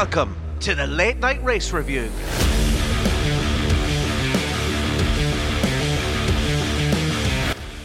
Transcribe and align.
Welcome 0.00 0.36
to 0.60 0.76
the 0.76 0.86
Late 0.86 1.18
Night 1.18 1.42
Race 1.42 1.72
Review. 1.72 2.08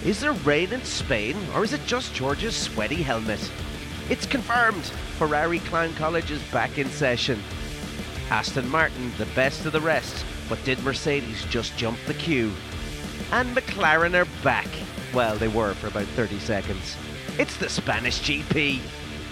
Is 0.06 0.20
there 0.20 0.34
rain 0.46 0.72
in 0.72 0.84
Spain, 0.84 1.36
or 1.56 1.64
is 1.64 1.74
it 1.74 1.84
just 1.88 2.14
George's 2.14 2.56
sweaty 2.56 3.02
helmet? 3.02 3.52
It's 4.12 4.28
confirmed. 4.28 4.84
Ferrari 5.18 5.58
Clown 5.58 5.92
College 5.96 6.30
is 6.30 6.44
back 6.52 6.78
in 6.78 6.88
session. 6.90 7.42
Aston 8.30 8.70
Martin, 8.70 9.12
the 9.18 9.26
best 9.34 9.66
of 9.66 9.72
the 9.72 9.82
rest, 9.82 10.24
but 10.48 10.64
did 10.64 10.84
Mercedes 10.84 11.44
just 11.46 11.76
jump 11.78 11.98
the 12.06 12.14
queue? 12.14 12.52
And 13.32 13.58
McLaren 13.58 14.14
are 14.14 14.44
back. 14.44 14.70
Well, 15.16 15.36
they 15.36 15.48
were 15.48 15.74
for 15.74 15.88
about 15.88 16.06
30 16.10 16.38
seconds. 16.38 16.96
It's 17.40 17.58
the 17.58 17.70
Spanish 17.70 18.22
GP. 18.22 18.82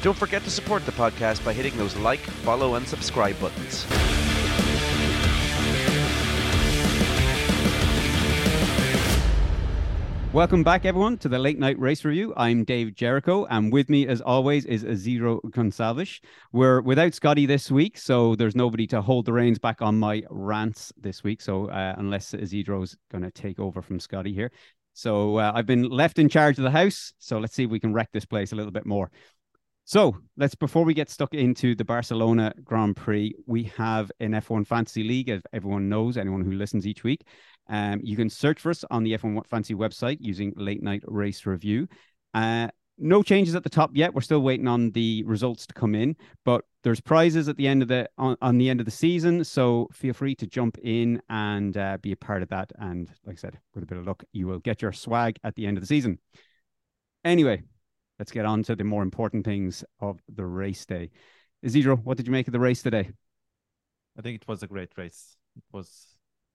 Don't 0.02 0.18
forget 0.18 0.44
to 0.46 0.50
support 0.50 0.84
the 0.88 0.92
podcast 0.94 1.46
by 1.46 1.54
hitting 1.54 1.78
those 1.78 1.96
like, 1.96 2.22
follow, 2.22 2.74
and 2.74 2.88
subscribe 2.88 3.40
buttons. 3.40 3.86
Welcome 10.34 10.64
back, 10.64 10.86
everyone, 10.86 11.20
to 11.20 11.30
the 11.30 11.38
Late 11.38 11.60
Night 11.60 11.78
Race 11.78 12.04
Review. 12.04 12.34
I'm 12.36 12.64
Dave 12.64 12.96
Jericho, 12.96 13.46
and 13.46 13.72
with 13.72 13.90
me, 13.90 14.08
as 14.08 14.22
always, 14.22 14.66
is 14.66 14.84
Isidro 14.84 15.40
Gonçalves. 15.42 16.20
We're 16.52 16.82
without 16.82 17.14
Scotty 17.14 17.46
this 17.46 17.70
week, 17.70 18.00
so 18.00 18.36
there's 18.36 18.56
nobody 18.56 18.88
to 18.88 19.04
hold 19.04 19.26
the 19.26 19.34
reins 19.34 19.60
back 19.60 19.84
on 19.84 20.00
my 20.00 20.24
rants 20.32 20.92
this 21.00 21.24
week. 21.24 21.42
So, 21.42 21.68
uh, 21.68 21.94
unless 21.98 22.34
Isidro's 22.34 22.98
going 23.12 23.24
to 23.24 23.30
take 23.30 23.60
over 23.60 23.84
from 23.84 24.00
Scotty 24.00 24.34
here. 24.34 24.52
So, 24.94 25.38
uh, 25.38 25.52
I've 25.54 25.68
been 25.68 25.90
left 25.90 26.18
in 26.18 26.28
charge 26.28 26.58
of 26.58 26.64
the 26.64 26.72
house. 26.72 27.14
So, 27.20 27.38
let's 27.38 27.54
see 27.54 27.66
if 27.66 27.70
we 27.70 27.80
can 27.80 27.94
wreck 27.94 28.10
this 28.14 28.26
place 28.26 28.52
a 28.52 28.56
little 28.56 28.72
bit 28.72 28.88
more. 28.88 29.12
So 29.84 30.16
let's 30.38 30.56
before 30.56 30.86
we 30.86 30.94
get 30.94 31.10
stuck 31.10 31.34
into 31.34 31.76
the 31.76 31.84
Barcelona 31.84 32.54
Grand 32.64 32.96
Prix, 32.96 33.34
we 33.46 33.64
have 33.78 34.12
an 34.20 34.32
F1 34.32 34.66
Fantasy 34.66 35.04
League, 35.04 35.30
as 35.30 35.42
everyone 35.54 35.90
knows, 35.90 36.18
anyone 36.18 36.46
who 36.46 36.52
listens 36.52 36.88
each 36.88 37.04
week. 37.04 37.26
Um, 37.68 38.00
you 38.04 38.16
can 38.16 38.30
search 38.30 38.60
for 38.60 38.70
us 38.70 38.86
on 38.92 39.04
the 39.04 39.18
F1 39.18 39.46
Fantasy 39.48 39.74
website 39.74 40.18
using 40.20 40.54
Late 40.56 40.84
Night 40.84 41.02
Race 41.06 41.46
Review. 41.46 41.88
Uh, 42.34 42.68
no 42.98 43.24
changes 43.24 43.56
at 43.56 43.64
the 43.64 43.70
top 43.70 43.92
yet. 43.94 44.14
We're 44.14 44.22
still 44.22 44.42
waiting 44.42 44.68
on 44.68 44.92
the 44.92 45.24
results 45.24 45.66
to 45.68 45.74
come 45.74 45.96
in, 45.96 46.16
but 46.46 46.64
there's 46.84 47.02
prizes 47.02 47.50
at 47.50 47.58
the 47.58 47.68
end 47.68 47.82
of 47.82 47.88
the 47.88 48.08
on, 48.18 48.38
on 48.42 48.58
the 48.58 48.70
end 48.70 48.80
of 48.80 48.86
the 48.86 48.92
season. 48.92 49.44
So 49.44 49.88
feel 49.92 50.14
free 50.14 50.36
to 50.36 50.48
jump 50.48 50.78
in 50.84 51.22
and 51.30 51.76
uh, 51.76 51.98
be 52.02 52.12
a 52.12 52.18
part 52.18 52.44
of 52.44 52.50
that. 52.50 52.72
And 52.78 53.10
like 53.26 53.38
I 53.38 53.40
said, 53.40 53.60
with 53.74 53.84
a 53.84 53.88
bit 53.88 53.98
of 53.98 54.06
luck, 54.06 54.24
you 54.32 54.48
will 54.48 54.60
get 54.60 54.82
your 54.82 54.94
swag 54.94 55.38
at 55.44 55.56
the 55.56 55.66
end 55.66 55.78
of 55.78 55.82
the 55.82 55.88
season. 55.88 56.20
Anyway, 57.24 57.64
let's 58.22 58.32
get 58.32 58.46
on 58.46 58.62
to 58.62 58.76
the 58.76 58.84
more 58.84 59.02
important 59.02 59.44
things 59.44 59.84
of 60.00 60.22
the 60.30 60.46
race 60.46 60.86
day. 60.86 61.10
Isidro, 61.64 61.96
what 61.96 62.18
did 62.18 62.28
you 62.28 62.32
make 62.32 62.48
of 62.48 62.52
the 62.54 62.60
race 62.60 62.84
today? 62.84 63.10
I 64.16 64.22
think 64.22 64.36
it 64.36 64.48
was 64.48 64.62
a 64.62 64.68
great 64.68 64.92
race. 64.96 65.38
It 65.56 65.64
was 65.72 65.90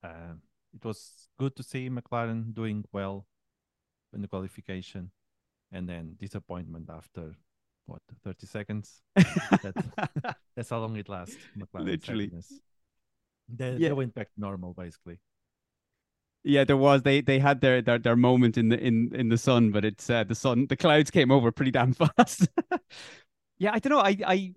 uh, 0.04 0.34
it 0.72 0.84
was 0.84 1.28
good 1.40 1.56
to 1.56 1.64
see 1.64 1.90
McLaren 1.90 2.54
doing 2.54 2.84
well 2.92 3.26
in 4.14 4.22
the 4.22 4.28
qualification, 4.28 5.10
and 5.72 5.88
then 5.88 6.14
disappointment 6.20 6.88
after 6.88 7.34
what 7.86 8.00
30 8.22 8.46
seconds. 8.46 9.02
that's, 9.16 9.82
that's 10.54 10.70
how 10.70 10.78
long 10.78 10.96
it 10.96 11.08
lasts. 11.08 11.36
McLaren 11.58 11.86
Literally, 11.86 12.30
they, 13.48 13.72
yeah. 13.72 13.88
they 13.88 13.92
went 13.92 14.14
back 14.14 14.32
to 14.34 14.40
normal 14.40 14.72
basically. 14.72 15.18
Yeah, 16.48 16.62
there 16.62 16.76
was. 16.76 17.02
They 17.02 17.22
they 17.22 17.40
had 17.40 17.60
their 17.60 17.82
their, 17.82 17.98
their 17.98 18.14
moment 18.14 18.56
in 18.56 18.68
the 18.68 18.78
in 18.78 19.12
in 19.12 19.28
the 19.28 19.36
sun, 19.36 19.72
but 19.72 19.84
it's 19.84 20.08
uh, 20.08 20.22
the 20.22 20.36
sun 20.36 20.68
the 20.68 20.76
clouds 20.76 21.10
came 21.10 21.32
over 21.32 21.50
pretty 21.50 21.72
damn 21.72 21.92
fast. 22.16 22.46
yeah, 23.58 23.72
I 23.74 23.80
don't 23.80 23.90
know. 23.90 23.98
I 23.98 24.16
I 24.24 24.54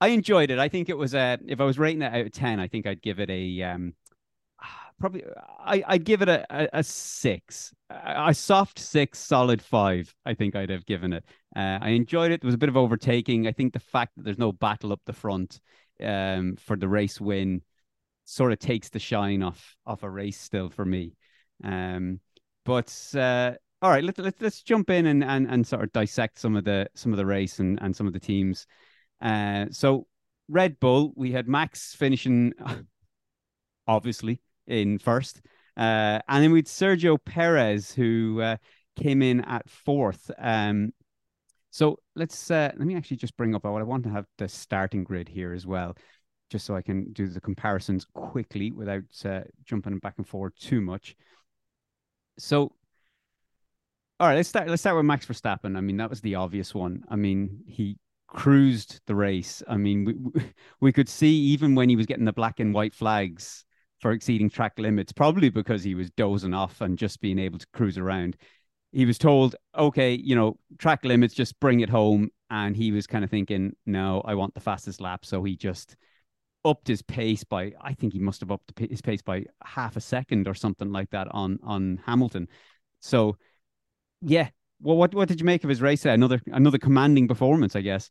I 0.00 0.08
enjoyed 0.08 0.52
it. 0.52 0.60
I 0.60 0.68
think 0.68 0.88
it 0.88 0.96
was 0.96 1.16
uh 1.16 1.38
if 1.48 1.60
I 1.60 1.64
was 1.64 1.80
rating 1.80 2.02
it 2.02 2.14
out 2.14 2.26
of 2.26 2.30
ten, 2.32 2.60
I 2.60 2.68
think 2.68 2.86
I'd 2.86 3.02
give 3.02 3.18
it 3.18 3.28
a 3.28 3.62
um 3.62 3.94
probably 5.00 5.24
I 5.58 5.82
I'd 5.88 6.04
give 6.04 6.22
it 6.22 6.28
a 6.28 6.46
a, 6.48 6.68
a 6.74 6.84
six, 6.84 7.74
a, 7.90 8.28
a, 8.28 8.34
soft 8.34 8.78
six, 8.78 9.18
solid 9.18 9.60
five. 9.60 10.14
I 10.24 10.34
think 10.34 10.54
I'd 10.54 10.70
have 10.70 10.86
given 10.86 11.12
it. 11.12 11.24
Uh, 11.56 11.78
I 11.82 11.88
enjoyed 11.90 12.30
it. 12.30 12.40
There 12.40 12.48
was 12.48 12.54
a 12.54 12.58
bit 12.58 12.68
of 12.68 12.76
overtaking. 12.76 13.48
I 13.48 13.52
think 13.52 13.72
the 13.72 13.80
fact 13.80 14.12
that 14.16 14.24
there's 14.24 14.38
no 14.38 14.52
battle 14.52 14.92
up 14.92 15.00
the 15.06 15.12
front 15.12 15.60
um 16.00 16.54
for 16.56 16.76
the 16.76 16.88
race 16.88 17.20
win 17.20 17.62
sort 18.26 18.52
of 18.52 18.58
takes 18.58 18.90
the 18.90 18.98
shine 18.98 19.42
off 19.42 19.76
off 19.86 20.02
a 20.04 20.10
race 20.10 20.40
still 20.40 20.68
for 20.70 20.84
me. 20.84 21.16
Um, 21.64 22.20
but 22.64 22.94
uh, 23.14 23.52
all 23.82 23.90
right, 23.90 24.04
let's 24.04 24.18
let's 24.18 24.40
let's 24.40 24.62
jump 24.62 24.90
in 24.90 25.06
and, 25.06 25.22
and 25.22 25.48
and 25.48 25.66
sort 25.66 25.84
of 25.84 25.92
dissect 25.92 26.38
some 26.38 26.56
of 26.56 26.64
the 26.64 26.88
some 26.94 27.12
of 27.12 27.16
the 27.16 27.26
race 27.26 27.58
and 27.58 27.78
and 27.80 27.94
some 27.94 28.06
of 28.06 28.12
the 28.12 28.20
teams. 28.20 28.66
Uh, 29.20 29.66
so 29.70 30.06
Red 30.48 30.78
Bull, 30.80 31.12
we 31.16 31.32
had 31.32 31.48
Max 31.48 31.94
finishing 31.94 32.52
obviously 33.86 34.40
in 34.66 34.98
first, 34.98 35.40
uh, 35.76 36.20
and 36.28 36.44
then 36.44 36.52
we 36.52 36.58
had 36.58 36.66
Sergio 36.66 37.18
Perez 37.24 37.92
who 37.92 38.40
uh, 38.40 38.56
came 38.96 39.22
in 39.22 39.42
at 39.42 39.68
fourth. 39.68 40.30
Um, 40.38 40.92
so 41.70 41.98
let's 42.14 42.50
uh, 42.50 42.72
let 42.76 42.86
me 42.86 42.96
actually 42.96 43.18
just 43.18 43.36
bring 43.36 43.54
up. 43.54 43.64
What 43.64 43.80
I 43.80 43.84
want 43.84 44.04
to 44.04 44.10
have 44.10 44.26
the 44.38 44.48
starting 44.48 45.04
grid 45.04 45.28
here 45.28 45.52
as 45.52 45.66
well 45.66 45.96
just 46.50 46.64
so 46.64 46.76
I 46.76 46.82
can 46.82 47.12
do 47.12 47.26
the 47.26 47.40
comparisons 47.40 48.06
quickly 48.14 48.70
without 48.70 49.02
uh, 49.24 49.40
jumping 49.64 49.98
back 49.98 50.14
and 50.16 50.26
forward 50.26 50.54
too 50.58 50.80
much. 50.80 51.16
So, 52.38 52.72
all 54.18 54.28
right, 54.28 54.36
let's 54.36 54.48
start. 54.48 54.68
Let's 54.68 54.82
start 54.82 54.96
with 54.96 55.04
Max 55.04 55.26
Verstappen. 55.26 55.76
I 55.76 55.80
mean, 55.80 55.98
that 55.98 56.10
was 56.10 56.20
the 56.20 56.36
obvious 56.36 56.74
one. 56.74 57.04
I 57.08 57.16
mean, 57.16 57.62
he 57.66 57.98
cruised 58.28 59.00
the 59.06 59.14
race. 59.14 59.62
I 59.68 59.76
mean, 59.76 60.30
we 60.34 60.42
we 60.80 60.92
could 60.92 61.08
see 61.08 61.34
even 61.52 61.74
when 61.74 61.88
he 61.88 61.96
was 61.96 62.06
getting 62.06 62.24
the 62.24 62.32
black 62.32 62.60
and 62.60 62.74
white 62.74 62.94
flags 62.94 63.64
for 64.00 64.12
exceeding 64.12 64.50
track 64.50 64.78
limits, 64.78 65.12
probably 65.12 65.50
because 65.50 65.82
he 65.82 65.94
was 65.94 66.10
dozing 66.10 66.54
off 66.54 66.80
and 66.80 66.98
just 66.98 67.20
being 67.20 67.38
able 67.38 67.58
to 67.58 67.66
cruise 67.72 67.98
around. 67.98 68.36
He 68.92 69.04
was 69.06 69.18
told, 69.18 69.56
okay, 69.76 70.14
you 70.14 70.34
know, 70.34 70.58
track 70.78 71.04
limits, 71.04 71.34
just 71.34 71.58
bring 71.60 71.80
it 71.80 71.90
home. 71.90 72.30
And 72.50 72.76
he 72.76 72.92
was 72.92 73.06
kind 73.06 73.24
of 73.24 73.30
thinking, 73.30 73.74
no, 73.84 74.22
I 74.24 74.34
want 74.34 74.54
the 74.54 74.60
fastest 74.60 75.00
lap. 75.00 75.24
So 75.24 75.42
he 75.42 75.56
just 75.56 75.96
upped 76.66 76.88
his 76.88 77.00
pace 77.02 77.44
by 77.44 77.72
I 77.80 77.94
think 77.94 78.12
he 78.12 78.18
must 78.18 78.40
have 78.40 78.50
upped 78.50 78.78
his 78.78 79.00
pace 79.00 79.22
by 79.22 79.46
half 79.64 79.96
a 79.96 80.00
second 80.00 80.48
or 80.48 80.54
something 80.54 80.90
like 80.90 81.10
that 81.10 81.28
on 81.30 81.58
on 81.62 82.02
Hamilton. 82.04 82.48
So 83.00 83.36
yeah, 84.20 84.48
well, 84.80 84.96
what 84.96 85.14
what 85.14 85.28
did 85.28 85.40
you 85.40 85.46
make 85.46 85.64
of 85.64 85.70
his 85.70 85.80
race? 85.80 86.02
There? 86.02 86.12
Another 86.12 86.40
another 86.46 86.78
commanding 86.78 87.28
performance, 87.28 87.76
I 87.76 87.80
guess. 87.80 88.10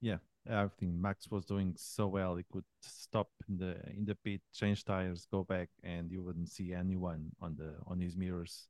Yeah, 0.00 0.18
I 0.50 0.66
think 0.78 0.94
Max 0.94 1.30
was 1.30 1.44
doing 1.44 1.74
so 1.76 2.08
well. 2.08 2.36
He 2.36 2.44
could 2.52 2.64
stop 2.82 3.28
in 3.48 3.58
the 3.58 3.76
in 3.96 4.04
the 4.04 4.16
pit, 4.16 4.40
change 4.52 4.84
tires, 4.84 5.26
go 5.30 5.44
back, 5.44 5.68
and 5.82 6.10
you 6.10 6.22
wouldn't 6.22 6.50
see 6.50 6.74
anyone 6.74 7.30
on 7.40 7.56
the 7.56 7.74
on 7.86 8.00
his 8.00 8.16
mirrors. 8.16 8.66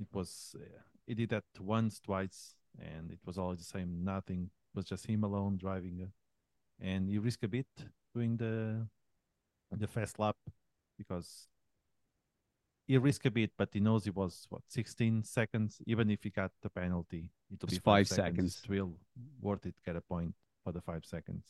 It 0.00 0.08
was 0.12 0.56
uh, 0.58 0.80
he 1.06 1.14
did 1.14 1.30
that 1.30 1.44
once, 1.60 2.00
twice, 2.00 2.56
and 2.78 3.12
it 3.12 3.20
was 3.24 3.38
always 3.38 3.58
the 3.58 3.64
same. 3.64 4.04
Nothing 4.04 4.50
it 4.74 4.76
was 4.76 4.86
just 4.86 5.06
him 5.06 5.22
alone 5.22 5.56
driving 5.56 6.00
and 6.80 7.08
you 7.10 7.20
risk 7.20 7.42
a 7.42 7.48
bit 7.48 7.66
doing 8.14 8.36
the 8.36 8.86
the 9.72 9.86
fast 9.86 10.18
lap 10.18 10.36
because 10.98 11.48
he 12.86 12.98
risk 12.98 13.24
a 13.24 13.30
bit, 13.30 13.50
but 13.56 13.70
he 13.72 13.80
knows 13.80 14.06
it 14.06 14.14
was 14.14 14.46
what 14.50 14.62
16 14.68 15.24
seconds. 15.24 15.80
Even 15.86 16.10
if 16.10 16.22
he 16.22 16.30
got 16.30 16.52
the 16.62 16.68
penalty, 16.68 17.30
it'll 17.52 17.68
be 17.68 17.76
five, 17.76 17.82
five 17.82 18.08
seconds. 18.08 18.56
seconds. 18.56 18.56
Still 18.56 18.92
worth 19.40 19.64
it. 19.66 19.74
Get 19.84 19.96
a 19.96 20.00
point 20.00 20.34
for 20.62 20.72
the 20.72 20.82
five 20.82 21.04
seconds. 21.04 21.44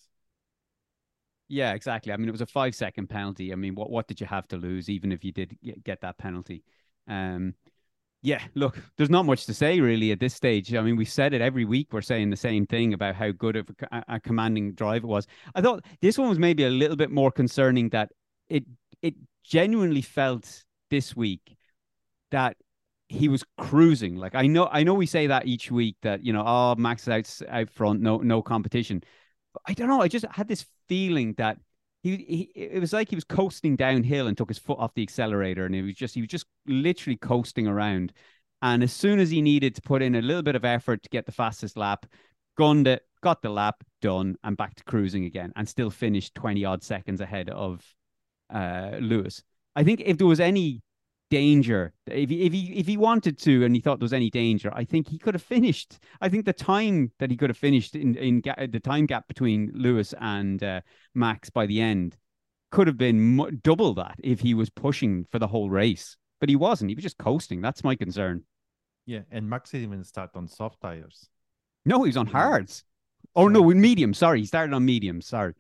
Yeah, 1.49 1.75
exactly. 1.75 2.13
I 2.13 2.17
mean, 2.17 2.29
it 2.29 2.33
was 2.33 2.41
a 2.41 2.47
five 2.47 2.75
second 2.75 3.09
penalty. 3.09 3.53
I 3.53 3.57
mean, 3.57 3.75
what 3.75 3.91
what 3.91 4.07
did 4.09 4.21
you 4.21 4.27
have 4.27 4.49
to 4.49 4.57
lose, 4.57 4.89
even 4.89 5.13
if 5.13 5.25
you 5.25 5.33
did 5.33 5.59
get 5.83 6.01
that 6.01 6.19
penalty? 6.19 6.65
Um, 7.07 7.55
yeah, 8.25 8.41
look, 8.55 8.79
there's 8.97 9.11
not 9.11 9.27
much 9.27 9.45
to 9.45 9.53
say 9.53 9.81
really 9.81 10.11
at 10.11 10.19
this 10.19 10.33
stage. 10.33 10.75
I 10.75 10.81
mean, 10.81 10.97
we've 10.97 11.07
said 11.07 11.35
it 11.35 11.43
every 11.43 11.67
week. 11.67 11.89
We're 11.93 12.01
saying 12.01 12.31
the 12.31 12.37
same 12.37 12.65
thing 12.65 12.95
about 12.95 13.15
how 13.15 13.31
good 13.33 13.55
of 13.55 13.69
a, 13.93 14.03
a, 14.09 14.19
commanding 14.19 14.73
drive 14.73 15.05
it 15.05 15.07
was. 15.07 15.27
I 15.55 15.61
thought 15.61 15.85
this 16.01 16.17
one 16.17 16.31
was 16.31 16.39
maybe 16.39 16.65
a 16.65 16.71
little 16.71 16.97
bit 16.97 17.11
more 17.11 17.31
concerning 17.31 17.91
that 17.91 18.13
it 18.49 18.65
it 19.03 19.15
genuinely 19.45 20.01
felt 20.01 20.65
this 20.89 21.15
week 21.15 21.59
that 22.31 22.57
he 23.09 23.29
was 23.29 23.45
cruising. 23.59 24.17
Like 24.17 24.35
I 24.35 24.47
know, 24.47 24.71
I 24.73 24.85
know 24.85 24.95
we 24.95 25.05
say 25.05 25.27
that 25.27 25.47
each 25.47 25.71
week 25.71 25.97
that 26.01 26.25
you 26.25 26.33
know, 26.33 26.45
oh, 26.47 26.77
Max 26.77 27.03
is 27.03 27.09
out 27.09 27.49
out 27.51 27.69
front, 27.69 28.01
no 28.01 28.17
no 28.17 28.41
competition. 28.41 29.05
But 29.53 29.65
I 29.69 29.75
don't 29.75 29.89
know. 29.89 30.01
I 30.01 30.09
just 30.09 30.25
had 30.31 30.49
this 30.49 30.65
feeling 30.89 31.35
that 31.35 31.59
he, 32.05 32.17
he 32.17 32.51
it 32.55 32.81
was 32.81 32.93
like 32.93 33.09
he 33.09 33.15
was 33.15 33.25
coasting 33.25 33.77
downhill 33.77 34.27
and 34.27 34.37
took 34.37 34.51
his 34.51 34.59
foot 34.59 34.79
off 34.79 34.93
the 34.95 35.03
accelerator 35.03 35.65
and 35.65 35.75
he 35.75 35.81
was 35.81 35.95
just 35.95 36.15
he 36.15 36.21
was 36.21 36.29
just 36.29 36.45
literally 36.67 37.17
coasting 37.17 37.67
around. 37.67 38.13
And 38.61 38.83
as 38.83 38.93
soon 38.93 39.19
as 39.19 39.31
he 39.31 39.41
needed 39.41 39.75
to 39.75 39.83
put 39.83 40.03
in 40.03 40.15
a 40.15 40.23
little 40.23 40.43
bit 40.43 40.55
of 40.55 40.67
effort 40.67 41.03
to 41.03 41.09
get 41.09 41.25
the 41.25 41.33
fastest 41.33 41.77
lap 41.79 42.05
gunned 42.57 42.87
it 42.87 43.03
got 43.23 43.41
the 43.41 43.49
lap 43.49 43.83
done 44.03 44.37
and 44.45 44.57
back 44.57 44.75
to 44.75 44.85
cruising 44.85 45.25
again 45.25 45.51
and 45.57 45.67
still 45.67 45.91
finished 45.91 46.35
20 46.35 46.65
odd 46.67 46.83
seconds 46.83 47.23
ahead 47.23 47.49
of 47.49 47.83
uh 48.53 48.99
lewis. 49.01 49.43
I 49.75 49.83
think 49.83 50.03
if 50.05 50.19
there 50.19 50.27
was 50.27 50.41
any 50.41 50.83
danger. 51.31 51.93
If 52.07 52.31
he, 52.31 52.43
if 52.43 52.53
he 52.53 52.73
if 52.79 52.87
he 52.87 52.97
wanted 52.97 53.39
to 53.41 53.65
and 53.65 53.75
he 53.75 53.81
thought 53.81 53.99
there 53.99 54.05
was 54.05 54.13
any 54.13 54.31
danger, 54.31 54.73
I 54.75 54.85
think 54.85 55.09
he 55.09 55.19
could 55.19 55.35
have 55.35 55.43
finished. 55.43 55.99
I 56.21 56.29
think 56.29 56.45
the 56.45 56.53
time 56.53 57.13
that 57.19 57.31
he 57.31 57.37
could 57.37 57.51
have 57.51 57.57
finished 57.57 57.97
in 57.97 58.15
in 58.17 58.41
ga- 58.41 58.67
the 58.67 58.81
time 58.81 59.07
gap 59.07 59.29
between 59.29 59.73
Lewis 59.75 60.15
and 60.21 60.63
uh, 60.63 60.81
Max 61.15 61.51
by 61.51 61.67
the 61.67 61.81
end 61.81 62.17
could 62.71 62.87
have 62.87 62.99
been 62.99 63.61
double 63.63 63.95
that 63.95 64.17
if 64.23 64.41
he 64.41 64.55
was 64.55 64.69
pushing 64.71 65.27
for 65.31 65.39
the 65.39 65.47
whole 65.47 65.71
race. 65.71 66.17
But 66.41 66.49
he 66.49 66.57
wasn't. 66.57 66.91
He 66.91 66.95
was 66.95 67.05
just 67.05 67.19
coasting. 67.19 67.61
That's 67.61 67.85
my 67.85 67.95
concern. 67.95 68.43
Yeah, 69.07 69.21
and 69.31 69.49
Max 69.49 69.71
didn't 69.71 69.89
even 69.89 70.05
start 70.05 70.31
on 70.35 70.49
soft 70.49 70.81
tires. 70.81 71.29
No, 71.85 72.03
he 72.03 72.09
was 72.09 72.17
on 72.17 72.27
hards. 72.27 72.85
Oh 73.37 73.49
no, 73.49 73.63
with 73.63 73.77
medium. 73.77 74.15
Sorry, 74.15 74.41
he 74.41 74.47
started 74.47 74.75
on 74.75 74.85
medium. 74.85 75.21
Sorry. 75.21 75.55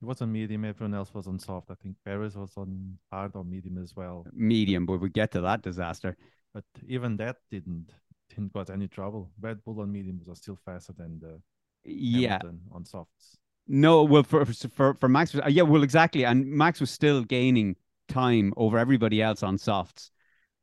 He 0.00 0.06
was 0.06 0.22
on 0.22 0.32
medium. 0.32 0.64
Everyone 0.64 0.94
else 0.94 1.12
was 1.12 1.26
on 1.26 1.38
soft. 1.38 1.70
I 1.70 1.74
think 1.74 1.96
Perez 2.04 2.34
was 2.36 2.52
on 2.56 2.96
hard 3.12 3.32
or 3.34 3.44
medium 3.44 3.78
as 3.78 3.94
well. 3.94 4.26
Medium, 4.32 4.86
but 4.86 4.98
we 5.00 5.10
get 5.10 5.30
to 5.32 5.40
that 5.42 5.62
disaster. 5.62 6.16
But 6.54 6.64
even 6.88 7.16
that 7.18 7.36
didn't 7.50 7.92
didn't 8.30 8.52
cause 8.52 8.70
any 8.70 8.88
trouble. 8.88 9.30
Red 9.40 9.62
Bull 9.64 9.80
on 9.80 9.92
mediums 9.92 10.26
was 10.26 10.38
still 10.38 10.58
faster 10.64 10.92
than 10.96 11.20
the 11.20 11.40
Yeah. 11.84 12.38
Hamilton 12.42 12.60
on 12.72 12.84
softs. 12.84 13.36
No, 13.66 14.02
well, 14.04 14.22
for 14.22 14.44
for 14.46 14.94
for 14.94 15.08
Max, 15.08 15.34
was- 15.34 15.52
yeah, 15.52 15.62
well, 15.62 15.82
exactly, 15.82 16.24
and 16.24 16.46
Max 16.46 16.80
was 16.80 16.90
still 16.90 17.22
gaining 17.22 17.76
time 18.08 18.52
over 18.56 18.78
everybody 18.78 19.20
else 19.22 19.42
on 19.42 19.58
softs. 19.58 20.10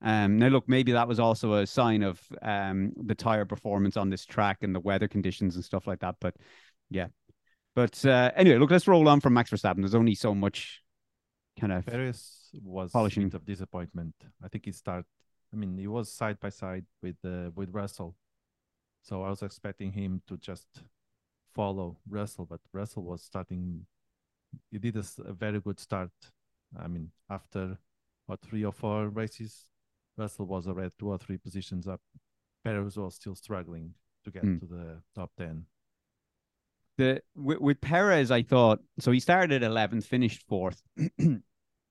Um, 0.02 0.38
now 0.38 0.48
look, 0.48 0.68
maybe 0.68 0.92
that 0.92 1.08
was 1.08 1.20
also 1.20 1.54
a 1.56 1.68
sign 1.68 2.04
of 2.04 2.22
um 2.42 2.92
the 3.06 3.16
tire 3.16 3.46
performance 3.46 3.98
on 3.98 4.10
this 4.10 4.26
track 4.26 4.58
and 4.64 4.74
the 4.76 4.80
weather 4.80 5.08
conditions 5.08 5.56
and 5.56 5.64
stuff 5.64 5.88
like 5.88 6.00
that. 6.00 6.16
But 6.20 6.36
yeah, 6.90 7.08
but 7.78 7.96
uh, 8.06 8.32
anyway, 8.36 8.58
look, 8.58 8.72
let's 8.72 8.88
roll 8.88 9.08
on 9.08 9.20
from 9.22 9.34
Max 9.38 9.52
Verstappen. 9.52 9.82
There's 9.84 9.94
only 10.04 10.16
so 10.16 10.34
much 10.34 10.82
kind 11.60 11.72
of 11.74 11.86
Perez 11.86 12.50
was 12.64 12.92
Polishing. 12.92 13.34
of 13.36 13.46
disappointment. 13.46 14.16
I 14.44 14.48
think 14.50 14.66
he 14.66 14.72
start. 14.72 15.06
I 15.54 15.56
mean, 15.56 15.78
he 15.78 15.88
was 15.88 16.12
side 16.12 16.40
by 16.40 16.50
side 16.50 16.86
with 17.04 17.16
uh, 17.24 17.52
with 17.56 17.70
Russell, 17.82 18.16
so 19.08 19.14
I 19.24 19.30
was 19.30 19.44
expecting 19.44 19.92
him 19.94 20.22
to 20.28 20.38
just 20.38 20.68
follow 21.56 21.98
Russell, 22.10 22.46
but 22.46 22.62
Russell 22.74 23.04
was 23.04 23.22
starting. 23.24 23.86
He 24.72 24.80
did 24.80 24.96
a 24.98 25.34
very 25.34 25.60
good 25.62 25.80
start. 25.80 26.12
I 26.84 26.88
mean, 26.88 27.12
after 27.30 27.78
what 28.26 28.42
three 28.42 28.66
or 28.66 28.74
four 28.74 29.08
races, 29.10 29.68
Russell 30.18 30.48
was 30.48 30.68
already 30.68 30.92
two 31.00 31.10
or 31.10 31.18
three 31.18 31.38
positions 31.38 31.88
up. 31.88 32.02
Perez 32.64 32.98
was 32.98 33.16
still 33.16 33.36
struggling 33.36 33.94
to 34.26 34.32
get 34.32 34.44
Hmm. 34.44 34.58
to 34.60 34.66
the 34.66 35.02
top 35.16 35.32
ten. 35.38 35.66
The 36.98 37.22
with, 37.36 37.60
with 37.60 37.82
Perez, 37.82 38.32
I 38.32 38.44
thought 38.44 38.80
so. 39.00 39.12
He 39.12 39.20
started 39.20 39.64
at 39.64 39.64
eleventh, 39.64 40.06
finished 40.06 40.44
fourth. 40.48 40.82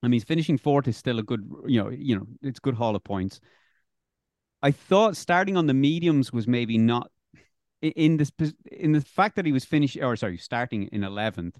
I 0.03 0.07
mean, 0.07 0.21
finishing 0.21 0.57
fourth 0.57 0.87
is 0.87 0.95
still 0.95 1.19
a 1.19 1.23
good, 1.23 1.49
you 1.65 1.83
know, 1.83 1.89
you 1.89 2.15
know, 2.15 2.27
it's 2.41 2.59
good 2.59 2.75
haul 2.75 2.95
of 2.95 3.03
points. 3.03 3.39
I 4.61 4.71
thought 4.71 5.17
starting 5.17 5.57
on 5.57 5.67
the 5.67 5.73
mediums 5.73 6.31
was 6.31 6.47
maybe 6.47 6.77
not 6.77 7.09
in 7.81 8.17
this 8.17 8.31
in 8.71 8.91
the 8.91 9.01
fact 9.01 9.35
that 9.35 9.45
he 9.45 9.51
was 9.51 9.65
finishing 9.65 10.03
or 10.03 10.15
sorry, 10.15 10.37
starting 10.37 10.87
in 10.91 11.03
eleventh. 11.03 11.59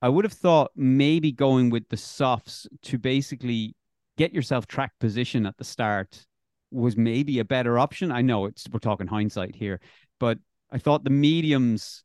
I 0.00 0.08
would 0.08 0.24
have 0.24 0.32
thought 0.32 0.72
maybe 0.74 1.30
going 1.30 1.70
with 1.70 1.88
the 1.88 1.96
softs 1.96 2.66
to 2.82 2.98
basically 2.98 3.76
get 4.18 4.32
yourself 4.32 4.66
track 4.66 4.92
position 4.98 5.46
at 5.46 5.56
the 5.56 5.64
start 5.64 6.26
was 6.72 6.96
maybe 6.96 7.38
a 7.38 7.44
better 7.44 7.78
option. 7.78 8.10
I 8.10 8.22
know 8.22 8.46
it's 8.46 8.66
we're 8.72 8.80
talking 8.80 9.06
hindsight 9.06 9.54
here, 9.54 9.80
but 10.18 10.38
I 10.70 10.78
thought 10.78 11.04
the 11.04 11.10
mediums 11.10 12.02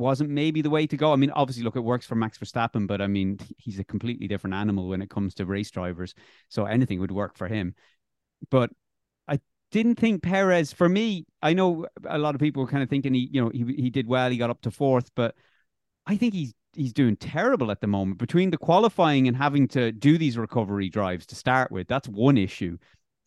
wasn't 0.00 0.30
maybe 0.30 0.62
the 0.62 0.70
way 0.70 0.86
to 0.86 0.96
go. 0.96 1.12
I 1.12 1.16
mean, 1.16 1.30
obviously, 1.30 1.62
look, 1.62 1.76
it 1.76 1.80
works 1.80 2.06
for 2.06 2.16
Max 2.16 2.38
Verstappen, 2.38 2.86
but 2.86 3.00
I 3.00 3.06
mean, 3.06 3.38
he's 3.58 3.78
a 3.78 3.84
completely 3.84 4.26
different 4.26 4.54
animal 4.54 4.88
when 4.88 5.02
it 5.02 5.10
comes 5.10 5.34
to 5.34 5.46
race 5.46 5.70
drivers. 5.70 6.14
So 6.48 6.64
anything 6.64 6.98
would 7.00 7.12
work 7.12 7.36
for 7.36 7.46
him. 7.46 7.74
But 8.50 8.70
I 9.28 9.38
didn't 9.70 9.96
think 9.96 10.22
Perez, 10.22 10.72
for 10.72 10.88
me, 10.88 11.26
I 11.42 11.52
know 11.52 11.86
a 12.08 12.18
lot 12.18 12.34
of 12.34 12.40
people 12.40 12.62
were 12.62 12.70
kind 12.70 12.82
of 12.82 12.88
thinking 12.88 13.14
he, 13.14 13.28
you 13.30 13.44
know, 13.44 13.50
he 13.50 13.64
he 13.76 13.90
did 13.90 14.08
well, 14.08 14.30
he 14.30 14.38
got 14.38 14.50
up 14.50 14.62
to 14.62 14.70
fourth, 14.70 15.10
but 15.14 15.34
I 16.06 16.16
think 16.16 16.34
he's 16.34 16.54
he's 16.72 16.92
doing 16.92 17.16
terrible 17.16 17.70
at 17.70 17.80
the 17.80 17.86
moment. 17.86 18.18
Between 18.18 18.50
the 18.50 18.58
qualifying 18.58 19.28
and 19.28 19.36
having 19.36 19.68
to 19.68 19.92
do 19.92 20.18
these 20.18 20.38
recovery 20.38 20.88
drives 20.88 21.26
to 21.26 21.34
start 21.34 21.70
with, 21.70 21.88
that's 21.88 22.08
one 22.08 22.38
issue. 22.38 22.78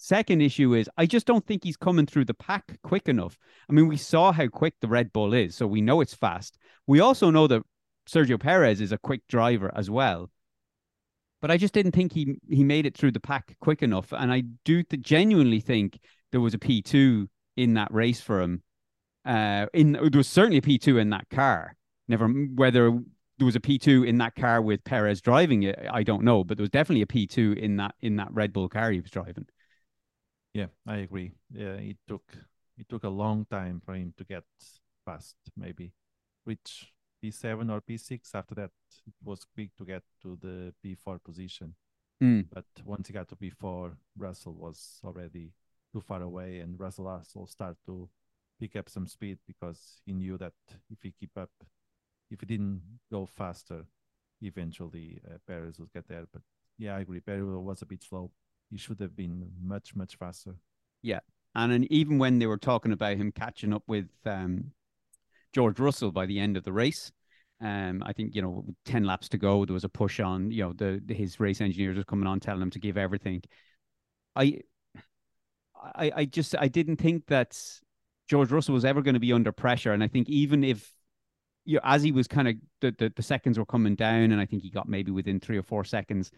Second 0.04 0.42
issue 0.42 0.74
is 0.74 0.90
I 0.98 1.06
just 1.06 1.26
don't 1.26 1.48
think 1.48 1.64
he's 1.64 1.78
coming 1.78 2.06
through 2.06 2.26
the 2.26 2.34
pack 2.34 2.78
quick 2.84 3.08
enough. 3.08 3.38
I 3.70 3.72
mean, 3.72 3.88
we 3.88 3.96
saw 3.96 4.34
how 4.34 4.48
quick 4.48 4.74
the 4.82 4.90
Red 4.90 5.14
Bull 5.14 5.34
is, 5.34 5.56
so 5.56 5.66
we 5.66 5.80
know 5.80 6.02
it's 6.02 6.14
fast. 6.14 6.58
We 6.88 7.00
also 7.00 7.30
know 7.30 7.48
that 7.48 7.62
Sergio 8.06 8.38
Perez 8.38 8.82
is 8.82 8.92
a 8.92 8.98
quick 8.98 9.22
driver 9.30 9.72
as 9.74 9.90
well. 9.90 10.30
But 11.42 11.52
I 11.52 11.58
just 11.58 11.74
didn't 11.74 11.94
think 11.94 12.12
he 12.12 12.36
he 12.50 12.66
made 12.66 12.86
it 12.86 12.98
through 12.98 13.14
the 13.14 13.22
pack 13.22 13.56
quick 13.62 13.82
enough, 13.82 14.12
and 14.12 14.30
I 14.30 14.44
do 14.66 14.84
th- 14.84 15.02
genuinely 15.02 15.62
think 15.62 15.98
there 16.34 16.42
was 16.42 16.54
a 16.54 16.60
P 16.60 16.82
two 16.82 17.30
in 17.56 17.76
that 17.76 17.94
race 17.94 18.20
for 18.20 18.42
him. 18.42 18.62
Uh, 19.24 19.68
in 19.74 19.94
there 19.94 20.10
was 20.14 20.28
certainly 20.28 20.58
a 20.58 20.62
P 20.62 20.78
two 20.78 20.98
in 20.98 21.12
that 21.12 21.30
car. 21.30 21.78
Never 22.10 22.28
whether 22.28 22.92
there 23.38 23.46
was 23.46 23.56
a 23.56 23.62
P 23.62 23.80
two 23.80 24.04
in 24.04 24.18
that 24.18 24.36
car 24.36 24.62
with 24.62 24.84
Perez 24.84 25.22
driving 25.22 25.64
it, 25.64 25.80
I 25.90 26.04
don't 26.04 26.26
know, 26.26 26.44
but 26.44 26.58
there 26.58 26.64
was 26.64 26.72
definitely 26.72 27.04
a 27.04 27.08
P 27.08 27.26
two 27.26 27.54
in 27.54 27.78
that 27.78 27.96
in 28.02 28.18
that 28.18 28.34
Red 28.34 28.52
Bull 28.52 28.68
car 28.68 28.92
he 28.92 29.00
was 29.00 29.10
driving. 29.10 29.48
Yeah, 30.54 30.68
I 30.88 30.98
agree. 30.98 31.32
Yeah, 31.52 31.76
it 31.76 31.98
took 32.08 32.24
it 32.78 32.88
took 32.90 33.04
a 33.04 33.10
long 33.10 33.46
time 33.46 33.82
for 33.84 33.94
him 33.96 34.14
to 34.18 34.24
get 34.24 34.44
past 35.06 35.36
maybe 35.56 35.94
reach 36.46 36.94
P7 37.22 37.70
or 37.70 37.82
P6. 37.82 38.34
After 38.36 38.56
that, 38.56 38.72
it 39.08 39.14
was 39.24 39.46
quick 39.54 39.76
to 39.78 39.86
get 39.86 40.04
to 40.22 40.38
the 40.42 40.74
P4 40.84 41.20
position. 41.24 41.76
Mm. 42.24 42.46
But 42.54 42.66
once 42.86 43.08
he 43.08 43.14
got 43.14 43.28
to 43.30 43.36
P4, 43.36 43.98
Russell 44.18 44.54
was 44.54 45.00
already 45.04 45.52
too 45.92 46.02
far 46.02 46.22
away, 46.22 46.60
and 46.60 46.80
Russell 46.80 47.08
also 47.08 47.46
started 47.46 47.78
to 47.86 48.10
pick 48.60 48.76
up 48.76 48.90
some 48.90 49.08
speed 49.08 49.40
because 49.48 50.02
he 50.06 50.14
knew 50.14 50.38
that 50.38 50.54
if 50.90 51.00
he 51.02 51.12
keep 51.12 51.38
up, 51.38 51.52
if 52.32 52.40
he 52.42 52.46
didn't 52.46 52.82
go 53.12 53.26
faster, 53.26 53.86
eventually 54.42 55.20
uh, 55.30 55.38
Perez 55.48 55.80
would 55.80 55.94
get 55.94 56.08
there. 56.08 56.26
But 56.32 56.42
yeah, 56.78 56.96
I 56.96 57.02
agree. 57.02 57.20
Perez 57.22 57.44
was 57.44 57.82
a 57.82 57.86
bit 57.86 58.04
slow. 58.04 58.32
He 58.74 58.80
should 58.80 59.00
have 59.02 59.16
been 59.16 59.52
much 59.62 59.96
much 59.96 60.16
faster. 60.16 60.56
Yeah, 61.04 61.20
and 61.54 61.72
then 61.72 61.86
even 61.92 62.18
when 62.18 62.40
they 62.40 62.48
were 62.48 62.58
talking 62.58 62.92
about 62.92 63.18
him 63.18 63.31
catching 63.31 63.72
up 63.72 63.84
with 63.86 64.10
um, 64.25 64.72
George 65.54 65.80
Russell 65.80 66.12
by 66.12 66.25
the 66.25 66.40
end 66.40 66.58
of 66.58 66.64
the 66.64 66.74
race, 66.74 67.12
um, 67.62 68.02
I 68.04 68.14
think 68.14 68.36
you 68.36 68.42
know, 68.42 68.66
ten 68.84 69.04
laps 69.04 69.30
to 69.30 69.38
go, 69.38 69.64
there 69.64 69.75
was 69.75 69.84
a 69.84 69.90
push 69.90 70.20
on. 70.20 70.50
You 70.50 70.64
know, 70.64 70.74
the, 70.74 71.00
the 71.06 71.14
his 71.14 71.40
race 71.40 71.62
engineers 71.62 71.98
were 71.98 72.04
coming 72.04 72.25
on, 72.25 72.40
telling 72.40 72.64
him 72.64 72.72
to 72.72 72.80
give 72.80 72.98
everything. 72.98 73.44
I, 74.36 74.62
I, 75.76 76.12
I 76.16 76.26
just 76.26 76.56
I 76.58 76.68
didn't 76.68 76.98
think 76.98 77.28
that 77.28 77.56
George 78.28 78.52
Russell 78.52 78.74
was 78.74 78.86
ever 78.86 79.04
going 79.04 79.14
to 79.14 79.19
be 79.19 79.34
under 79.34 79.52
pressure, 79.52 79.94
and 79.94 80.04
I 80.04 80.08
think 80.08 80.30
even 80.30 80.64
if 80.64 80.92
you 81.66 81.76
know, 81.76 81.81
as 81.84 82.02
he 82.02 82.12
was 82.12 82.28
kind 82.28 82.48
of 82.48 82.56
the, 82.81 82.96
the 82.98 83.14
the 83.16 83.22
seconds 83.22 83.60
were 83.60 83.66
coming 83.68 83.94
down, 83.94 84.31
and 84.31 84.42
I 84.42 84.47
think 84.47 84.64
he 84.64 84.71
got 84.71 84.90
maybe 84.90 85.12
within 85.12 85.40
three 85.40 85.59
or 85.59 85.64
four 85.64 85.83
seconds. 85.83 86.31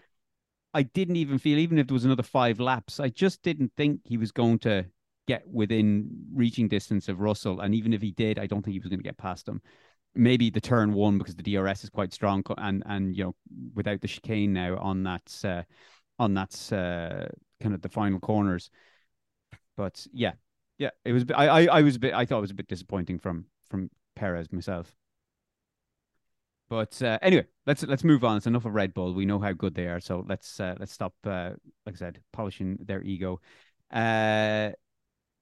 I 0.76 0.84
didn't 0.84 1.16
even 1.16 1.40
feel, 1.40 1.58
even 1.58 1.80
if 1.80 1.88
there 1.88 1.94
was 1.94 2.04
another 2.04 2.22
five 2.22 2.60
laps, 2.60 3.00
I 3.00 3.08
just 3.08 3.42
didn't 3.44 3.72
think 3.78 4.02
he 4.04 4.18
was 4.18 4.34
going 4.34 4.60
to 4.60 4.86
get 5.26 5.48
within 5.48 6.10
reaching 6.34 6.68
distance 6.68 7.08
of 7.08 7.22
Russell. 7.22 7.62
And 7.62 7.74
even 7.74 7.94
if 7.94 8.02
he 8.02 8.12
did, 8.12 8.38
I 8.38 8.46
don't 8.46 8.62
think 8.62 8.74
he 8.74 8.80
was 8.80 8.90
going 8.90 9.00
to 9.00 9.04
get 9.04 9.18
past 9.18 9.48
him. 9.48 9.62
Maybe 10.16 10.50
the 10.50 10.60
turn 10.60 10.94
one 10.94 11.18
because 11.18 11.38
the 11.38 11.44
DRS 11.44 11.86
is 11.86 11.90
quite 11.90 12.14
strong, 12.14 12.44
and 12.58 12.84
and 12.86 13.16
you 13.16 13.24
know 13.24 13.36
without 13.74 14.02
the 14.02 14.08
chicane 14.08 14.54
now 14.54 14.78
on 14.78 15.04
that 15.04 15.42
uh, 15.44 15.64
on 16.20 16.34
that 16.34 16.54
uh, 16.72 17.28
kind 17.62 17.74
of 17.74 17.82
the 17.82 17.90
final 17.90 18.20
corners. 18.20 18.70
But 19.76 20.08
yeah, 20.14 20.34
yeah, 20.78 20.92
it 21.04 21.12
was. 21.12 21.26
I 21.36 21.48
I, 21.48 21.66
I 21.66 21.82
was 21.82 21.98
a 21.98 22.00
bit. 22.00 22.14
I 22.14 22.26
thought 22.26 22.38
it 22.38 22.42
was 22.42 22.52
a 22.52 22.56
bit 22.56 22.70
disappointing 22.70 23.20
from 23.20 23.46
from 23.70 23.90
Perez 24.16 24.54
myself. 24.54 24.96
But 26.70 27.02
uh, 27.02 27.20
anyway, 27.22 27.46
let's 27.68 27.84
let's 27.84 28.04
move 28.04 28.24
on. 28.24 28.38
It's 28.38 28.48
enough 28.48 28.66
of 28.66 28.74
Red 28.74 28.94
Bull. 28.94 29.14
We 29.14 29.26
know 29.26 29.40
how 29.40 29.54
good 29.54 29.76
they 29.76 29.88
are, 29.88 30.00
so 30.00 30.26
let's 30.28 30.60
uh, 30.60 30.76
let's 30.80 30.92
stop. 30.92 31.14
Uh, 31.24 31.52
like 31.86 31.96
I 31.96 31.98
said, 31.98 32.22
polishing 32.34 32.78
their 32.82 33.04
ego. 33.04 33.40
Uh, 33.92 34.72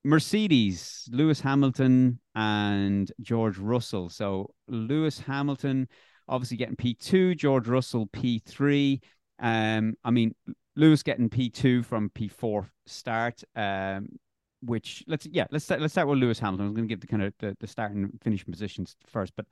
Mercedes, 0.04 1.08
Lewis 1.12 1.40
Hamilton 1.40 2.20
and 2.36 3.10
George 3.22 3.58
Russell. 3.58 4.10
So 4.10 4.54
Lewis 4.68 5.20
Hamilton 5.20 5.88
obviously 6.28 6.58
getting 6.58 6.76
P2, 6.76 7.38
George 7.38 7.68
Russell 7.68 8.08
P3. 8.08 9.02
Um, 9.40 9.96
I 10.04 10.12
mean, 10.12 10.36
Lewis 10.76 11.04
getting 11.04 11.30
P2 11.30 11.86
from 11.86 12.10
P4 12.10 12.70
start. 12.86 13.44
Um, 13.56 14.10
which 14.62 15.04
let's 15.08 15.26
yeah, 15.26 15.46
let's 15.52 15.66
start, 15.66 15.82
let's 15.82 15.94
start 15.94 16.08
with 16.08 16.20
Lewis 16.20 16.40
Hamilton. 16.40 16.68
I'm 16.68 16.74
going 16.74 16.88
to 16.88 16.92
give 16.92 17.02
the 17.02 17.08
kind 17.08 17.24
of 17.24 17.34
the, 17.40 17.56
the 17.60 17.68
start 17.68 17.92
and 17.92 18.12
finishing 18.24 18.52
positions 18.52 18.96
first, 19.08 19.34
but 19.36 19.46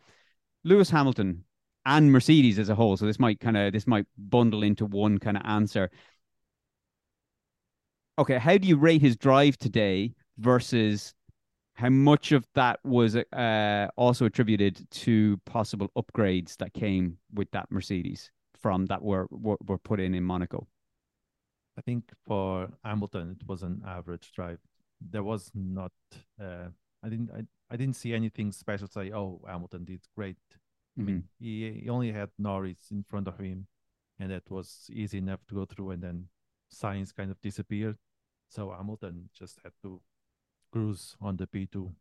Lewis 0.63 0.89
Hamilton 0.89 1.43
and 1.85 2.11
Mercedes 2.11 2.59
as 2.59 2.69
a 2.69 2.75
whole. 2.75 2.97
So 2.97 3.05
this 3.05 3.19
might 3.19 3.39
kind 3.39 3.57
of 3.57 3.73
this 3.73 3.87
might 3.87 4.05
bundle 4.17 4.63
into 4.63 4.85
one 4.85 5.17
kind 5.17 5.37
of 5.37 5.43
answer. 5.45 5.89
Okay, 8.19 8.37
how 8.37 8.57
do 8.57 8.67
you 8.67 8.77
rate 8.77 9.01
his 9.01 9.15
drive 9.15 9.57
today 9.57 10.13
versus 10.37 11.13
how 11.73 11.89
much 11.89 12.31
of 12.31 12.45
that 12.53 12.79
was 12.83 13.15
uh, 13.15 13.87
also 13.95 14.25
attributed 14.25 14.85
to 14.91 15.37
possible 15.45 15.89
upgrades 15.97 16.57
that 16.57 16.73
came 16.73 17.17
with 17.33 17.49
that 17.51 17.71
Mercedes 17.71 18.29
from 18.61 18.85
that 18.87 19.01
were 19.01 19.27
were, 19.31 19.57
were 19.65 19.77
put 19.77 19.99
in 19.99 20.13
in 20.13 20.23
Monaco? 20.23 20.67
I 21.77 21.81
think 21.81 22.11
for 22.27 22.69
Hamilton 22.83 23.37
it 23.39 23.47
was 23.47 23.63
an 23.63 23.81
average 23.87 24.31
drive. 24.33 24.59
There 24.99 25.23
was 25.23 25.49
not. 25.55 25.93
Uh, 26.39 26.67
I 27.03 27.09
didn't. 27.09 27.31
I, 27.31 27.41
I 27.73 27.77
didn't 27.77 27.95
see 27.95 28.13
anything 28.13 28.51
special. 28.51 28.87
Say, 28.87 29.11
oh, 29.11 29.41
Hamilton 29.47 29.85
did 29.85 30.01
great. 30.15 30.37
I 30.99 31.01
mean, 31.03 31.23
he, 31.39 31.81
he 31.83 31.89
only 31.89 32.11
had 32.11 32.29
Norris 32.37 32.91
in 32.91 33.03
front 33.03 33.27
of 33.27 33.37
him, 33.39 33.67
and 34.19 34.31
that 34.31 34.49
was 34.49 34.89
easy 34.91 35.17
enough 35.19 35.39
to 35.47 35.55
go 35.55 35.65
through. 35.65 35.91
And 35.91 36.03
then 36.03 36.27
Sainz 36.73 37.15
kind 37.15 37.31
of 37.31 37.41
disappeared, 37.41 37.97
so 38.49 38.71
Hamilton 38.71 39.29
just 39.33 39.59
had 39.63 39.73
to 39.83 40.01
cruise 40.71 41.15
on 41.21 41.37
the 41.37 41.47
P2. 41.47 41.91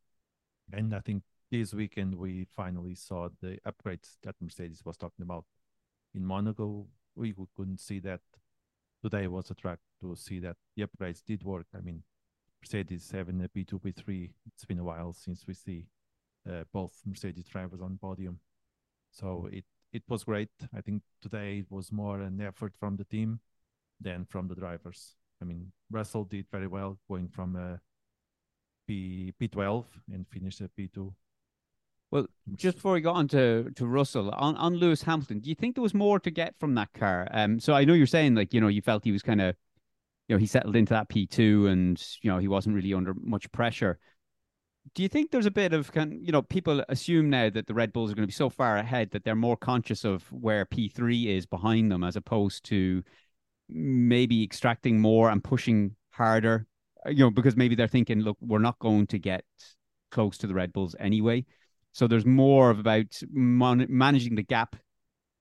And 0.73 0.95
I 0.95 1.01
think 1.01 1.23
this 1.51 1.75
weekend 1.75 2.15
we 2.15 2.47
finally 2.55 2.95
saw 2.95 3.29
the 3.41 3.59
upgrades 3.67 4.17
that 4.23 4.37
Mercedes 4.41 4.85
was 4.85 4.97
talking 4.97 5.23
about. 5.23 5.45
In 6.15 6.25
Monaco, 6.25 6.87
we 7.15 7.35
couldn't 7.57 7.81
see 7.81 7.99
that. 8.01 8.21
Today 9.03 9.27
was 9.29 9.51
a 9.51 9.55
track 9.55 9.79
to 10.03 10.15
see 10.15 10.41
that 10.41 10.57
the 10.77 10.87
upgrades 10.87 11.25
did 11.25 11.43
work. 11.43 11.67
I 11.75 11.81
mean, 11.81 12.03
Mercedes 12.61 13.11
having 13.11 13.43
a 13.43 13.49
P2, 13.49 13.81
P3. 13.81 14.31
It's 14.47 14.67
been 14.67 14.79
a 14.79 14.85
while 14.85 15.15
since 15.15 15.47
we 15.47 15.55
see 15.55 15.87
uh, 16.49 16.65
both 16.73 17.01
Mercedes 17.07 17.47
drivers 17.47 17.81
on 17.81 17.99
podium. 18.01 18.39
So 19.11 19.49
it 19.53 19.65
it 19.93 20.03
was 20.09 20.25
great. 20.25 20.51
I 20.75 20.81
think 20.81 21.03
today 21.21 21.59
it 21.59 21.71
was 21.71 21.91
more 21.91 22.21
an 22.21 22.41
effort 22.41 22.75
from 22.79 22.97
the 22.97 23.05
team 23.05 23.41
than 24.01 24.25
from 24.25 24.49
the 24.49 24.55
drivers. 24.55 25.17
I 25.43 25.45
mean, 25.45 25.73
Russell 25.91 26.25
did 26.25 26.47
very 26.51 26.67
well 26.67 26.99
going 27.09 27.29
from 27.29 27.57
a 27.57 27.81
P 28.87 29.33
P12 29.41 29.85
and 30.13 30.27
finished 30.29 30.61
at 30.61 30.71
P2. 30.77 31.13
Well, 32.11 32.27
just 32.57 32.77
before 32.77 32.95
we 32.95 33.01
got 33.01 33.15
on 33.15 33.29
to, 33.29 33.71
to 33.77 33.87
Russell, 33.87 34.31
on, 34.31 34.57
on 34.57 34.75
Lewis 34.75 35.03
Hamilton, 35.03 35.39
do 35.39 35.49
you 35.49 35.55
think 35.55 35.77
there 35.77 35.83
was 35.83 35.95
more 35.95 36.19
to 36.19 36.31
get 36.31 36.55
from 36.59 36.75
that 36.75 36.93
car? 36.93 37.29
Um, 37.31 37.61
so 37.61 37.73
I 37.73 37.85
know 37.85 37.93
you're 37.95 38.07
saying 38.09 38.35
like, 38.35 38.53
you 38.53 38.61
know, 38.61 38.67
you 38.67 38.83
felt 38.83 39.05
he 39.05 39.13
was 39.13 39.23
kind 39.23 39.41
of, 39.41 39.55
you 40.27 40.35
know, 40.35 40.39
he 40.41 40.47
settled 40.47 40.75
into 40.75 40.93
that 40.93 41.09
P2 41.09 41.71
and, 41.71 42.05
you 42.23 42.31
know, 42.31 42.39
he 42.39 42.49
wasn't 42.49 42.75
really 42.75 42.93
under 42.95 43.15
much 43.15 43.51
pressure. 43.53 44.01
Do 44.95 45.03
you 45.03 45.09
think 45.09 45.31
there's 45.31 45.47
a 45.47 45.51
bit 45.51 45.73
of 45.73 45.93
kind, 45.93 46.19
you 46.25 46.33
know, 46.33 46.43
people 46.43 46.85
assume 46.89 47.31
now 47.31 47.49
that 47.51 47.67
the 47.67 47.75
Red 47.75 47.93
Bulls 47.93 48.11
are 48.11 48.15
going 48.15 48.25
to 48.25 48.29
be 48.29 48.33
so 48.33 48.51
far 48.51 48.77
ahead 48.77 49.11
that 49.13 49.25
they're 49.25 49.37
more 49.37 49.57
conscious 49.57 50.05
of 50.05 50.23
where 50.33 50.65
P3 50.65 51.27
is 51.27 51.47
behind 51.47 51.93
them 51.93 52.03
as 52.03 52.17
opposed 52.17 52.65
to 52.67 53.03
maybe 53.69 54.43
extracting 54.43 55.01
more 55.01 55.31
and 55.31 55.45
pushing 55.45 55.95
harder, 56.11 56.67
uh, 57.07 57.11
you 57.11 57.19
know, 57.19 57.31
because 57.31 57.57
maybe 57.57 57.75
they're 57.75 57.87
thinking, 57.87 58.21
look, 58.21 58.37
we're 58.41 58.59
not 58.59 58.79
going 58.79 59.07
to 59.09 59.19
get 59.19 59.45
close 60.11 60.39
to 60.39 60.47
the 60.47 60.55
Red 60.55 60.73
Bulls 60.73 60.97
anyway. 60.99 61.45
So 61.93 62.07
there's 62.07 62.27
more 62.27 62.71
of 62.71 62.79
about 62.79 63.21
man- 63.31 63.87
managing 63.89 64.35
the 64.35 64.43
gap 64.43 64.77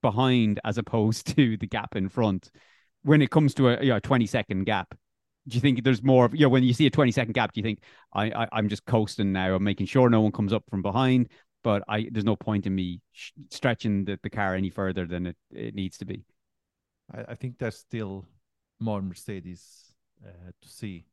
behind 0.02 0.60
as 0.64 0.78
opposed 0.78 1.26
to 1.36 1.56
the 1.56 1.66
gap 1.66 1.96
in 1.96 2.08
front 2.08 2.50
when 3.02 3.22
it 3.22 3.30
comes 3.30 3.54
to 3.54 3.68
a 3.68 3.82
you 3.82 3.90
know, 3.90 3.98
20 3.98 4.26
second 4.26 4.64
gap. 4.64 4.94
Do 5.50 5.56
you 5.56 5.60
think 5.60 5.82
there's 5.82 6.02
more 6.02 6.24
of, 6.26 6.34
you 6.34 6.42
know, 6.42 6.48
when 6.48 6.62
you 6.62 6.72
see 6.72 6.86
a 6.86 6.90
20 6.90 7.10
second 7.12 7.32
gap, 7.34 7.52
do 7.52 7.60
you 7.60 7.64
think 7.64 7.80
I, 8.12 8.26
I 8.30 8.48
I'm 8.52 8.68
just 8.68 8.84
coasting 8.86 9.32
now, 9.32 9.54
I'm 9.54 9.64
making 9.64 9.86
sure 9.86 10.08
no 10.08 10.20
one 10.20 10.32
comes 10.32 10.52
up 10.52 10.64
from 10.70 10.82
behind, 10.82 11.28
but 11.64 11.82
I 11.88 12.08
there's 12.10 12.24
no 12.24 12.36
point 12.36 12.66
in 12.66 12.74
me 12.74 13.00
sh- 13.12 13.32
stretching 13.50 14.04
the, 14.04 14.18
the 14.22 14.30
car 14.30 14.54
any 14.54 14.70
further 14.70 15.06
than 15.06 15.26
it, 15.26 15.36
it 15.50 15.74
needs 15.74 15.98
to 15.98 16.04
be. 16.04 16.24
I, 17.12 17.32
I 17.32 17.34
think 17.34 17.58
there's 17.58 17.78
still 17.78 18.26
more 18.78 19.02
Mercedes 19.02 19.94
uh, 20.24 20.52
to 20.62 20.68
see. 20.68 21.04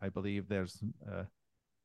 I 0.00 0.08
believe 0.08 0.48
there's, 0.48 0.82
uh, 1.06 1.24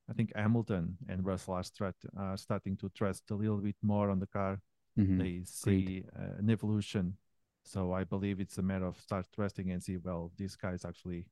I 0.09 0.13
think 0.13 0.31
Hamilton 0.35 0.97
and 1.09 1.25
Russell 1.25 1.55
are, 1.55 1.63
start, 1.63 1.95
are 2.17 2.37
starting 2.37 2.77
to 2.77 2.89
trust 2.89 3.29
a 3.31 3.35
little 3.35 3.57
bit 3.57 3.75
more 3.81 4.09
on 4.09 4.19
the 4.19 4.27
car. 4.27 4.61
Mhm. 4.97 5.17
They 5.19 5.41
see 5.43 6.05
uh, 6.17 6.39
an 6.39 6.49
evolution. 6.49 7.17
So 7.63 7.91
I 7.93 8.03
believe 8.05 8.39
it's 8.39 8.57
a 8.57 8.61
matter 8.61 8.85
of 8.85 8.99
start 8.99 9.25
trusting 9.35 9.71
and 9.71 9.83
see, 9.83 9.97
well, 9.97 10.31
these 10.37 10.55
guys 10.55 10.85
actually 10.85 11.25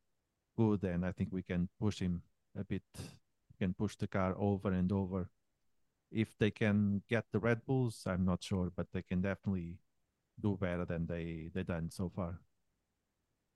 good. 0.56 0.84
And 0.84 1.06
I 1.06 1.12
think 1.12 1.30
we 1.32 1.44
can 1.44 1.70
push 1.80 2.00
him 2.00 2.22
a 2.58 2.64
bit, 2.64 2.84
can 3.60 3.74
push 3.74 3.96
the 3.96 4.08
car 4.08 4.36
over 4.38 4.72
and 4.72 4.92
over. 4.92 5.30
If 6.12 6.38
they 6.38 6.52
can 6.52 7.02
get 7.10 7.26
the 7.32 7.40
Red 7.40 7.66
Bulls, 7.66 8.04
I'm 8.06 8.26
not 8.26 8.44
sure, 8.44 8.72
but 8.76 8.88
they 8.94 9.02
can 9.02 9.22
definitely 9.22 9.80
do 10.40 10.58
better 10.60 10.86
than 10.86 11.06
they 11.08 11.50
they 11.54 11.64
done 11.64 11.90
so 11.90 12.12
far. 12.16 12.40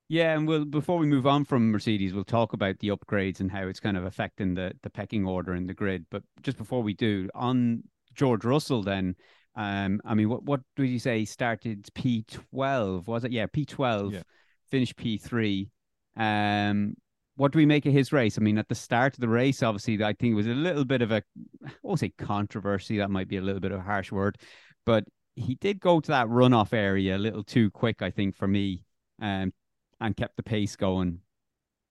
Yeah, 0.08 0.36
and 0.36 0.48
we'll 0.48 0.64
before 0.64 0.98
we 0.98 1.06
move 1.06 1.26
on 1.26 1.44
from 1.44 1.70
Mercedes, 1.70 2.14
we'll 2.14 2.24
talk 2.24 2.54
about 2.54 2.78
the 2.78 2.88
upgrades 2.88 3.40
and 3.40 3.50
how 3.50 3.68
it's 3.68 3.80
kind 3.80 3.96
of 3.96 4.04
affecting 4.04 4.54
the 4.54 4.72
the 4.82 4.90
pecking 4.90 5.26
order 5.26 5.54
in 5.54 5.66
the 5.66 5.74
grid. 5.74 6.06
But 6.10 6.22
just 6.42 6.56
before 6.56 6.82
we 6.82 6.94
do, 6.94 7.28
on 7.34 7.84
George 8.14 8.44
Russell, 8.44 8.82
then, 8.82 9.14
um, 9.54 10.00
I 10.04 10.14
mean, 10.14 10.28
what 10.28 10.44
what 10.44 10.60
did 10.76 10.88
you 10.88 10.98
say? 10.98 11.24
Started 11.26 11.88
P 11.94 12.24
twelve, 12.28 13.06
was 13.06 13.24
it? 13.24 13.32
Yeah, 13.32 13.46
P 13.46 13.64
twelve, 13.66 14.14
Yeah. 14.14 14.22
finished 14.70 14.96
P 14.96 15.18
three. 15.18 15.70
Um, 16.18 16.94
what 17.36 17.52
do 17.52 17.58
we 17.58 17.66
make 17.66 17.86
of 17.86 17.92
his 17.92 18.12
race? 18.12 18.36
I 18.36 18.40
mean, 18.42 18.58
at 18.58 18.68
the 18.68 18.74
start 18.74 19.14
of 19.14 19.20
the 19.20 19.28
race, 19.28 19.62
obviously, 19.62 20.02
I 20.02 20.12
think 20.12 20.32
it 20.32 20.34
was 20.34 20.48
a 20.48 20.50
little 20.50 20.84
bit 20.84 21.02
of 21.02 21.12
a, 21.12 21.22
I 21.64 21.70
won't 21.82 22.00
say 22.00 22.12
controversy. 22.18 22.98
That 22.98 23.10
might 23.10 23.28
be 23.28 23.36
a 23.36 23.42
little 23.42 23.60
bit 23.60 23.72
of 23.72 23.78
a 23.78 23.82
harsh 23.82 24.12
word, 24.12 24.38
but 24.84 25.04
he 25.36 25.54
did 25.54 25.78
go 25.80 26.00
to 26.00 26.10
that 26.10 26.26
runoff 26.26 26.72
area 26.72 27.16
a 27.16 27.18
little 27.18 27.44
too 27.44 27.70
quick, 27.70 28.02
I 28.02 28.10
think, 28.10 28.34
for 28.36 28.48
me. 28.48 28.84
Um, 29.22 29.52
and 30.00 30.16
kept 30.16 30.36
the 30.36 30.42
pace 30.42 30.76
going. 30.76 31.20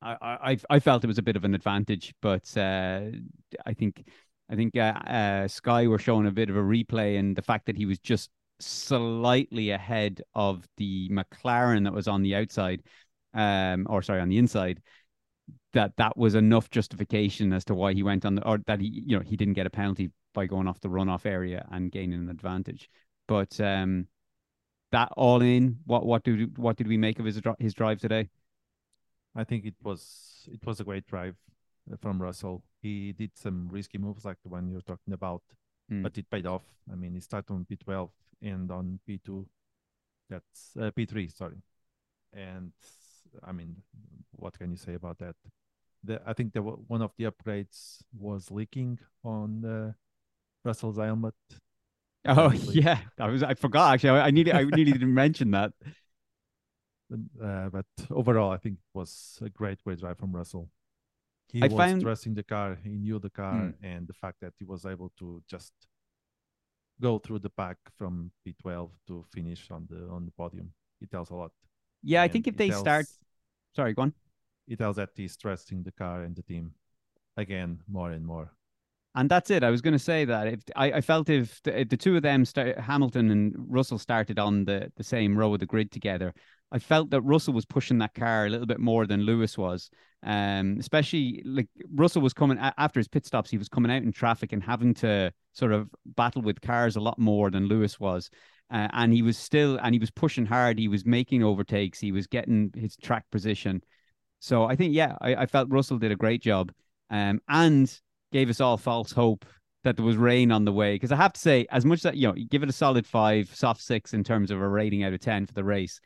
I 0.02 0.16
I 0.22 0.58
I 0.70 0.80
felt 0.80 1.04
it 1.04 1.08
was 1.08 1.18
a 1.18 1.24
bit 1.24 1.36
of 1.36 1.44
an 1.44 1.56
advantage, 1.56 2.14
but 2.22 2.56
uh, 2.56 3.02
I 3.66 3.74
think 3.74 4.08
I 4.50 4.56
think 4.56 4.78
uh, 4.78 4.94
uh, 5.08 5.48
Sky 5.48 5.88
were 5.88 6.00
showing 6.00 6.28
a 6.28 6.32
bit 6.32 6.50
of 6.50 6.56
a 6.56 6.62
replay, 6.62 7.20
and 7.20 7.36
the 7.36 7.42
fact 7.42 7.66
that 7.66 7.78
he 7.78 7.86
was 7.86 8.00
just 8.00 8.30
slightly 8.60 9.72
ahead 9.72 10.22
of 10.34 10.68
the 10.78 11.10
McLaren 11.10 11.84
that 11.84 11.94
was 11.94 12.08
on 12.08 12.22
the 12.22 12.36
outside, 12.36 12.84
um, 13.34 13.88
or 13.90 14.02
sorry, 14.02 14.22
on 14.22 14.30
the 14.30 14.38
inside, 14.38 14.82
that 15.74 15.94
that 15.98 16.18
was 16.18 16.36
enough 16.36 16.70
justification 16.70 17.54
as 17.54 17.66
to 17.66 17.76
why 17.76 17.94
he 17.94 18.04
went 18.04 18.26
on 18.26 18.36
the, 18.36 18.48
or 18.48 18.60
that 18.68 18.80
he 18.80 19.04
you 19.06 19.18
know 19.18 19.24
he 19.24 19.38
didn't 19.38 19.54
get 19.54 19.68
a 19.68 19.70
penalty 19.70 20.12
by 20.34 20.46
going 20.46 20.68
off 20.68 20.80
the 20.82 20.90
runoff 20.90 21.26
area 21.26 21.66
and 21.72 21.92
gaining 21.92 22.20
an 22.20 22.30
advantage. 22.30 22.90
But 23.28 23.60
um, 23.60 24.08
that 24.92 25.10
all 25.18 25.42
in, 25.42 25.80
what 25.86 26.06
what 26.06 26.24
do 26.24 26.50
what 26.56 26.78
did 26.78 26.88
we 26.88 26.98
make 26.98 27.20
of 27.20 27.26
his 27.26 27.42
his 27.60 27.74
drive 27.74 28.00
today? 28.00 28.30
I 29.36 29.44
think 29.44 29.66
it 29.66 29.76
was 29.84 30.48
it 30.52 30.66
was 30.66 30.80
a 30.80 30.84
great 30.84 31.06
drive 31.06 31.36
from 32.00 32.22
Russell. 32.22 32.64
He 32.82 33.14
did 33.14 33.32
some 33.36 33.68
risky 33.70 33.98
moves 33.98 34.26
like 34.26 34.38
the 34.44 34.50
one 34.50 34.70
you're 34.70 34.82
talking 34.82 35.14
about, 35.14 35.42
Mm. 35.92 36.04
but 36.04 36.18
it 36.18 36.30
paid 36.30 36.46
off. 36.46 36.64
I 36.92 36.96
mean, 36.96 37.14
he 37.14 37.22
started 37.22 37.54
on 37.54 37.66
P12 37.66 38.10
and 38.42 38.70
on 38.72 39.00
P2, 39.08 39.46
that's 40.30 40.76
uh, 40.78 40.92
P3, 40.92 41.30
sorry. 41.30 41.62
And 42.34 42.74
I 43.44 43.52
mean, 43.52 43.78
what 44.32 44.58
can 44.58 44.72
you 44.72 44.78
say 44.78 44.94
about 44.94 45.18
that? 45.20 45.36
The, 46.04 46.22
I 46.26 46.34
think 46.34 46.54
the 46.54 46.62
one 46.62 47.02
of 47.02 47.12
the 47.18 47.26
upgrades 47.26 47.98
was 48.18 48.52
leaking 48.52 49.00
on 49.24 49.66
uh, 49.66 49.92
Russell's 50.64 50.98
helmet. 50.98 51.34
Oh 52.26 52.52
yeah, 52.72 53.00
I 53.20 53.28
was 53.28 53.44
I 53.44 53.54
forgot 53.56 53.94
actually. 53.94 54.12
I, 54.20 54.28
I 54.28 54.32
nearly 54.32 54.54
I 54.54 54.64
nearly 54.64 54.92
didn't 54.92 55.14
mention 55.14 55.52
that. 55.52 55.74
Uh, 57.42 57.70
but 57.70 57.86
overall, 58.12 58.52
I 58.52 58.58
think 58.58 58.76
it 58.76 58.98
was 58.98 59.40
a 59.42 59.50
great, 59.50 59.82
great 59.84 60.00
drive 60.00 60.18
from 60.18 60.36
Russell. 60.36 60.70
He 61.52 61.64
I 61.64 61.68
was 61.68 61.78
found- 61.78 62.02
trusting 62.02 62.34
the 62.34 62.44
car. 62.44 62.78
He 62.84 62.90
knew 62.90 63.20
the 63.20 63.30
car, 63.30 63.74
and 63.82 64.08
the 64.08 64.14
fact 64.14 64.42
that 64.42 64.54
he 64.60 64.66
was 64.66 64.86
able 64.86 65.12
to 65.20 65.42
just 65.50 65.72
go 67.00 67.18
through 67.20 67.40
the 67.40 67.50
pack 67.50 67.78
from 67.98 68.32
P12 68.46 68.90
to 69.08 69.24
finish 69.34 69.72
on 69.72 69.88
the 69.90 70.10
on 70.10 70.26
the 70.26 70.32
podium, 70.32 70.74
it 71.00 71.10
tells 71.10 71.30
a 71.30 71.36
lot. 71.36 71.52
Yeah, 72.04 72.22
I 72.24 72.28
think 72.28 72.48
if 72.48 72.58
they 72.58 72.70
tells- 72.70 72.82
start, 72.82 73.06
sorry, 73.78 73.94
go 73.94 74.02
on. 74.02 74.14
it 74.68 74.80
tells 74.80 74.96
that 74.98 75.12
he's 75.16 75.38
trusting 75.38 75.84
the 75.84 75.92
car 75.92 76.24
and 76.24 76.36
the 76.36 76.42
team 76.42 76.72
again 77.38 77.80
more 77.88 78.12
and 78.12 78.26
more. 78.26 78.52
And 79.16 79.30
that's 79.30 79.50
it. 79.50 79.64
I 79.64 79.70
was 79.70 79.82
going 79.82 79.94
to 79.94 80.00
say 80.00 80.26
that 80.26 80.48
if 80.48 80.60
I, 80.76 80.92
I 80.94 81.02
felt 81.02 81.30
if 81.30 81.62
the, 81.64 81.82
if 81.82 81.90
the 81.90 81.98
two 81.98 82.16
of 82.16 82.24
them, 82.24 82.44
start, 82.44 82.78
Hamilton 82.80 83.32
and 83.32 83.56
Russell, 83.58 83.98
started 84.00 84.38
on 84.38 84.66
the, 84.66 84.92
the 84.96 85.04
same 85.04 85.38
row 85.38 85.54
of 85.54 85.60
the 85.60 85.66
grid 85.66 85.92
together, 85.92 86.34
I 86.72 86.80
felt 86.80 87.10
that 87.12 87.22
Russell 87.22 87.54
was 87.54 87.66
pushing 87.66 88.00
that 88.00 88.14
car 88.14 88.46
a 88.46 88.50
little 88.50 88.68
bit 88.68 88.80
more 88.80 89.08
than 89.08 89.22
Lewis 89.22 89.58
was. 89.58 89.90
Um, 90.24 90.78
especially 90.80 91.44
like 91.46 91.70
Russell 91.94 92.24
was 92.24 92.34
coming 92.34 92.58
after 92.60 93.00
his 93.00 93.08
pit 93.08 93.26
stops, 93.26 93.50
he 93.50 93.58
was 93.58 93.70
coming 93.70 93.92
out 93.92 94.04
in 94.04 94.12
traffic 94.12 94.52
and 94.52 94.64
having 94.64 94.94
to 94.96 95.32
sort 95.54 95.72
of 95.72 95.88
battle 96.06 96.42
with 96.42 96.62
cars 96.62 96.96
a 96.96 97.00
lot 97.00 97.18
more 97.20 97.50
than 97.52 97.68
Lewis 97.68 98.00
was. 98.00 98.30
Uh, 98.70 98.88
and 98.94 99.14
he 99.14 99.22
was 99.22 99.38
still, 99.38 99.78
and 99.82 99.96
he 99.96 100.00
was 100.00 100.12
pushing 100.12 100.46
hard. 100.46 100.78
He 100.78 100.88
was 100.88 101.06
making 101.06 101.44
overtakes. 101.44 102.00
He 102.00 102.12
was 102.12 102.28
getting 102.28 102.72
his 102.76 102.96
track 102.98 103.26
position. 103.32 103.82
So 104.40 104.66
I 104.66 104.76
think, 104.76 104.94
yeah, 104.94 105.16
I, 105.22 105.36
I 105.36 105.46
felt 105.46 105.70
Russell 105.72 105.98
did 105.98 106.12
a 106.12 106.18
great 106.18 106.42
job. 106.42 106.72
Um, 107.10 107.40
and 107.48 107.90
gave 108.32 108.50
us 108.50 108.60
all 108.60 108.78
false 108.78 109.12
hope 109.12 109.46
that 109.84 109.96
there 109.96 110.06
was 110.06 110.18
rain 110.18 110.52
on 110.52 110.66
the 110.66 110.74
way. 110.74 110.96
Because 110.96 111.12
I 111.12 111.16
have 111.16 111.34
to 111.34 111.40
say, 111.40 111.66
as 111.72 111.86
much 111.86 112.02
that 112.02 112.18
you 112.18 112.28
know, 112.28 112.36
you 112.36 112.46
give 112.46 112.64
it 112.64 112.70
a 112.70 112.74
solid 112.74 113.08
five, 113.08 113.54
soft 113.56 113.82
six 113.82 114.14
in 114.14 114.24
terms 114.24 114.52
of 114.52 114.60
a 114.60 114.68
rating 114.68 115.04
out 115.04 115.14
of 115.14 115.22
ten 115.22 115.46
for 115.46 115.54
the 115.54 115.64
race, 115.64 116.02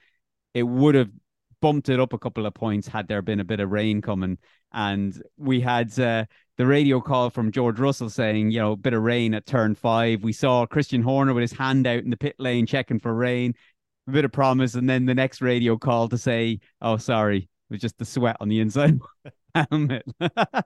it 0.53 0.63
would 0.63 0.95
have 0.95 1.09
bumped 1.61 1.89
it 1.89 1.99
up 1.99 2.13
a 2.13 2.19
couple 2.19 2.45
of 2.45 2.53
points 2.53 2.87
had 2.87 3.07
there 3.07 3.21
been 3.21 3.39
a 3.39 3.45
bit 3.45 3.59
of 3.59 3.71
rain 3.71 4.01
coming. 4.01 4.37
And 4.71 5.19
we 5.37 5.61
had 5.61 5.97
uh, 5.99 6.25
the 6.61 6.67
radio 6.67 7.01
call 7.01 7.31
from 7.31 7.51
George 7.51 7.79
Russell 7.79 8.11
saying, 8.11 8.51
you 8.51 8.59
know, 8.59 8.73
a 8.73 8.77
bit 8.77 8.93
of 8.93 9.01
rain 9.01 9.33
at 9.33 9.47
turn 9.47 9.73
five. 9.73 10.21
We 10.21 10.31
saw 10.31 10.67
Christian 10.67 11.01
Horner 11.01 11.33
with 11.33 11.41
his 11.41 11.53
hand 11.53 11.87
out 11.87 12.03
in 12.03 12.11
the 12.11 12.17
pit 12.17 12.35
lane 12.37 12.67
checking 12.67 12.99
for 12.99 13.15
rain, 13.15 13.55
a 14.07 14.11
bit 14.11 14.25
of 14.25 14.31
promise, 14.31 14.75
and 14.75 14.87
then 14.87 15.07
the 15.07 15.15
next 15.15 15.41
radio 15.41 15.75
call 15.75 16.07
to 16.09 16.19
say, 16.19 16.59
oh, 16.79 16.97
sorry, 16.97 17.37
it 17.37 17.73
was 17.73 17.81
just 17.81 17.97
the 17.97 18.05
sweat 18.05 18.37
on 18.39 18.47
the 18.47 18.59
inside. 18.59 18.99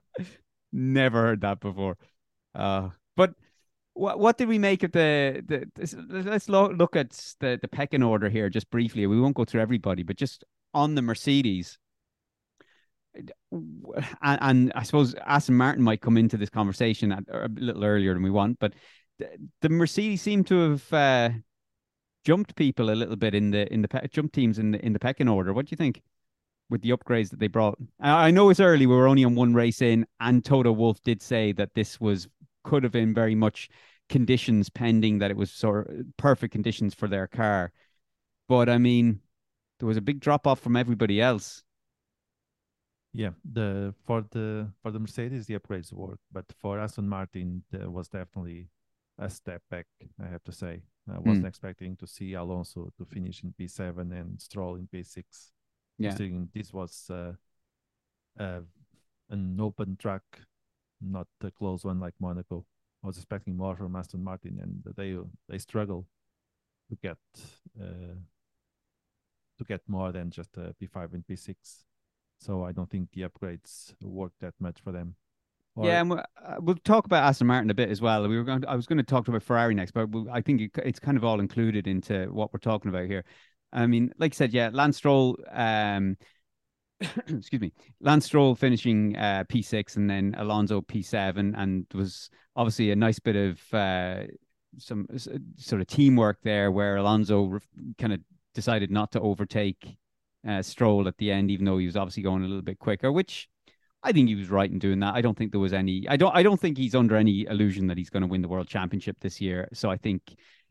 Never 0.70 1.22
heard 1.22 1.40
that 1.40 1.60
before. 1.60 1.96
Uh, 2.54 2.90
but 3.16 3.32
what 3.94 4.18
what 4.18 4.36
did 4.36 4.48
we 4.48 4.58
make 4.58 4.82
of 4.82 4.92
the 4.92 5.42
the? 5.46 5.96
Let's 6.10 6.50
lo- 6.50 6.72
look 6.72 6.94
at 6.94 7.12
the 7.40 7.58
the 7.58 7.68
pecking 7.68 8.02
order 8.02 8.28
here 8.28 8.50
just 8.50 8.68
briefly. 8.68 9.06
We 9.06 9.18
won't 9.18 9.34
go 9.34 9.46
through 9.46 9.62
everybody, 9.62 10.02
but 10.02 10.16
just 10.16 10.44
on 10.74 10.94
the 10.94 11.00
Mercedes. 11.00 11.78
And, 14.22 14.38
and 14.42 14.72
I 14.74 14.82
suppose 14.82 15.14
Aston 15.26 15.54
Martin 15.54 15.82
might 15.82 16.02
come 16.02 16.18
into 16.18 16.36
this 16.36 16.50
conversation 16.50 17.12
at, 17.12 17.24
a 17.30 17.48
little 17.48 17.84
earlier 17.84 18.12
than 18.12 18.22
we 18.22 18.30
want, 18.30 18.58
but 18.58 18.74
the, 19.18 19.28
the 19.62 19.68
Mercedes 19.70 20.20
seem 20.20 20.44
to 20.44 20.70
have 20.70 20.92
uh, 20.92 21.30
jumped 22.24 22.56
people 22.56 22.90
a 22.90 22.92
little 22.92 23.16
bit 23.16 23.34
in 23.34 23.52
the 23.52 23.72
in 23.72 23.80
the 23.80 24.08
jump 24.12 24.32
teams 24.32 24.58
in 24.58 24.72
the 24.72 24.84
in 24.84 24.92
the 24.92 24.98
pecking 24.98 25.28
order. 25.28 25.52
What 25.52 25.66
do 25.66 25.70
you 25.70 25.76
think? 25.76 26.02
with 26.68 26.82
the 26.82 26.90
upgrades 26.90 27.30
that 27.30 27.38
they 27.38 27.46
brought. 27.46 27.78
I 28.00 28.30
know 28.30 28.50
it's 28.50 28.60
early. 28.60 28.86
We 28.86 28.94
were 28.96 29.06
only 29.06 29.24
on 29.24 29.34
one 29.34 29.54
race 29.54 29.82
in, 29.82 30.06
and 30.20 30.44
Toto 30.44 30.72
Wolff 30.72 31.00
did 31.02 31.22
say 31.22 31.52
that 31.52 31.74
this 31.74 32.00
was 32.00 32.28
could 32.64 32.82
have 32.82 32.92
been 32.92 33.14
very 33.14 33.34
much 33.34 33.68
conditions 34.08 34.68
pending 34.68 35.18
that 35.18 35.30
it 35.30 35.36
was 35.36 35.50
sort 35.50 35.88
of 35.88 36.04
perfect 36.16 36.52
conditions 36.52 36.94
for 36.94 37.08
their 37.08 37.26
car. 37.26 37.72
But 38.48 38.68
I 38.68 38.78
mean, 38.78 39.20
there 39.78 39.86
was 39.86 39.96
a 39.96 40.02
big 40.02 40.20
drop 40.20 40.46
off 40.46 40.60
from 40.60 40.76
everybody 40.76 41.20
else. 41.20 41.62
Yeah, 43.16 43.30
the 43.50 43.94
for 44.04 44.26
the 44.30 44.68
for 44.82 44.90
the 44.90 44.98
Mercedes 44.98 45.46
the 45.46 45.58
upgrades 45.58 45.90
work, 45.90 46.18
but 46.30 46.44
for 46.60 46.78
Aston 46.78 47.08
Martin 47.08 47.62
there 47.70 47.88
was 47.88 48.08
definitely 48.08 48.68
a 49.18 49.30
step 49.30 49.62
back. 49.70 49.86
I 50.22 50.28
have 50.28 50.44
to 50.44 50.52
say, 50.52 50.82
I 51.10 51.18
wasn't 51.18 51.46
mm. 51.46 51.48
expecting 51.48 51.96
to 51.96 52.06
see 52.06 52.34
Alonso 52.34 52.92
to 52.98 53.04
finish 53.06 53.42
in 53.42 53.54
P 53.56 53.68
seven 53.68 54.12
and 54.12 54.38
Stroll 54.38 54.74
in 54.76 54.86
P 54.86 55.02
six. 55.02 55.52
Yeah. 55.96 56.10
Considering 56.10 56.50
this 56.52 56.74
was 56.74 57.10
uh, 57.10 57.32
uh, 58.38 58.60
an 59.30 59.58
open 59.62 59.96
track, 59.96 60.24
not 61.00 61.28
a 61.42 61.50
close 61.50 61.86
one 61.86 61.98
like 61.98 62.14
Monaco. 62.20 62.66
I 63.02 63.06
was 63.06 63.16
expecting 63.16 63.56
more 63.56 63.76
from 63.76 63.96
Aston 63.96 64.22
Martin, 64.22 64.58
and 64.60 64.94
they 64.94 65.16
they 65.48 65.56
struggle 65.56 66.06
to 66.90 66.96
get 66.96 67.18
uh, 67.80 68.18
to 69.56 69.64
get 69.64 69.80
more 69.88 70.12
than 70.12 70.30
just 70.30 70.54
a 70.58 70.74
P5 70.78 71.14
and 71.14 71.26
P6. 71.26 71.54
So 72.38 72.64
I 72.64 72.72
don't 72.72 72.90
think 72.90 73.08
the 73.12 73.22
upgrades 73.22 73.94
work 74.02 74.32
that 74.40 74.54
much 74.60 74.80
for 74.82 74.92
them. 74.92 75.14
Or... 75.74 75.86
Yeah, 75.86 76.00
and 76.00 76.10
we'll, 76.10 76.18
uh, 76.18 76.56
we'll, 76.58 76.76
talk 76.76 77.04
about 77.04 77.24
Aston 77.24 77.46
Martin 77.46 77.70
a 77.70 77.74
bit 77.74 77.90
as 77.90 78.00
well. 78.00 78.26
We 78.26 78.36
were 78.36 78.44
going. 78.44 78.62
To, 78.62 78.70
I 78.70 78.76
was 78.76 78.86
going 78.86 78.98
to 78.98 79.04
talk 79.04 79.28
about 79.28 79.42
Ferrari 79.42 79.74
next, 79.74 79.92
but 79.92 80.08
I 80.32 80.40
think 80.40 80.60
it, 80.62 80.70
it's 80.84 80.98
kind 80.98 81.16
of 81.16 81.24
all 81.24 81.38
included 81.38 81.86
into 81.86 82.26
what 82.32 82.52
we're 82.52 82.60
talking 82.60 82.88
about 82.88 83.06
here. 83.06 83.24
I 83.72 83.86
mean, 83.86 84.10
like 84.18 84.32
I 84.32 84.36
said, 84.36 84.54
yeah, 84.54 84.70
Lance 84.72 84.96
Stroll, 84.96 85.36
um, 85.52 86.16
excuse 87.00 87.60
me, 87.60 87.72
Lance 88.00 88.24
Stroll 88.24 88.54
finishing 88.54 89.16
uh, 89.16 89.44
P6 89.48 89.96
and 89.96 90.08
then 90.08 90.34
Alonso 90.38 90.80
P7, 90.80 91.52
and 91.56 91.86
was 91.94 92.30
obviously 92.54 92.90
a 92.90 92.96
nice 92.96 93.18
bit 93.18 93.36
of 93.36 93.74
uh, 93.74 94.22
some 94.78 95.06
sort 95.56 95.82
of 95.82 95.86
teamwork 95.88 96.38
there 96.42 96.70
where 96.70 96.96
Alonso 96.96 97.58
kind 97.98 98.14
of 98.14 98.20
decided 98.54 98.90
not 98.90 99.12
to 99.12 99.20
overtake 99.20 99.98
uh, 100.46 100.62
Stroll 100.62 101.08
at 101.08 101.18
the 101.18 101.30
end, 101.30 101.50
even 101.50 101.64
though 101.64 101.78
he 101.78 101.86
was 101.86 101.96
obviously 101.96 102.22
going 102.22 102.42
a 102.42 102.46
little 102.46 102.62
bit 102.62 102.78
quicker, 102.78 103.10
which 103.10 103.48
I 104.02 104.12
think 104.12 104.28
he 104.28 104.34
was 104.34 104.50
right 104.50 104.70
in 104.70 104.78
doing 104.78 105.00
that. 105.00 105.14
I 105.14 105.20
don't 105.20 105.36
think 105.36 105.50
there 105.50 105.60
was 105.60 105.72
any. 105.72 106.06
I 106.08 106.16
don't. 106.16 106.34
I 106.34 106.42
don't 106.42 106.60
think 106.60 106.78
he's 106.78 106.94
under 106.94 107.16
any 107.16 107.46
illusion 107.46 107.88
that 107.88 107.98
he's 107.98 108.10
going 108.10 108.22
to 108.22 108.28
win 108.28 108.42
the 108.42 108.48
world 108.48 108.68
championship 108.68 109.18
this 109.20 109.40
year. 109.40 109.68
So 109.72 109.90
I 109.90 109.96
think 109.96 110.22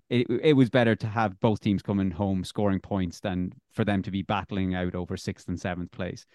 it 0.10 0.28
it 0.42 0.54
was 0.54 0.70
better 0.70 0.96
to 0.96 1.08
have 1.08 1.40
both 1.40 1.60
teams 1.60 1.82
coming 1.82 2.12
home 2.12 2.44
scoring 2.44 2.80
points 2.80 3.20
than 3.20 3.52
for 3.74 3.84
them 3.84 4.02
to 4.04 4.12
be 4.12 4.22
battling 4.22 4.76
out 4.76 4.96
over 4.96 5.18
sixth 5.18 5.48
and 5.48 5.60
seventh 5.60 5.92
place. 5.92 6.26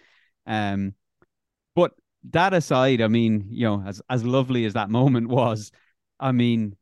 Um, 0.45 0.93
but 1.75 1.93
that 2.31 2.53
aside, 2.53 3.01
I 3.01 3.07
mean, 3.07 3.47
you 3.49 3.65
know, 3.65 3.83
as 3.85 4.01
as 4.09 4.23
lovely 4.23 4.65
as 4.65 4.73
that 4.73 4.89
moment 4.89 5.29
was, 5.29 5.71
I 6.19 6.31
mean, 6.33 6.75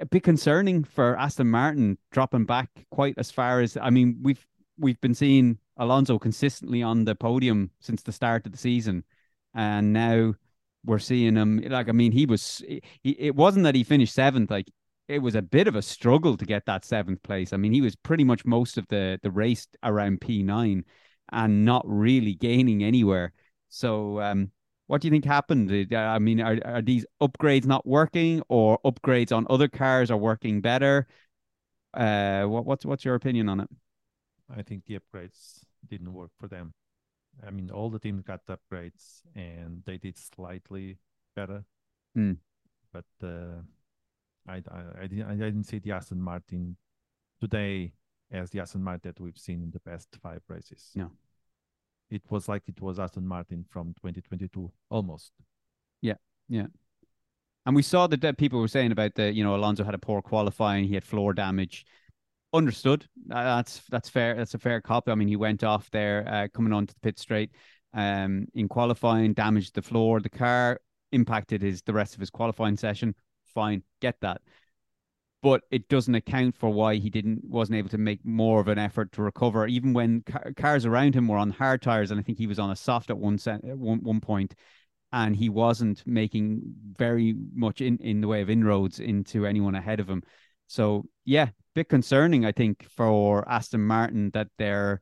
a 0.00 0.06
bit 0.06 0.22
concerning 0.22 0.84
for 0.84 1.16
Aston 1.18 1.48
Martin 1.48 1.96
dropping 2.10 2.44
back 2.44 2.68
quite 2.90 3.14
as 3.16 3.30
far 3.30 3.60
as 3.60 3.76
I 3.80 3.90
mean, 3.90 4.18
we've 4.22 4.44
we've 4.82 5.00
been 5.00 5.14
seeing 5.14 5.58
Alonso 5.78 6.18
consistently 6.18 6.82
on 6.82 7.04
the 7.04 7.14
podium 7.14 7.70
since 7.80 8.02
the 8.02 8.12
start 8.12 8.46
of 8.46 8.52
the 8.52 8.58
season, 8.58 9.04
and 9.54 9.92
now 9.92 10.34
we're 10.84 10.98
seeing 10.98 11.36
him 11.36 11.62
like 11.68 11.88
I 11.88 11.92
mean, 11.92 12.12
he 12.12 12.26
was 12.26 12.62
he, 12.66 12.82
it 13.04 13.36
wasn't 13.36 13.64
that 13.64 13.74
he 13.74 13.84
finished 13.84 14.14
seventh, 14.14 14.50
like 14.50 14.68
it 15.08 15.20
was 15.20 15.34
a 15.34 15.42
bit 15.42 15.68
of 15.68 15.76
a 15.76 15.82
struggle 15.82 16.36
to 16.36 16.44
get 16.44 16.66
that 16.66 16.84
seventh 16.84 17.22
place. 17.22 17.52
I 17.52 17.56
mean, 17.56 17.72
he 17.72 17.80
was 17.80 17.96
pretty 17.96 18.24
much 18.24 18.44
most 18.44 18.78
of 18.78 18.86
the 18.88 19.18
the 19.22 19.30
race 19.30 19.66
around 19.82 20.20
P9 20.20 20.84
and 21.32 21.64
not 21.64 21.84
really 21.86 22.34
gaining 22.34 22.84
anywhere. 22.84 23.32
So, 23.68 24.20
um, 24.20 24.50
what 24.86 25.00
do 25.00 25.08
you 25.08 25.12
think 25.12 25.24
happened? 25.24 25.94
I 25.94 26.18
mean, 26.18 26.40
are, 26.40 26.58
are 26.64 26.82
these 26.82 27.06
upgrades 27.20 27.64
not 27.64 27.86
working, 27.86 28.42
or 28.48 28.78
upgrades 28.84 29.34
on 29.34 29.46
other 29.48 29.68
cars 29.68 30.10
are 30.10 30.16
working 30.18 30.60
better? 30.60 31.06
Uh, 31.94 32.44
what, 32.44 32.64
what's 32.66 32.84
what's 32.84 33.04
your 33.04 33.14
opinion 33.14 33.48
on 33.48 33.60
it? 33.60 33.68
I 34.56 34.62
think 34.62 34.84
the 34.86 34.98
upgrades 34.98 35.64
didn't 35.88 36.12
work 36.12 36.30
for 36.38 36.48
them. 36.48 36.74
I 37.46 37.50
mean, 37.50 37.70
all 37.70 37.90
the 37.90 37.98
teams 37.98 38.22
got 38.22 38.40
upgrades 38.46 39.22
and 39.34 39.82
they 39.86 39.96
did 39.96 40.18
slightly 40.18 40.98
better, 41.34 41.64
mm. 42.16 42.36
but 42.92 43.06
uh, 43.22 43.62
I, 44.46 44.56
I, 44.56 44.82
I, 45.02 45.06
didn't, 45.06 45.30
I 45.30 45.34
didn't 45.34 45.64
see 45.64 45.78
the 45.78 45.92
Aston 45.92 46.20
Martin 46.20 46.76
today 47.40 47.94
as 48.30 48.50
the 48.50 48.60
Aston 48.60 48.82
Martin 48.82 49.12
that 49.14 49.20
we've 49.20 49.38
seen 49.38 49.62
in 49.62 49.70
the 49.70 49.80
past 49.80 50.08
five 50.22 50.42
races. 50.48 50.90
No. 50.94 51.10
It 52.10 52.22
was 52.28 52.48
like 52.48 52.64
it 52.68 52.80
was 52.80 52.98
Aston 52.98 53.26
Martin 53.26 53.64
from 53.68 53.94
2022, 53.94 54.70
almost. 54.90 55.32
Yeah, 56.02 56.16
yeah. 56.48 56.66
And 57.64 57.74
we 57.74 57.82
saw 57.82 58.06
that 58.08 58.38
people 58.38 58.60
were 58.60 58.68
saying 58.68 58.92
about 58.92 59.14
the, 59.14 59.32
you 59.32 59.44
know, 59.44 59.54
Alonso 59.54 59.84
had 59.84 59.94
a 59.94 59.98
poor 59.98 60.20
qualifying, 60.20 60.84
he 60.84 60.94
had 60.94 61.04
floor 61.04 61.32
damage. 61.32 61.86
Understood. 62.54 63.06
That's 63.26 63.80
that's 63.90 64.08
fair. 64.08 64.34
That's 64.34 64.54
a 64.54 64.58
fair 64.58 64.80
cop. 64.80 65.08
I 65.08 65.14
mean, 65.14 65.28
he 65.28 65.36
went 65.36 65.64
off 65.64 65.90
there 65.90 66.24
uh, 66.28 66.48
coming 66.52 66.72
onto 66.72 66.92
the 66.92 67.00
pit 67.00 67.18
straight 67.18 67.50
um, 67.94 68.46
in 68.54 68.68
qualifying, 68.68 69.32
damaged 69.32 69.74
the 69.74 69.82
floor, 69.82 70.20
the 70.20 70.28
car 70.28 70.80
impacted 71.12 71.62
his 71.62 71.82
the 71.82 71.92
rest 71.92 72.14
of 72.14 72.20
his 72.20 72.30
qualifying 72.30 72.76
session 72.76 73.14
fine, 73.52 73.82
get 74.00 74.16
that. 74.20 74.40
But 75.42 75.62
it 75.70 75.88
doesn't 75.88 76.14
account 76.14 76.56
for 76.56 76.70
why 76.70 76.96
he 76.96 77.10
didn't 77.10 77.44
wasn't 77.44 77.78
able 77.78 77.88
to 77.90 77.98
make 77.98 78.24
more 78.24 78.60
of 78.60 78.68
an 78.68 78.78
effort 78.78 79.10
to 79.12 79.22
recover, 79.22 79.66
even 79.66 79.92
when 79.92 80.22
car, 80.22 80.52
cars 80.56 80.86
around 80.86 81.14
him 81.14 81.26
were 81.26 81.36
on 81.36 81.50
hard 81.50 81.82
tires, 81.82 82.10
and 82.10 82.20
I 82.20 82.22
think 82.22 82.38
he 82.38 82.46
was 82.46 82.60
on 82.60 82.70
a 82.70 82.76
soft 82.76 83.10
at 83.10 83.18
one 83.18 83.38
set, 83.38 83.64
one 83.64 84.02
one 84.02 84.20
point, 84.20 84.54
and 85.12 85.34
he 85.34 85.48
wasn't 85.48 86.06
making 86.06 86.62
very 86.96 87.34
much 87.54 87.80
in 87.80 87.98
in 87.98 88.20
the 88.20 88.28
way 88.28 88.40
of 88.40 88.50
inroads 88.50 89.00
into 89.00 89.44
anyone 89.44 89.74
ahead 89.74 89.98
of 89.98 90.08
him. 90.08 90.22
So 90.66 91.04
yeah, 91.24 91.48
bit 91.74 91.88
concerning, 91.88 92.44
I 92.44 92.52
think, 92.52 92.86
for 92.90 93.48
Aston 93.48 93.82
Martin 93.82 94.30
that 94.34 94.48
they're 94.58 95.00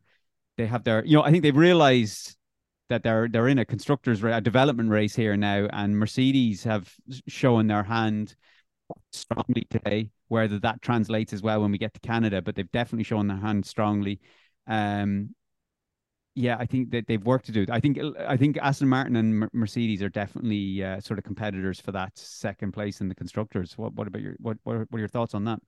they 0.57 0.66
have 0.66 0.85
their 0.85 1.05
you 1.05 1.16
know 1.16 1.23
I 1.23 1.31
think 1.31 1.42
they've 1.42 1.57
realized 1.57 2.37
that 2.88 3.03
they're 3.03 3.29
they're 3.29 3.49
in 3.49 3.59
a 3.59 3.64
constructors 3.64 4.23
a 4.23 4.40
development 4.40 4.90
race 4.90 5.14
here 5.14 5.37
now, 5.37 5.68
and 5.73 5.96
Mercedes 5.99 6.64
have 6.64 6.92
shown 7.29 7.66
their 7.66 7.85
hand 7.85 8.35
strongly 9.12 9.66
today. 9.70 10.11
Whether 10.29 10.61
that 10.61 10.83
translates 10.83 11.33
as 11.33 11.42
well 11.42 11.62
when 11.62 11.73
we 11.73 11.79
get 11.79 11.94
to 11.94 12.01
Canada, 12.01 12.40
but 12.42 12.55
they've 12.55 12.70
definitely 12.70 13.05
shown 13.05 13.27
their 13.27 13.37
hand 13.37 13.66
strongly. 13.66 14.20
Um, 14.66 15.35
yeah, 16.35 16.57
I 16.59 16.66
think 16.66 16.90
that 16.90 17.07
they've 17.07 17.23
work 17.23 17.43
to 17.45 17.53
do. 17.53 17.66
I 17.71 17.81
think 17.81 17.99
I 18.27 18.37
think 18.37 18.57
Aston 18.59 18.88
Martin 18.88 19.16
and 19.16 19.49
Mercedes 19.53 20.03
are 20.03 20.09
definitely 20.09 20.83
uh, 20.83 21.01
sort 21.01 21.19
of 21.19 21.25
competitors 21.25 21.81
for 21.81 21.93
that 21.93 22.16
second 22.16 22.73
place 22.73 23.01
in 23.01 23.09
the 23.09 23.14
constructors. 23.14 23.77
What 23.77 23.95
what 23.95 24.07
about 24.07 24.23
your 24.23 24.37
what 24.38 24.59
what 24.64 24.77
are, 24.77 24.87
what 24.90 24.99
are 24.99 25.01
your 25.01 25.09
thoughts 25.09 25.35
on 25.35 25.45
that? 25.45 25.61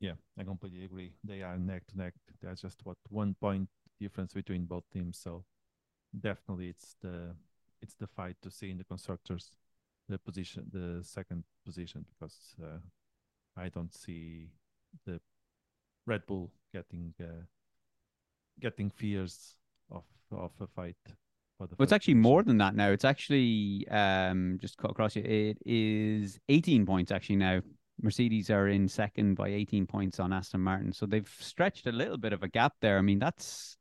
Yeah, 0.00 0.14
I 0.38 0.44
completely 0.44 0.84
agree. 0.84 1.12
They 1.22 1.42
are 1.42 1.58
neck 1.58 1.86
to 1.88 1.98
neck. 1.98 2.14
There's 2.40 2.62
just 2.62 2.80
what 2.84 2.96
one 3.10 3.36
point 3.40 3.68
difference 4.00 4.32
between 4.32 4.64
both 4.64 4.84
teams. 4.90 5.18
So 5.18 5.44
definitely 6.18 6.68
it's 6.68 6.96
the 7.02 7.34
it's 7.82 7.94
the 7.94 8.06
fight 8.06 8.36
to 8.42 8.50
see 8.50 8.70
in 8.70 8.78
the 8.78 8.84
constructors 8.84 9.52
the 10.08 10.18
position 10.18 10.64
the 10.72 11.04
second 11.04 11.44
position 11.64 12.04
because 12.08 12.54
uh, 12.62 12.78
I 13.56 13.68
don't 13.68 13.94
see 13.94 14.48
the 15.06 15.20
Red 16.06 16.26
Bull 16.26 16.50
getting 16.72 17.12
uh, 17.20 17.44
getting 18.58 18.90
fears 18.90 19.56
of 19.90 20.04
of 20.32 20.50
a 20.60 20.66
fight. 20.68 20.96
For 21.58 21.66
the 21.66 21.74
well, 21.78 21.84
it's 21.84 21.92
actually 21.92 22.14
more 22.14 22.42
than 22.42 22.58
that 22.58 22.74
now. 22.74 22.90
It's 22.90 23.04
actually 23.04 23.86
um, 23.88 24.58
just 24.60 24.76
cut 24.76 24.90
across 24.90 25.16
you. 25.16 25.22
It 25.22 25.58
is 25.64 26.38
18 26.48 26.86
points 26.86 27.12
actually 27.12 27.36
now. 27.36 27.60
Mercedes 28.02 28.48
are 28.50 28.68
in 28.68 28.88
second 28.88 29.34
by 29.34 29.48
18 29.48 29.86
points 29.86 30.18
on 30.20 30.32
Aston 30.32 30.62
Martin, 30.62 30.92
so 30.92 31.04
they've 31.04 31.28
stretched 31.38 31.86
a 31.86 31.92
little 31.92 32.16
bit 32.16 32.32
of 32.32 32.42
a 32.42 32.48
gap 32.48 32.72
there. 32.80 32.96
I 32.96 33.02
mean, 33.02 33.18
that's 33.18 33.76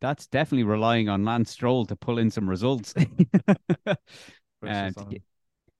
that's 0.00 0.26
definitely 0.26 0.64
relying 0.64 1.08
on 1.08 1.24
Lance 1.24 1.50
Stroll 1.50 1.86
to 1.86 1.96
pull 1.96 2.18
in 2.18 2.30
some 2.30 2.48
results. 2.48 2.94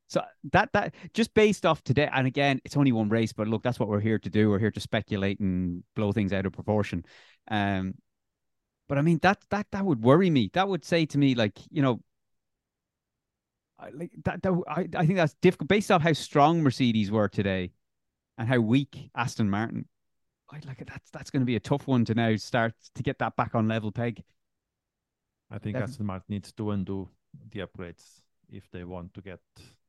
so 0.08 0.22
that 0.52 0.70
that 0.72 0.94
just 1.12 1.34
based 1.34 1.66
off 1.66 1.82
today, 1.82 2.08
and 2.12 2.26
again, 2.26 2.60
it's 2.64 2.76
only 2.76 2.92
one 2.92 3.08
race, 3.08 3.32
but 3.32 3.48
look, 3.48 3.62
that's 3.62 3.78
what 3.78 3.88
we're 3.88 4.00
here 4.00 4.18
to 4.18 4.30
do. 4.30 4.50
We're 4.50 4.58
here 4.58 4.70
to 4.70 4.80
speculate 4.80 5.38
and 5.40 5.82
blow 5.94 6.12
things 6.12 6.32
out 6.32 6.46
of 6.46 6.52
proportion. 6.52 7.04
Um, 7.50 7.94
But 8.88 8.98
I 8.98 9.02
mean 9.02 9.18
that 9.22 9.44
that 9.50 9.66
that 9.70 9.84
would 9.84 10.02
worry 10.02 10.30
me. 10.30 10.50
That 10.54 10.68
would 10.68 10.84
say 10.84 11.06
to 11.06 11.18
me 11.18 11.34
like 11.34 11.58
you 11.70 11.82
know. 11.82 12.00
I, 13.80 13.90
like 13.90 14.10
that, 14.24 14.42
that 14.42 14.52
I, 14.66 14.88
I 14.96 15.06
think 15.06 15.16
that's 15.16 15.34
difficult 15.34 15.68
based 15.68 15.92
off 15.92 16.02
how 16.02 16.12
strong 16.12 16.62
Mercedes 16.62 17.12
were 17.12 17.28
today 17.28 17.70
and 18.36 18.48
how 18.48 18.58
weak 18.58 19.10
Aston 19.14 19.48
Martin. 19.48 19.86
I 20.50 20.60
like 20.66 20.84
that's 20.86 21.10
that's 21.10 21.30
going 21.30 21.42
to 21.42 21.46
be 21.46 21.56
a 21.56 21.60
tough 21.60 21.86
one 21.86 22.04
to 22.06 22.14
now 22.14 22.34
start 22.36 22.74
to 22.94 23.02
get 23.02 23.18
that 23.18 23.36
back 23.36 23.54
on 23.54 23.68
level 23.68 23.92
peg. 23.92 24.22
I 25.50 25.58
think 25.58 25.74
Definitely. 25.74 25.92
Aston 25.92 26.06
Martin 26.06 26.26
needs 26.28 26.52
to 26.52 26.70
undo 26.70 27.08
the 27.50 27.60
upgrades 27.60 28.22
if 28.50 28.70
they 28.70 28.84
want 28.84 29.14
to 29.14 29.20
get 29.20 29.40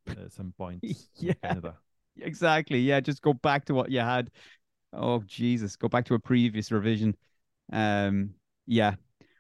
uh, 0.10 0.30
some 0.30 0.54
points 0.58 1.10
Yeah. 1.20 1.34
Canada. 1.44 1.76
Exactly. 2.22 2.80
Yeah, 2.80 3.00
just 3.00 3.22
go 3.22 3.32
back 3.34 3.64
to 3.66 3.74
what 3.74 3.90
you 3.92 4.02
had. 4.02 4.30
Oh 4.92 5.24
Jesus, 5.26 5.78
go 5.78 5.88
back 5.88 6.04
to 6.06 6.16
a 6.16 6.20
previous 6.20 6.70
revision. 6.70 7.16
Um, 7.72 8.32
yeah. 8.70 8.96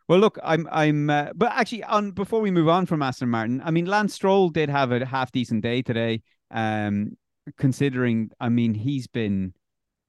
Well, 0.07 0.19
look, 0.19 0.39
I'm, 0.43 0.67
I'm, 0.71 1.09
uh, 1.09 1.29
but 1.35 1.51
actually, 1.51 1.83
on 1.83 2.11
before 2.11 2.41
we 2.41 2.49
move 2.49 2.67
on 2.67 2.87
from 2.87 3.03
Aston 3.03 3.29
Martin, 3.29 3.61
I 3.63 3.69
mean, 3.69 3.85
Lance 3.85 4.15
Stroll 4.15 4.49
did 4.49 4.67
have 4.69 4.91
a 4.91 5.05
half 5.05 5.31
decent 5.31 5.61
day 5.61 5.83
today. 5.83 6.21
Um, 6.49 7.15
considering, 7.57 8.31
I 8.39 8.49
mean, 8.49 8.73
he's 8.73 9.05
been, 9.05 9.53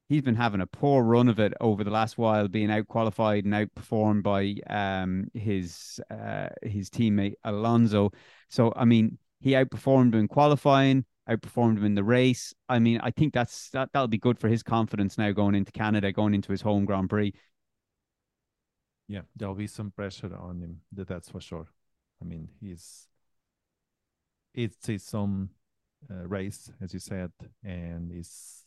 he's 0.08 0.22
been 0.22 0.36
having 0.36 0.62
a 0.62 0.66
poor 0.66 1.04
run 1.04 1.28
of 1.28 1.38
it 1.38 1.52
over 1.60 1.84
the 1.84 1.90
last 1.90 2.16
while, 2.16 2.48
being 2.48 2.70
out 2.70 2.88
qualified 2.88 3.44
and 3.44 3.52
outperformed 3.52 4.22
by 4.22 4.56
um 4.74 5.26
his 5.34 6.00
uh 6.10 6.48
his 6.62 6.88
teammate 6.88 7.34
Alonso. 7.44 8.10
So, 8.48 8.72
I 8.74 8.86
mean, 8.86 9.18
he 9.40 9.52
outperformed 9.52 10.14
him 10.14 10.20
in 10.20 10.28
qualifying, 10.28 11.04
outperformed 11.28 11.76
him 11.76 11.84
in 11.84 11.94
the 11.94 12.04
race. 12.04 12.54
I 12.68 12.78
mean, 12.78 13.00
I 13.02 13.10
think 13.10 13.34
that's 13.34 13.70
that 13.70 13.90
that'll 13.92 14.08
be 14.08 14.18
good 14.18 14.38
for 14.38 14.48
his 14.48 14.62
confidence 14.62 15.18
now 15.18 15.30
going 15.32 15.54
into 15.54 15.72
Canada, 15.72 16.10
going 16.10 16.34
into 16.34 16.52
his 16.52 16.62
home 16.62 16.86
Grand 16.86 17.10
Prix. 17.10 17.34
Yeah, 19.10 19.22
there'll 19.34 19.56
be 19.56 19.66
some 19.66 19.90
pressure 19.90 20.32
on 20.36 20.60
him. 20.60 20.82
That 20.92 21.08
that's 21.08 21.28
for 21.28 21.40
sure. 21.40 21.66
I 22.22 22.24
mean, 22.24 22.48
he's 22.60 23.08
it's 24.54 24.86
his 24.86 25.12
own 25.12 25.48
uh, 26.08 26.28
race, 26.28 26.70
as 26.80 26.94
you 26.94 27.00
said, 27.00 27.32
and 27.64 28.12
is 28.12 28.66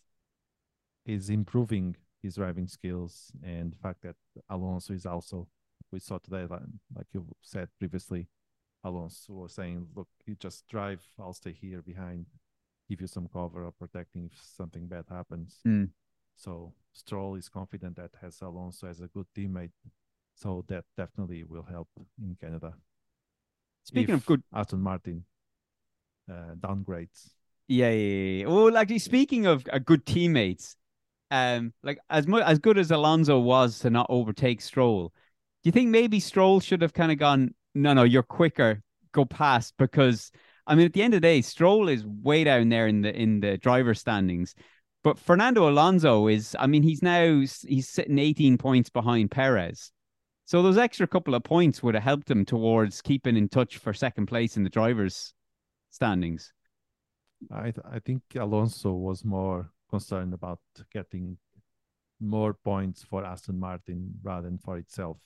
is 1.05 1.29
improving 1.29 1.95
his 2.21 2.35
driving 2.35 2.67
skills 2.67 3.31
and 3.41 3.71
the 3.71 3.77
fact 3.77 4.01
that 4.01 4.17
Alonso 4.49 4.93
is 4.93 5.05
also 5.05 5.47
we 5.93 5.99
saw 5.99 6.17
today, 6.17 6.45
like, 6.49 6.61
like 6.93 7.07
you 7.13 7.25
said 7.41 7.69
previously, 7.79 8.27
Alonso 8.83 9.31
was 9.33 9.53
saying, 9.53 9.87
"Look, 9.95 10.09
you 10.25 10.35
just 10.35 10.67
drive. 10.67 11.07
I'll 11.17 11.33
stay 11.33 11.53
here 11.53 11.81
behind, 11.81 12.25
give 12.89 12.99
you 12.99 13.07
some 13.07 13.29
cover 13.29 13.63
or 13.63 13.71
protecting 13.71 14.25
if 14.25 14.37
something 14.43 14.87
bad 14.87 15.05
happens." 15.09 15.61
Mm. 15.65 15.91
So 16.35 16.73
Stroll 16.91 17.35
is 17.35 17.47
confident 17.47 17.95
that 17.95 18.11
has 18.21 18.41
Alonso 18.41 18.87
as 18.87 18.99
a 18.99 19.07
good 19.07 19.27
teammate. 19.33 19.71
So 20.35 20.65
that 20.67 20.85
definitely 20.97 21.43
will 21.43 21.63
help 21.63 21.87
in 22.21 22.35
Canada. 22.39 22.73
Speaking 23.83 24.15
If 24.15 24.21
of 24.21 24.25
good 24.25 24.43
Aston 24.53 24.81
Martin 24.81 25.25
uh, 26.29 26.55
downgrades. 26.59 27.29
Yeah, 27.67 27.91
yeah, 27.91 28.41
yeah. 28.41 28.45
Well, 28.47 28.77
actually, 28.77 28.99
speaking 28.99 29.45
of 29.45 29.65
uh, 29.71 29.79
good 29.79 30.05
teammates, 30.05 30.75
um, 31.31 31.73
like 31.83 31.99
as 32.09 32.27
much 32.27 32.43
as 32.43 32.59
good 32.59 32.77
as 32.77 32.91
Alonso 32.91 33.39
was 33.39 33.79
to 33.79 33.89
not 33.89 34.07
overtake 34.09 34.61
Stroll, 34.61 35.13
do 35.63 35.67
you 35.67 35.71
think 35.71 35.89
maybe 35.89 36.19
Stroll 36.19 36.59
should 36.59 36.81
have 36.81 36.93
kind 36.93 37.11
of 37.11 37.17
gone? 37.17 37.53
No, 37.73 37.93
no, 37.93 38.03
you're 38.03 38.23
quicker. 38.23 38.81
Go 39.13 39.25
past 39.25 39.75
because 39.77 40.31
I 40.65 40.75
mean, 40.75 40.85
at 40.85 40.93
the 40.93 41.01
end 41.01 41.13
of 41.13 41.21
the 41.21 41.27
day, 41.27 41.41
Stroll 41.41 41.89
is 41.89 42.05
way 42.05 42.43
down 42.43 42.69
there 42.69 42.87
in 42.87 43.01
the 43.01 43.13
in 43.13 43.39
the 43.39 43.57
driver 43.57 43.93
standings, 43.93 44.55
but 45.03 45.19
Fernando 45.19 45.69
Alonso 45.69 46.27
is. 46.27 46.55
I 46.59 46.67
mean, 46.67 46.83
he's 46.83 47.01
now 47.01 47.25
he's 47.39 47.89
sitting 47.89 48.19
18 48.19 48.57
points 48.57 48.89
behind 48.89 49.31
Perez. 49.31 49.91
So 50.45 50.61
those 50.61 50.77
extra 50.77 51.07
couple 51.07 51.35
of 51.35 51.43
points 51.43 51.81
would 51.81 51.95
have 51.95 52.03
helped 52.03 52.29
him 52.29 52.45
towards 52.45 53.01
keeping 53.01 53.37
in 53.37 53.47
touch 53.49 53.77
for 53.77 53.93
second 53.93 54.27
place 54.27 54.57
in 54.57 54.63
the 54.63 54.69
drivers' 54.69 55.33
standings. 55.89 56.51
I 57.51 57.71
th- 57.71 57.85
I 57.89 57.99
think 57.99 58.23
Alonso 58.35 58.91
was 58.93 59.23
more 59.23 59.69
concerned 59.89 60.33
about 60.33 60.59
getting 60.91 61.37
more 62.19 62.53
points 62.53 63.03
for 63.03 63.23
Aston 63.25 63.59
Martin 63.59 64.15
rather 64.23 64.49
than 64.49 64.57
for 64.57 64.77
itself. 64.77 65.17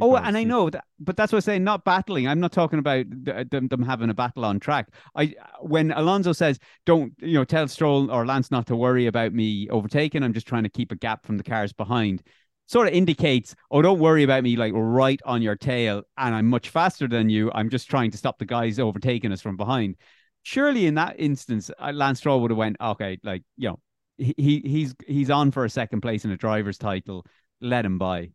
Oh, 0.00 0.14
and 0.14 0.38
I 0.38 0.44
know 0.44 0.70
that, 0.70 0.84
but 1.00 1.16
that's 1.16 1.32
what 1.32 1.38
I'm 1.38 1.42
saying. 1.42 1.64
Not 1.64 1.84
battling. 1.84 2.28
I'm 2.28 2.38
not 2.38 2.52
talking 2.52 2.78
about 2.78 3.06
th- 3.24 3.36
uh, 3.36 3.44
them, 3.50 3.66
them 3.66 3.82
having 3.82 4.10
a 4.10 4.14
battle 4.14 4.44
on 4.44 4.60
track. 4.60 4.90
I 5.16 5.34
when 5.60 5.90
Alonso 5.90 6.32
says, 6.32 6.60
"Don't 6.86 7.14
you 7.18 7.34
know, 7.34 7.44
tell 7.44 7.66
Stroll 7.66 8.10
or 8.10 8.24
Lance 8.24 8.52
not 8.52 8.68
to 8.68 8.76
worry 8.76 9.06
about 9.06 9.32
me 9.32 9.68
overtaking. 9.70 10.22
I'm 10.22 10.34
just 10.34 10.46
trying 10.46 10.62
to 10.62 10.68
keep 10.68 10.92
a 10.92 10.96
gap 10.96 11.26
from 11.26 11.36
the 11.36 11.42
cars 11.42 11.72
behind." 11.72 12.22
Sort 12.68 12.86
of 12.86 12.94
indicates, 12.94 13.56
"Oh, 13.70 13.82
don't 13.82 13.98
worry 13.98 14.22
about 14.22 14.44
me, 14.44 14.56
like 14.56 14.72
right 14.76 15.20
on 15.24 15.42
your 15.42 15.56
tail, 15.56 16.02
and 16.16 16.34
I'm 16.34 16.46
much 16.46 16.68
faster 16.68 17.08
than 17.08 17.30
you. 17.30 17.50
I'm 17.54 17.70
just 17.70 17.90
trying 17.90 18.10
to 18.12 18.18
stop 18.18 18.38
the 18.38 18.44
guys 18.44 18.78
overtaking 18.78 19.32
us 19.32 19.40
from 19.40 19.56
behind." 19.56 19.96
Surely, 20.42 20.86
in 20.86 20.94
that 20.94 21.16
instance, 21.18 21.70
uh, 21.78 21.92
Lance 21.92 22.18
Stroll 22.18 22.40
would 22.42 22.50
have 22.50 22.58
went, 22.58 22.76
"Okay, 22.80 23.18
like 23.24 23.42
you 23.56 23.70
know, 23.70 23.80
he, 24.18 24.34
he 24.36 24.60
he's 24.60 24.94
he's 25.06 25.30
on 25.30 25.50
for 25.50 25.64
a 25.64 25.70
second 25.70 26.02
place 26.02 26.24
in 26.24 26.30
a 26.30 26.36
driver's 26.36 26.78
title. 26.78 27.24
Let 27.60 27.84
him 27.84 27.98
by." 27.98 28.30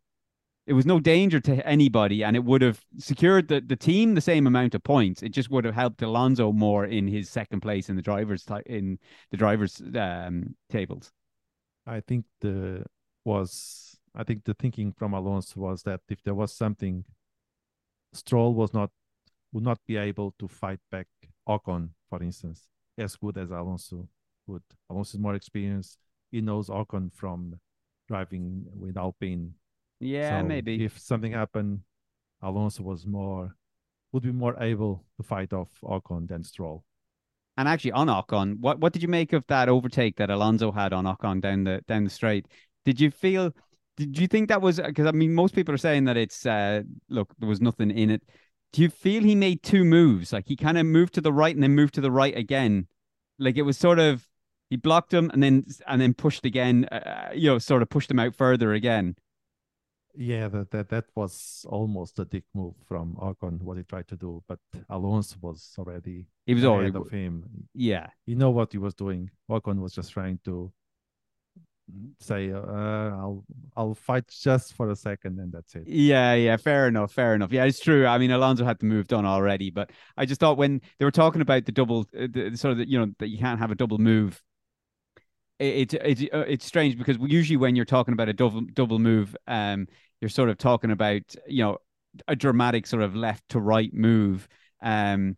it 0.66 0.72
was 0.72 0.86
no 0.86 0.98
danger 0.98 1.40
to 1.40 1.66
anybody 1.66 2.24
and 2.24 2.36
it 2.36 2.44
would 2.44 2.62
have 2.62 2.80
secured 2.98 3.48
the, 3.48 3.60
the 3.60 3.76
team 3.76 4.14
the 4.14 4.20
same 4.20 4.46
amount 4.46 4.74
of 4.74 4.82
points 4.82 5.22
it 5.22 5.30
just 5.30 5.50
would 5.50 5.64
have 5.64 5.74
helped 5.74 6.02
alonso 6.02 6.52
more 6.52 6.84
in 6.84 7.06
his 7.06 7.28
second 7.28 7.60
place 7.60 7.88
in 7.88 7.96
the 7.96 8.02
drivers 8.02 8.46
in 8.66 8.98
the 9.30 9.36
drivers 9.36 9.82
um 9.94 10.54
tables 10.70 11.12
I 11.86 12.00
think 12.00 12.24
the 12.40 12.84
was 13.24 13.93
I 14.14 14.24
think 14.24 14.44
the 14.44 14.54
thinking 14.54 14.92
from 14.92 15.12
Alonso 15.14 15.60
was 15.60 15.82
that 15.84 16.00
if 16.08 16.22
there 16.22 16.34
was 16.34 16.52
something, 16.52 17.04
Stroll 18.12 18.54
was 18.54 18.72
not 18.72 18.90
would 19.52 19.64
not 19.64 19.78
be 19.86 19.96
able 19.96 20.34
to 20.38 20.48
fight 20.48 20.80
back 20.90 21.06
Ocon, 21.48 21.90
for 22.10 22.22
instance, 22.22 22.68
as 22.98 23.16
good 23.16 23.38
as 23.38 23.50
Alonso 23.50 24.08
would. 24.46 24.62
Alonso 24.90 25.16
is 25.16 25.20
more 25.22 25.34
experienced. 25.34 25.98
He 26.30 26.40
knows 26.40 26.68
Ocon 26.68 27.12
from 27.12 27.60
driving 28.08 28.64
with 28.74 28.96
Alpine. 28.96 29.54
yeah 30.00 30.40
So 30.40 30.44
maybe 30.44 30.84
if 30.84 30.98
something 30.98 31.32
happened, 31.32 31.80
Alonso 32.42 32.82
was 32.82 33.06
more 33.06 33.56
would 34.12 34.22
be 34.22 34.32
more 34.32 34.56
able 34.62 35.04
to 35.16 35.22
fight 35.24 35.52
off 35.52 35.70
Ocon 35.82 36.28
than 36.28 36.44
Stroll. 36.44 36.84
and 37.56 37.68
actually 37.68 37.92
on 37.92 38.08
ocon 38.08 38.58
what 38.60 38.78
what 38.80 38.92
did 38.92 39.02
you 39.02 39.08
make 39.08 39.32
of 39.32 39.44
that 39.46 39.68
overtake 39.68 40.16
that 40.16 40.30
alonso 40.30 40.72
had 40.72 40.92
on 40.92 41.04
ocon 41.04 41.40
down 41.40 41.64
the 41.64 41.80
down 41.86 42.04
the 42.04 42.10
straight 42.10 42.46
did 42.84 43.00
you 43.00 43.10
feel 43.10 43.52
did 43.96 44.18
you 44.18 44.26
think 44.26 44.48
that 44.48 44.60
was 44.60 44.80
because 44.80 45.06
i 45.06 45.12
mean 45.12 45.34
most 45.34 45.54
people 45.54 45.74
are 45.74 45.78
saying 45.78 46.04
that 46.04 46.16
it's 46.16 46.46
uh 46.46 46.82
look 47.08 47.34
there 47.38 47.48
was 47.48 47.60
nothing 47.60 47.90
in 47.90 48.10
it. 48.10 48.22
Do 48.72 48.82
you 48.82 48.88
feel 48.88 49.22
he 49.22 49.36
made 49.36 49.62
two 49.62 49.84
moves? 49.84 50.32
Like 50.32 50.48
he 50.48 50.56
kind 50.56 50.76
of 50.76 50.84
moved 50.84 51.14
to 51.14 51.20
the 51.20 51.32
right 51.32 51.54
and 51.54 51.62
then 51.62 51.76
moved 51.76 51.94
to 51.94 52.00
the 52.00 52.10
right 52.10 52.36
again. 52.36 52.88
Like 53.38 53.56
it 53.56 53.62
was 53.62 53.78
sort 53.78 54.00
of 54.00 54.28
he 54.68 54.76
blocked 54.76 55.14
him 55.14 55.30
and 55.30 55.42
then 55.42 55.64
and 55.86 56.00
then 56.00 56.12
pushed 56.14 56.44
again 56.44 56.86
uh, 56.86 57.30
you 57.32 57.50
know 57.50 57.58
sort 57.58 57.82
of 57.82 57.88
pushed 57.88 58.10
him 58.10 58.18
out 58.18 58.34
further 58.34 58.72
again. 58.72 59.14
Yeah, 60.16 60.48
that, 60.48 60.70
that 60.70 60.88
that 60.90 61.04
was 61.14 61.66
almost 61.68 62.18
a 62.18 62.24
dick 62.24 62.44
move 62.54 62.74
from 62.86 63.16
Ocon 63.16 63.60
what 63.62 63.76
he 63.76 63.82
tried 63.82 64.06
to 64.08 64.16
do, 64.16 64.42
but 64.48 64.60
Alonso 64.88 65.36
was 65.40 65.74
already 65.78 66.26
he 66.46 66.54
was 66.54 66.64
ahead 66.64 66.72
already 66.72 66.96
of 66.96 67.10
him. 67.10 67.44
yeah. 67.74 68.08
You 68.26 68.36
know 68.36 68.50
what 68.50 68.72
he 68.72 68.78
was 68.78 68.94
doing. 68.94 69.30
Ocon 69.50 69.80
was 69.80 69.92
just 69.92 70.12
trying 70.12 70.38
to 70.44 70.72
say, 72.20 72.50
uh, 72.52 72.60
"I'll 72.60 73.44
I'll 73.76 73.94
fight 73.94 74.28
just 74.28 74.74
for 74.74 74.90
a 74.90 74.96
second, 74.96 75.38
and 75.38 75.52
that's 75.52 75.74
it." 75.74 75.84
Yeah, 75.86 76.34
yeah, 76.34 76.56
fair 76.56 76.88
enough, 76.88 77.12
fair 77.12 77.34
enough. 77.34 77.52
Yeah, 77.52 77.64
it's 77.64 77.80
true. 77.80 78.06
I 78.06 78.18
mean, 78.18 78.30
Alonso 78.30 78.64
had 78.64 78.80
to 78.80 78.86
move 78.86 79.08
done 79.08 79.26
already, 79.26 79.70
but 79.70 79.90
I 80.16 80.26
just 80.26 80.40
thought 80.40 80.56
when 80.56 80.80
they 80.98 81.04
were 81.04 81.10
talking 81.10 81.42
about 81.42 81.66
the 81.66 81.72
double, 81.72 82.06
uh, 82.18 82.26
the, 82.30 82.56
sort 82.56 82.72
of, 82.72 82.78
the, 82.78 82.88
you 82.88 82.98
know, 82.98 83.12
that 83.18 83.28
you 83.28 83.38
can't 83.38 83.58
have 83.58 83.70
a 83.70 83.74
double 83.74 83.98
move. 83.98 84.42
It, 85.58 85.92
it's 85.92 85.94
it's 85.94 86.34
uh, 86.34 86.44
it's 86.48 86.64
strange 86.64 86.98
because 86.98 87.18
usually 87.20 87.56
when 87.56 87.76
you're 87.76 87.84
talking 87.84 88.14
about 88.14 88.28
a 88.28 88.32
double 88.32 88.62
double 88.72 88.98
move, 88.98 89.36
um, 89.46 89.86
you're 90.20 90.28
sort 90.28 90.48
of 90.48 90.58
talking 90.58 90.90
about 90.90 91.22
you 91.46 91.62
know 91.62 91.78
a 92.28 92.36
dramatic 92.36 92.86
sort 92.86 93.02
of 93.02 93.14
left 93.14 93.48
to 93.50 93.60
right 93.60 93.92
move, 93.92 94.48
um, 94.82 95.36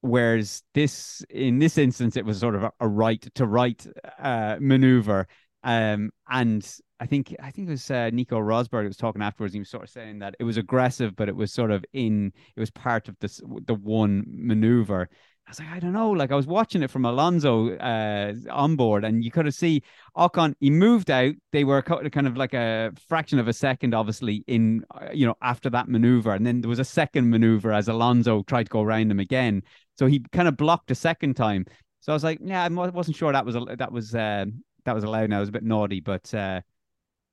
whereas 0.00 0.62
this 0.74 1.24
in 1.30 1.58
this 1.58 1.76
instance 1.76 2.16
it 2.16 2.24
was 2.24 2.38
sort 2.38 2.54
of 2.54 2.64
a, 2.64 2.72
a 2.80 2.88
right 2.88 3.26
to 3.34 3.46
right 3.46 3.84
uh 4.18 4.56
maneuver, 4.60 5.26
um, 5.64 6.10
and 6.28 6.66
I 7.00 7.06
think 7.06 7.34
I 7.40 7.50
think 7.50 7.68
it 7.68 7.70
was 7.70 7.90
uh, 7.90 8.10
Nico 8.12 8.38
Rosberg 8.38 8.86
was 8.86 8.96
talking 8.96 9.22
afterwards. 9.22 9.54
He 9.54 9.60
was 9.60 9.70
sort 9.70 9.84
of 9.84 9.90
saying 9.90 10.18
that 10.20 10.34
it 10.38 10.44
was 10.44 10.56
aggressive, 10.56 11.14
but 11.16 11.28
it 11.28 11.36
was 11.36 11.52
sort 11.52 11.70
of 11.70 11.84
in 11.92 12.32
it 12.56 12.60
was 12.60 12.70
part 12.70 13.08
of 13.08 13.16
this 13.20 13.40
the 13.66 13.74
one 13.74 14.24
maneuver. 14.28 15.08
I 15.46 15.50
was 15.50 15.60
like, 15.60 15.68
I 15.70 15.80
don't 15.80 15.94
know. 15.94 16.10
Like 16.10 16.30
I 16.30 16.34
was 16.34 16.46
watching 16.46 16.82
it 16.82 16.90
from 16.90 17.06
Alonso 17.06 17.74
uh, 17.76 18.34
on 18.50 18.76
board, 18.76 19.02
and 19.04 19.24
you 19.24 19.30
could 19.30 19.46
have 19.46 19.54
see 19.54 19.82
Ocon. 20.14 20.54
He 20.60 20.68
moved 20.68 21.10
out. 21.10 21.34
They 21.52 21.64
were 21.64 21.80
kind 21.80 22.26
of 22.26 22.36
like 22.36 22.52
a 22.52 22.92
fraction 23.08 23.38
of 23.38 23.48
a 23.48 23.52
second, 23.54 23.94
obviously, 23.94 24.44
in 24.46 24.84
uh, 24.90 25.08
you 25.12 25.26
know 25.26 25.36
after 25.40 25.70
that 25.70 25.88
maneuver, 25.88 26.34
and 26.34 26.46
then 26.46 26.60
there 26.60 26.68
was 26.68 26.78
a 26.78 26.84
second 26.84 27.30
maneuver 27.30 27.72
as 27.72 27.88
Alonso 27.88 28.42
tried 28.42 28.64
to 28.64 28.70
go 28.70 28.82
around 28.82 29.10
him 29.10 29.20
again. 29.20 29.62
So 29.98 30.06
he 30.06 30.24
kind 30.32 30.48
of 30.48 30.56
blocked 30.56 30.90
a 30.90 30.94
second 30.94 31.34
time. 31.34 31.64
So 32.00 32.12
I 32.12 32.14
was 32.14 32.24
like, 32.24 32.38
yeah, 32.42 32.64
I 32.64 32.68
wasn't 32.68 33.16
sure 33.16 33.32
that 33.32 33.44
was 33.44 33.56
a, 33.56 33.76
that 33.78 33.90
was 33.90 34.14
uh, 34.14 34.46
that 34.84 34.94
was 34.94 35.04
allowed. 35.04 35.30
Now 35.30 35.38
it 35.38 35.40
was 35.40 35.48
a 35.50 35.52
bit 35.52 35.64
naughty, 35.64 36.00
but 36.00 36.32
uh, 36.34 36.60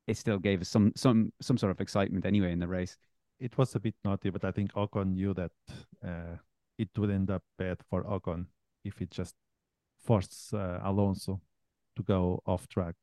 it 0.08 0.18
still 0.18 0.40
gave 0.40 0.62
us 0.62 0.70
some 0.70 0.92
some 0.96 1.32
some 1.42 1.58
sort 1.58 1.72
of 1.72 1.82
excitement 1.82 2.26
anyway 2.26 2.52
in 2.52 2.60
the 2.60 2.68
race. 2.68 2.98
it 3.40 3.58
was 3.58 3.76
a 3.76 3.80
bit 3.80 3.96
naughty, 4.04 4.30
but 4.30 4.44
I 4.46 4.52
think 4.52 4.74
Ocon 4.74 5.14
knew 5.14 5.34
that 5.34 5.52
uh, 6.06 6.38
it 6.78 6.90
would 6.98 7.10
end 7.12 7.30
up 7.32 7.44
bad 7.58 7.78
for 7.90 8.04
Ocon 8.04 8.46
if 8.84 9.02
it 9.02 9.12
just 9.12 9.36
forced 9.98 10.54
uh, 10.54 10.80
Alonso 10.84 11.42
to 11.98 12.04
go 12.04 12.42
off 12.46 12.68
track. 12.68 12.96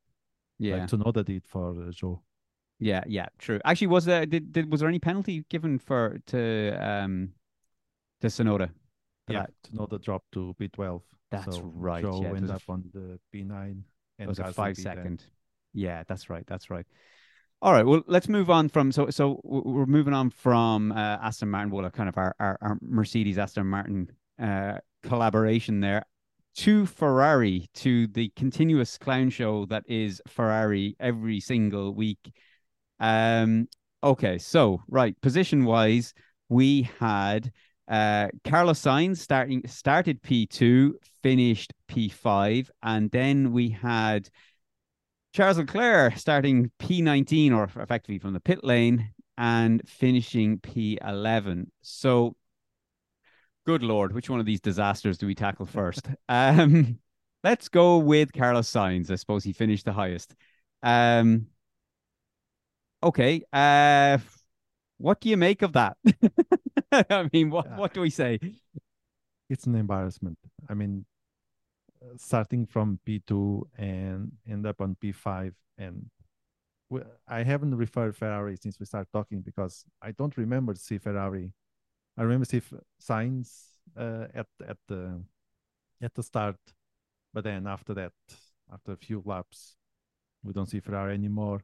Yeah, 0.59 0.75
Like 0.77 0.87
Tsunoda 0.87 1.23
did 1.25 1.45
for 1.45 1.71
uh, 1.71 1.91
Zhou. 1.91 2.21
yeah, 2.79 3.03
yeah. 3.07 3.27
True. 3.37 3.59
Actually, 3.65 3.87
was 3.87 4.05
there 4.05 4.25
did, 4.25 4.51
did 4.51 4.71
was 4.71 4.79
there 4.79 4.89
any 4.89 4.99
penalty 4.99 5.45
given 5.49 5.79
for 5.79 6.19
to 6.27 6.71
um 6.79 7.33
to 8.21 8.27
Tsunoda? 8.27 8.71
Yeah, 9.27 9.45
that? 9.45 9.51
Tsunoda 9.63 10.01
dropped 10.01 10.31
to 10.33 10.55
P12. 10.59 11.01
That's 11.31 11.45
so 11.45 11.61
right, 11.75 12.03
Zhou 12.03 12.23
yeah, 12.23 12.33
ended 12.33 12.51
up 12.51 12.63
on 12.67 12.83
the 12.93 13.19
P9. 13.33 13.49
And 13.71 13.83
It 14.19 14.27
was 14.27 14.39
a 14.39 14.51
five 14.51 14.53
second. 14.55 14.55
five 14.55 14.75
P10. 14.77 14.83
second. 14.83 15.23
Yeah, 15.73 16.03
that's 16.07 16.29
right. 16.29 16.45
That's 16.47 16.69
right. 16.69 16.85
All 17.61 17.71
right. 17.71 17.85
Well, 17.85 18.03
let's 18.07 18.27
move 18.27 18.49
on 18.49 18.69
from 18.69 18.91
so 18.91 19.09
so 19.09 19.39
we're 19.43 19.85
moving 19.85 20.13
on 20.13 20.29
from 20.29 20.91
uh, 20.91 21.17
Aston 21.21 21.49
Martin, 21.49 21.71
well, 21.71 21.89
kind 21.89 22.09
of 22.09 22.17
our 22.17 22.35
our, 22.39 22.57
our 22.61 22.77
Mercedes 22.81 23.37
Aston 23.37 23.67
Martin 23.67 24.09
uh, 24.41 24.79
collaboration 25.01 25.79
there 25.79 26.05
to 26.55 26.85
Ferrari 26.85 27.69
to 27.75 28.07
the 28.07 28.31
continuous 28.35 28.97
clown 28.97 29.29
show 29.29 29.65
that 29.67 29.83
is 29.87 30.21
Ferrari 30.27 30.95
every 30.99 31.39
single 31.39 31.93
week. 31.93 32.33
Um. 32.99 33.67
Okay. 34.03 34.37
So 34.37 34.81
right, 34.89 35.19
position 35.21 35.63
wise, 35.65 36.13
we 36.49 36.89
had 36.99 37.51
uh 37.87 38.29
Carlos 38.43 38.81
Sainz 38.81 39.17
starting 39.17 39.67
started 39.67 40.21
P2, 40.21 40.93
finished 41.21 41.73
P5, 41.87 42.69
and 42.81 43.11
then 43.11 43.51
we 43.51 43.69
had 43.69 44.29
Charles 45.33 45.57
Leclerc 45.57 46.17
starting 46.17 46.71
P19 46.79 47.53
or 47.53 47.63
effectively 47.63 48.19
from 48.19 48.33
the 48.33 48.39
pit 48.39 48.63
lane 48.63 49.13
and 49.37 49.81
finishing 49.87 50.59
P11. 50.59 51.71
So 51.81 52.35
good 53.65 53.81
lord, 53.83 54.13
which 54.13 54.29
one 54.29 54.39
of 54.39 54.45
these 54.45 54.61
disasters 54.61 55.17
do 55.17 55.25
we 55.25 55.35
tackle 55.35 55.65
first? 55.65 56.07
um 56.29 56.99
let's 57.43 57.67
go 57.67 57.97
with 57.97 58.31
Carlos 58.31 58.71
Sainz. 58.71 59.09
I 59.09 59.15
suppose 59.15 59.43
he 59.43 59.53
finished 59.53 59.85
the 59.85 59.93
highest. 59.93 60.35
Um 60.83 61.47
okay. 63.01 63.43
Uh 63.51 64.19
what 65.03 65.19
do 65.19 65.27
you 65.29 65.35
make 65.37 65.61
of 65.61 65.73
that? 65.73 65.97
I 66.91 67.29
mean, 67.33 67.49
what 67.49 67.65
Yeah. 67.65 67.77
what 67.77 67.93
do 67.93 68.01
we 68.01 68.09
say? 68.09 68.39
It's 69.49 69.65
an 69.67 69.75
embarrassment. 69.75 70.37
I 70.69 70.73
mean, 70.73 71.05
uh, 72.01 72.15
starting 72.17 72.65
from 72.65 72.99
P2 73.05 73.63
and 73.77 74.31
end 74.47 74.65
up 74.65 74.79
on 74.81 74.95
P5. 74.95 75.53
And 75.77 76.09
we- 76.89 77.01
I 77.27 77.43
haven't 77.43 77.75
referred 77.75 78.15
Ferrari 78.15 78.55
since 78.55 78.79
we 78.79 78.85
started 78.85 79.11
talking 79.11 79.41
because 79.41 79.85
I 80.01 80.11
don't 80.13 80.37
remember 80.37 80.73
see 80.75 80.97
Ferrari. 80.99 81.51
I 82.17 82.21
remember 82.23 82.45
see 82.45 82.61
Sainz 83.01 83.47
uh, 83.97 84.27
at 84.33 84.47
at 84.71 84.77
the 84.87 85.01
at 86.01 86.13
the 86.13 86.23
start, 86.23 86.59
but 87.33 87.43
then 87.43 87.67
after 87.67 87.93
that, 87.95 88.13
after 88.71 88.91
a 88.93 88.97
few 88.97 89.21
laps, 89.25 89.75
we 90.43 90.53
don't 90.53 90.69
see 90.69 90.79
Ferrari 90.81 91.13
anymore. 91.13 91.59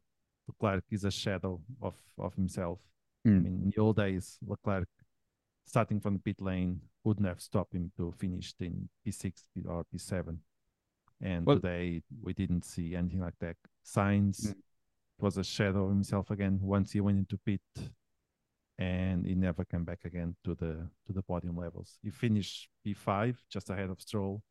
Leclerc 0.47 0.83
is 0.91 1.05
a 1.05 1.11
shadow 1.11 1.61
of 1.81 1.95
of 2.17 2.33
himself. 2.35 2.79
I 3.25 3.29
Hmm. 3.29 3.43
mean, 3.43 3.61
in 3.63 3.69
the 3.71 3.81
old 3.81 3.97
days, 3.97 4.39
Leclerc 4.45 4.87
starting 5.65 5.99
from 5.99 6.13
the 6.15 6.19
pit 6.19 6.41
lane 6.41 6.81
wouldn't 7.03 7.27
have 7.27 7.41
stopped 7.41 7.73
him 7.73 7.91
to 7.97 8.11
finish 8.13 8.53
in 8.59 8.89
P6 9.05 9.43
or 9.65 9.83
P7. 9.85 10.39
And 11.21 11.45
Well- 11.45 11.57
today 11.57 12.01
we 12.21 12.33
didn't 12.33 12.63
see 12.63 12.95
anything 12.95 13.19
like 13.19 13.37
that. 13.39 13.57
Sainz 13.83 14.47
Mm. 14.47 14.61
was 15.19 15.37
a 15.37 15.43
shadow 15.43 15.83
of 15.85 15.89
himself 15.91 16.31
again 16.31 16.59
once 16.61 16.91
he 16.93 17.01
went 17.01 17.19
into 17.19 17.37
pit, 17.37 17.61
and 18.77 19.25
he 19.25 19.35
never 19.35 19.65
came 19.65 19.83
back 19.83 20.05
again 20.05 20.35
to 20.43 20.55
the 20.55 20.89
to 21.05 21.13
the 21.13 21.21
podium 21.21 21.57
levels. 21.57 21.99
He 22.01 22.09
finished 22.09 22.69
P5 22.83 23.43
just 23.49 23.69
ahead 23.69 23.89
of 23.89 24.01
Stroll, 24.01 24.41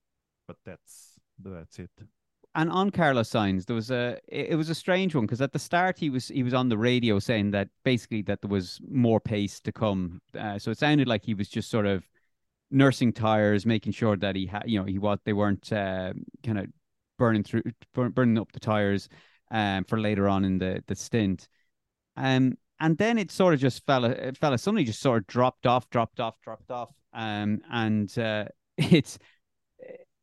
but 0.47 0.59
that's 0.65 1.19
that's 1.39 1.79
it. 1.79 1.91
And 2.59 2.73
on 2.73 2.91
Carlos 2.91 3.31
Sainz, 3.31 3.67
there 3.67 3.77
was 3.77 3.93
a 3.93 4.19
it, 4.27 4.57
was 4.57 4.69
a 4.69 4.75
strange 4.75 5.15
one 5.15 5.27
because 5.27 5.41
at 5.41 5.53
the 5.53 5.61
start 5.61 5.97
he 5.97 6.11
was 6.11 6.27
he 6.27 6.43
was 6.43 6.53
on 6.53 6.69
the 6.69 6.77
radio 6.77 7.21
saying 7.21 7.53
that 7.53 7.69
basically 7.85 8.21
that 8.23 8.43
there 8.43 8.51
was 8.51 8.81
more 8.91 9.21
pace 9.21 9.61
to 9.61 9.71
come. 9.71 10.21
Uh, 10.37 10.59
so 10.59 10.73
it 10.73 10.79
sounded 10.79 11.07
like 11.07 11.25
he 11.25 11.35
was 11.35 11.49
just 11.49 11.71
sort 11.71 11.87
of 11.87 12.03
nursing 12.73 13.13
tires, 13.13 13.65
making 13.65 13.93
sure 13.93 14.17
that 14.17 14.35
he 14.35 14.47
had 14.47 14.65
you 14.67 14.77
know 14.77 14.85
he 14.85 14.99
was 14.99 15.21
they 15.25 15.33
weren't 15.33 15.73
uh, 15.73 16.13
kind 16.45 16.59
of 16.59 16.67
burning 17.17 17.45
through 17.45 17.63
burn, 17.95 18.11
burning 18.11 18.39
up 18.39 18.51
the 18.51 18.61
tires 18.61 19.09
um 19.53 19.85
for 19.85 20.01
later 20.01 20.29
on 20.29 20.45
in 20.45 20.59
the 20.59 20.83
the 20.89 20.97
stint. 20.97 21.47
Um 22.17 22.59
and 22.81 22.99
then 22.99 23.19
it 23.19 23.31
sort 23.31 23.55
of 23.55 23.61
just 23.61 23.87
fell 23.87 24.05
it 24.05 24.37
fell 24.37 24.59
suddenly 24.59 24.83
just 24.83 25.01
sort 25.01 25.19
of 25.19 25.27
dropped 25.29 25.65
off, 25.65 25.89
dropped 25.91 26.19
off, 26.19 26.41
dropped 26.41 26.73
off. 26.73 26.93
Um 27.13 27.61
and 27.71 28.19
uh 28.19 28.47
it's 28.77 29.17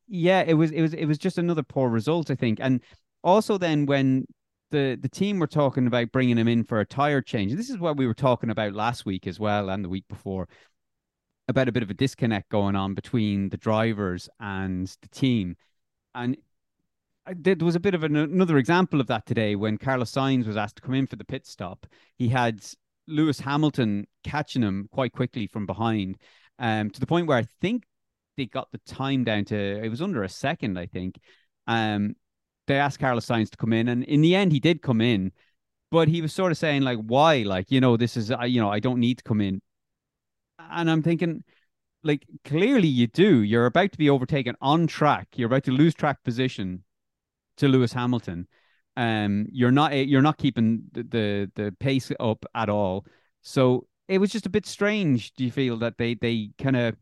yeah, 0.07 0.43
it 0.45 0.53
was 0.53 0.71
it 0.71 0.81
was 0.81 0.93
it 0.93 1.05
was 1.05 1.17
just 1.17 1.37
another 1.37 1.63
poor 1.63 1.89
result, 1.89 2.31
I 2.31 2.35
think. 2.35 2.59
And 2.61 2.81
also 3.23 3.57
then 3.57 3.85
when 3.85 4.25
the 4.71 4.97
the 4.99 5.09
team 5.09 5.39
were 5.39 5.47
talking 5.47 5.87
about 5.87 6.11
bringing 6.11 6.37
him 6.37 6.47
in 6.47 6.63
for 6.63 6.79
a 6.79 6.85
tire 6.85 7.21
change, 7.21 7.53
this 7.53 7.69
is 7.69 7.77
what 7.77 7.97
we 7.97 8.07
were 8.07 8.13
talking 8.13 8.49
about 8.49 8.73
last 8.73 9.05
week 9.05 9.27
as 9.27 9.39
well 9.39 9.69
and 9.69 9.83
the 9.83 9.89
week 9.89 10.05
before 10.07 10.47
about 11.47 11.67
a 11.67 11.71
bit 11.71 11.83
of 11.83 11.89
a 11.89 11.93
disconnect 11.93 12.49
going 12.49 12.75
on 12.75 12.93
between 12.93 13.49
the 13.49 13.57
drivers 13.57 14.29
and 14.39 14.87
the 15.01 15.09
team. 15.09 15.55
And 16.13 16.37
there 17.35 17.55
was 17.59 17.75
a 17.75 17.79
bit 17.79 17.93
of 17.93 18.03
an, 18.03 18.15
another 18.15 18.57
example 18.57 18.99
of 18.99 19.07
that 19.07 19.25
today 19.25 19.55
when 19.55 19.77
Carlos 19.77 20.11
Sainz 20.11 20.47
was 20.47 20.57
asked 20.57 20.77
to 20.77 20.81
come 20.81 20.95
in 20.95 21.07
for 21.07 21.15
the 21.15 21.25
pit 21.25 21.45
stop. 21.45 21.85
He 22.17 22.29
had 22.29 22.63
Lewis 23.07 23.39
Hamilton 23.39 24.07
catching 24.23 24.63
him 24.63 24.89
quite 24.91 25.11
quickly 25.11 25.47
from 25.47 25.65
behind, 25.65 26.17
um, 26.59 26.89
to 26.89 26.99
the 26.99 27.07
point 27.07 27.27
where 27.27 27.37
I 27.37 27.45
think 27.61 27.83
they 28.37 28.45
got 28.45 28.71
the 28.71 28.79
time 28.79 29.23
down 29.23 29.45
to 29.45 29.55
it 29.55 29.89
was 29.89 30.01
under 30.01 30.23
a 30.23 30.29
second, 30.29 30.77
I 30.77 30.85
think. 30.87 31.19
Um, 31.67 32.15
they 32.67 32.77
asked 32.77 32.99
Carlos 32.99 33.25
Sainz 33.25 33.49
to 33.51 33.57
come 33.57 33.73
in, 33.73 33.87
and 33.89 34.03
in 34.03 34.21
the 34.21 34.35
end, 34.35 34.51
he 34.51 34.59
did 34.59 34.81
come 34.81 35.01
in, 35.01 35.31
but 35.91 36.07
he 36.07 36.21
was 36.21 36.33
sort 36.33 36.51
of 36.51 36.57
saying 36.57 36.83
like, 36.83 36.99
"Why? 36.99 37.43
Like, 37.43 37.71
you 37.71 37.81
know, 37.81 37.97
this 37.97 38.17
is, 38.17 38.31
I- 38.31 38.45
you 38.45 38.61
know, 38.61 38.71
I 38.71 38.79
don't 38.79 38.99
need 38.99 39.19
to 39.19 39.23
come 39.23 39.41
in." 39.41 39.61
And 40.59 40.89
I'm 40.89 41.03
thinking, 41.03 41.43
like, 42.03 42.25
clearly 42.45 42.87
you 42.87 43.07
do. 43.07 43.41
You're 43.41 43.65
about 43.65 43.91
to 43.93 43.97
be 43.97 44.09
overtaken 44.09 44.55
on 44.61 44.87
track. 44.87 45.29
You're 45.35 45.47
about 45.47 45.63
to 45.65 45.71
lose 45.71 45.93
track 45.95 46.23
position 46.23 46.83
to 47.57 47.67
Lewis 47.67 47.93
Hamilton. 47.93 48.47
Um, 48.97 49.47
you're 49.51 49.71
not 49.71 49.93
you're 49.93 50.21
not 50.21 50.37
keeping 50.37 50.83
the, 50.93 51.03
the 51.03 51.51
the 51.55 51.75
pace 51.79 52.11
up 52.19 52.45
at 52.55 52.69
all. 52.69 53.05
So 53.41 53.87
it 54.07 54.19
was 54.19 54.31
just 54.31 54.45
a 54.45 54.49
bit 54.49 54.65
strange. 54.65 55.33
Do 55.33 55.43
you 55.43 55.51
feel 55.51 55.77
that 55.77 55.97
they 55.97 56.15
they 56.15 56.51
kind 56.57 56.77
of 56.77 56.95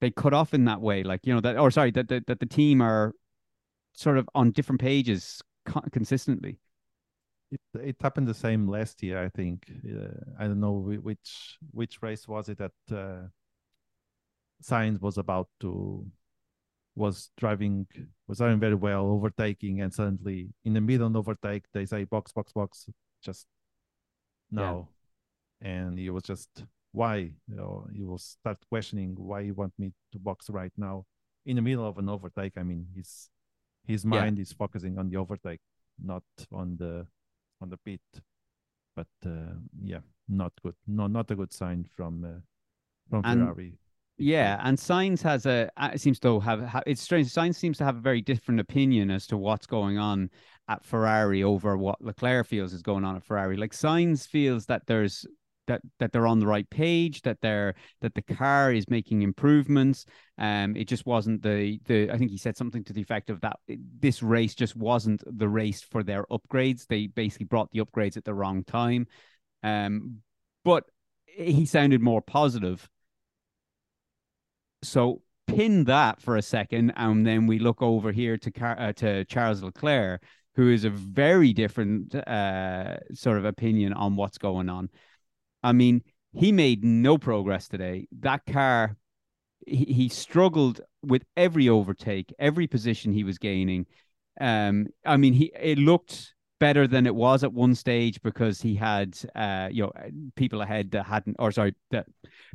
they 0.00 0.10
cut 0.10 0.34
off 0.34 0.54
in 0.54 0.64
that 0.66 0.80
way, 0.80 1.02
like 1.02 1.26
you 1.26 1.34
know 1.34 1.40
that, 1.40 1.58
or 1.58 1.70
sorry, 1.70 1.90
that 1.92 2.08
that, 2.08 2.26
that 2.26 2.40
the 2.40 2.46
team 2.46 2.80
are 2.82 3.12
sort 3.92 4.18
of 4.18 4.28
on 4.34 4.50
different 4.52 4.80
pages 4.80 5.42
co- 5.64 5.82
consistently. 5.92 6.58
It 7.50 7.60
it 7.74 7.96
happened 8.00 8.26
the 8.28 8.34
same 8.34 8.68
last 8.68 9.02
year, 9.02 9.22
I 9.24 9.28
think. 9.28 9.70
Uh, 9.84 10.08
I 10.38 10.46
don't 10.46 10.60
know 10.60 10.72
which 10.74 11.58
which 11.72 12.02
race 12.02 12.26
was 12.28 12.48
it 12.48 12.58
that 12.58 12.72
uh, 12.92 13.28
Sainz 14.62 15.00
was 15.00 15.18
about 15.18 15.48
to 15.60 16.06
was 16.94 17.30
driving 17.36 17.86
was 18.26 18.38
driving 18.38 18.60
very 18.60 18.74
well, 18.74 19.06
overtaking, 19.06 19.80
and 19.82 19.92
suddenly 19.92 20.52
in 20.64 20.72
the 20.74 20.80
middle 20.80 21.06
of 21.06 21.16
overtake 21.16 21.64
they 21.72 21.86
say 21.86 22.04
box 22.04 22.32
box 22.32 22.52
box, 22.52 22.88
just 23.22 23.46
Yeah. 24.56 24.76
no, 24.76 24.88
and 25.60 25.98
he 25.98 26.10
was 26.10 26.22
just 26.24 26.64
why 26.92 27.16
you 27.48 27.56
know 27.56 27.86
he 27.94 28.02
will 28.04 28.18
start 28.18 28.58
questioning 28.68 29.14
why 29.18 29.40
you 29.40 29.54
want 29.54 29.72
me 29.78 29.92
to 30.12 30.18
box 30.18 30.48
right 30.50 30.72
now 30.76 31.04
in 31.44 31.56
the 31.56 31.62
middle 31.62 31.86
of 31.86 31.98
an 31.98 32.08
overtake. 32.08 32.54
I 32.56 32.62
mean 32.62 32.86
his 32.94 33.28
his 33.86 34.04
Yeah. 34.04 34.10
mind 34.20 34.38
is 34.38 34.52
focusing 34.52 34.98
on 34.98 35.08
the 35.10 35.16
overtake, 35.16 35.60
not 36.02 36.24
on 36.52 36.76
the 36.76 37.06
on 37.60 37.70
the 37.70 37.76
pit. 37.78 38.00
But 38.94 39.08
uh, 39.26 39.54
yeah, 39.82 40.00
not 40.28 40.52
good. 40.62 40.74
No, 40.86 41.06
not 41.06 41.30
a 41.30 41.36
good 41.36 41.52
sign 41.52 41.84
from 41.96 42.24
uh, 42.24 42.40
from 43.10 43.22
And- 43.24 43.40
Ferrari. 43.40 43.78
Yeah, 44.18 44.58
and 44.64 44.78
Sainz 44.78 45.20
has 45.22 45.44
a 45.44 45.68
uh, 45.76 45.90
it 45.92 46.00
seems 46.00 46.18
to 46.20 46.40
have, 46.40 46.62
ha 46.62 46.80
it's 46.86 47.02
strange. 47.02 47.28
Sainz 47.28 47.56
seems 47.56 47.76
to 47.76 47.84
have 47.84 47.96
a 47.98 48.00
very 48.00 48.22
different 48.22 48.60
opinion 48.60 49.10
as 49.10 49.26
to 49.26 49.36
what's 49.36 49.66
going 49.66 49.98
on 49.98 50.30
at 50.68 50.82
Ferrari 50.86 51.42
over 51.44 51.76
what 51.76 52.00
Leclerc 52.00 52.46
feels 52.46 52.72
is 52.72 52.80
going 52.80 53.04
on 53.04 53.14
at 53.16 53.22
Ferrari. 53.24 53.58
Like 53.58 53.72
Sainz 53.74 54.26
feels 54.26 54.64
that 54.66 54.86
there's 54.86 55.26
that 55.66 55.80
that 55.98 56.12
they're 56.12 56.26
on 56.26 56.40
the 56.40 56.46
right 56.46 56.68
page, 56.70 57.22
that 57.22 57.40
they're 57.40 57.74
that 58.00 58.14
the 58.14 58.22
car 58.22 58.72
is 58.72 58.88
making 58.88 59.22
improvements. 59.22 60.04
Um, 60.38 60.76
it 60.76 60.88
just 60.88 61.06
wasn't 61.06 61.42
the 61.42 61.80
the. 61.86 62.10
I 62.10 62.18
think 62.18 62.30
he 62.30 62.38
said 62.38 62.56
something 62.56 62.84
to 62.84 62.92
the 62.92 63.02
effect 63.02 63.30
of 63.30 63.40
that 63.42 63.58
this 63.66 64.22
race 64.22 64.54
just 64.54 64.76
wasn't 64.76 65.22
the 65.26 65.48
race 65.48 65.82
for 65.82 66.02
their 66.02 66.24
upgrades. 66.26 66.86
They 66.86 67.06
basically 67.06 67.46
brought 67.46 67.70
the 67.70 67.80
upgrades 67.80 68.16
at 68.16 68.24
the 68.24 68.34
wrong 68.34 68.64
time. 68.64 69.06
Um, 69.62 70.18
but 70.64 70.84
he 71.26 71.66
sounded 71.66 72.00
more 72.00 72.22
positive. 72.22 72.88
So 74.82 75.22
pin 75.46 75.84
that 75.84 76.20
for 76.20 76.36
a 76.36 76.42
second, 76.42 76.92
and 76.96 77.26
then 77.26 77.46
we 77.46 77.58
look 77.58 77.82
over 77.82 78.12
here 78.12 78.36
to 78.38 78.50
Car- 78.50 78.78
uh, 78.78 78.92
to 78.94 79.24
Charles 79.24 79.62
Leclerc, 79.62 80.22
who 80.54 80.70
is 80.70 80.84
a 80.84 80.90
very 80.90 81.52
different 81.52 82.14
uh, 82.14 82.96
sort 83.14 83.38
of 83.38 83.44
opinion 83.44 83.92
on 83.92 84.16
what's 84.16 84.38
going 84.38 84.68
on. 84.68 84.90
I 85.66 85.72
mean, 85.72 86.02
he 86.32 86.52
made 86.52 86.84
no 86.84 87.18
progress 87.18 87.66
today. 87.66 88.06
That 88.20 88.46
car, 88.46 88.96
he, 89.66 89.84
he 89.84 90.08
struggled 90.08 90.80
with 91.02 91.24
every 91.36 91.68
overtake, 91.68 92.32
every 92.38 92.68
position 92.68 93.12
he 93.12 93.24
was 93.24 93.38
gaining. 93.38 93.86
Um, 94.40 94.86
I 95.04 95.16
mean, 95.16 95.32
he 95.32 95.50
it 95.60 95.76
looked 95.76 96.34
better 96.60 96.86
than 96.86 97.04
it 97.04 97.14
was 97.16 97.42
at 97.42 97.52
one 97.52 97.74
stage 97.74 98.22
because 98.22 98.62
he 98.62 98.74
had 98.74 99.18
uh 99.34 99.68
you 99.70 99.82
know 99.82 99.92
people 100.36 100.62
ahead 100.62 100.90
that 100.90 101.04
hadn't 101.04 101.36
or 101.38 101.52
sorry 101.52 101.74
that 101.90 102.06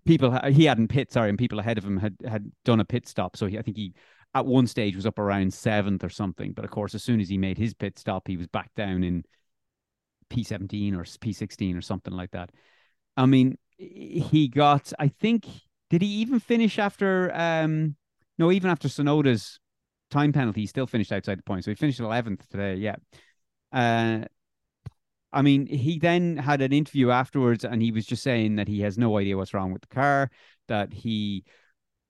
people 0.05 0.35
he 0.49 0.65
hadn't 0.65 0.87
pit 0.87 1.11
sorry 1.11 1.29
and 1.29 1.37
people 1.37 1.59
ahead 1.59 1.77
of 1.77 1.83
him 1.83 1.97
had 1.97 2.15
had 2.27 2.51
done 2.65 2.79
a 2.79 2.85
pit 2.85 3.07
stop 3.07 3.37
so 3.37 3.45
he, 3.45 3.59
I 3.59 3.61
think 3.61 3.77
he 3.77 3.93
at 4.33 4.43
one 4.43 4.65
stage 4.65 4.95
was 4.95 5.05
up 5.05 5.19
around 5.19 5.53
seventh 5.53 6.03
or 6.03 6.09
something 6.09 6.51
but 6.53 6.65
of 6.65 6.71
course 6.71 6.95
as 6.95 7.03
soon 7.03 7.21
as 7.21 7.29
he 7.29 7.37
made 7.37 7.59
his 7.59 7.75
pit 7.75 7.99
stop 7.99 8.27
he 8.27 8.37
was 8.37 8.47
back 8.47 8.71
down 8.75 9.03
in 9.03 9.23
P17 10.31 10.93
or 10.93 11.03
P16 11.03 11.77
or 11.77 11.81
something 11.81 12.13
like 12.13 12.31
that 12.31 12.49
I 13.17 13.25
mean 13.25 13.57
he 13.77 14.47
got 14.47 14.93
I 14.99 15.07
think 15.07 15.45
did 15.89 16.01
he 16.01 16.07
even 16.07 16.39
finish 16.39 16.79
after 16.79 17.31
um 17.35 17.95
no 18.37 18.51
even 18.51 18.69
after 18.69 18.87
Tsunoda's 18.87 19.59
time 20.09 20.33
penalty 20.33 20.61
he 20.61 20.67
still 20.67 20.87
finished 20.87 21.11
outside 21.11 21.39
the 21.39 21.43
point. 21.43 21.63
So 21.63 21.71
he 21.71 21.75
finished 21.75 21.99
11th 21.99 22.47
today 22.49 22.75
yeah. 22.75 22.95
Uh, 23.71 24.25
I 25.33 25.41
mean, 25.41 25.65
he 25.65 25.97
then 25.97 26.37
had 26.37 26.61
an 26.61 26.73
interview 26.73 27.09
afterwards, 27.09 27.63
and 27.63 27.81
he 27.81 27.91
was 27.91 28.05
just 28.05 28.23
saying 28.23 28.57
that 28.57 28.67
he 28.67 28.81
has 28.81 28.97
no 28.97 29.17
idea 29.17 29.37
what's 29.37 29.53
wrong 29.53 29.71
with 29.71 29.81
the 29.81 29.95
car, 29.95 30.29
that 30.67 30.91
he 30.91 31.45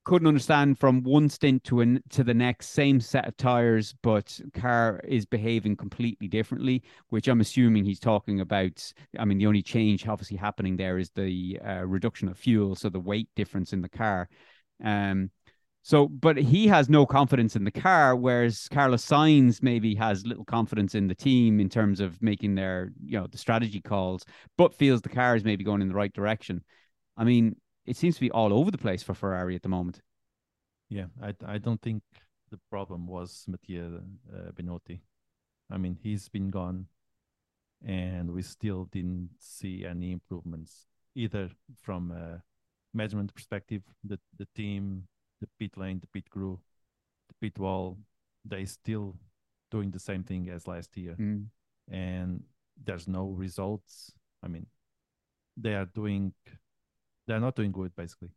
couldn't 0.03 0.27
understand 0.27 0.79
from 0.79 1.03
one 1.03 1.29
stint 1.29 1.63
to 1.65 1.81
an, 1.81 2.01
to 2.09 2.23
the 2.23 2.33
next, 2.33 2.69
same 2.69 2.99
set 2.99 3.27
of 3.27 3.37
tires, 3.37 3.93
but 4.01 4.39
car 4.53 5.01
is 5.07 5.25
behaving 5.25 5.75
completely 5.75 6.27
differently. 6.27 6.83
Which 7.09 7.27
I'm 7.27 7.41
assuming 7.41 7.85
he's 7.85 7.99
talking 7.99 8.41
about. 8.41 8.93
I 9.17 9.25
mean, 9.25 9.37
the 9.37 9.47
only 9.47 9.61
change 9.61 10.07
obviously 10.07 10.37
happening 10.37 10.77
there 10.77 10.97
is 10.97 11.09
the 11.11 11.59
uh, 11.65 11.85
reduction 11.85 12.27
of 12.27 12.37
fuel, 12.37 12.75
so 12.75 12.89
the 12.89 12.99
weight 12.99 13.29
difference 13.35 13.73
in 13.73 13.81
the 13.81 13.89
car. 13.89 14.29
Um, 14.83 15.29
so, 15.83 16.07
but 16.07 16.37
he 16.37 16.67
has 16.67 16.89
no 16.89 17.07
confidence 17.07 17.55
in 17.55 17.63
the 17.63 17.71
car, 17.71 18.15
whereas 18.15 18.67
Carlos 18.69 19.03
Sainz 19.03 19.63
maybe 19.63 19.95
has 19.95 20.25
little 20.27 20.45
confidence 20.45 20.93
in 20.93 21.07
the 21.07 21.15
team 21.15 21.59
in 21.59 21.69
terms 21.69 21.99
of 21.99 22.21
making 22.21 22.53
their, 22.53 22.91
you 23.03 23.19
know, 23.19 23.25
the 23.25 23.39
strategy 23.39 23.81
calls, 23.81 24.23
but 24.59 24.75
feels 24.75 25.01
the 25.01 25.09
car 25.09 25.35
is 25.35 25.43
maybe 25.43 25.63
going 25.63 25.81
in 25.81 25.87
the 25.87 25.95
right 25.95 26.13
direction. 26.13 26.63
I 27.17 27.23
mean, 27.23 27.55
it 27.85 27.97
seems 27.97 28.15
to 28.15 28.21
be 28.21 28.31
all 28.31 28.53
over 28.53 28.71
the 28.71 28.77
place 28.77 29.03
for 29.03 29.13
Ferrari 29.13 29.55
at 29.55 29.63
the 29.63 29.69
moment. 29.69 30.01
Yeah, 30.89 31.05
I 31.21 31.33
I 31.45 31.57
don't 31.57 31.81
think 31.81 32.03
the 32.49 32.59
problem 32.69 33.07
was 33.07 33.45
Mattia 33.47 34.01
uh, 34.33 34.51
Binotto. 34.51 34.99
I 35.69 35.77
mean, 35.77 35.97
he's 36.01 36.27
been 36.29 36.49
gone, 36.49 36.87
and 37.85 38.31
we 38.31 38.41
still 38.41 38.85
didn't 38.91 39.29
see 39.39 39.85
any 39.85 40.11
improvements 40.11 40.87
either 41.15 41.49
from 41.81 42.11
a 42.11 42.43
management 42.93 43.33
perspective. 43.33 43.83
The 44.03 44.19
the 44.37 44.47
team 44.55 45.07
the 45.41 45.47
pit 45.59 45.75
lane, 45.75 45.99
the 45.99 46.07
pit 46.07 46.29
crew, 46.29 46.59
the 47.27 47.33
pit 47.41 47.59
wall, 47.59 47.97
they 48.45 48.63
still 48.65 49.15
doing 49.69 49.91
the 49.91 49.99
same 49.99 50.23
thing 50.23 50.49
as 50.49 50.67
last 50.67 50.95
year. 50.95 51.15
Mm. 51.19 51.47
And 51.91 52.43
there's 52.81 53.07
no 53.07 53.29
results. 53.29 54.13
I 54.43 54.47
mean, 54.47 54.67
they 55.57 55.73
are 55.73 55.85
doing, 55.85 56.33
they're 57.27 57.39
not 57.39 57.55
doing 57.55 57.71
good, 57.71 57.95
basically. 57.95 58.29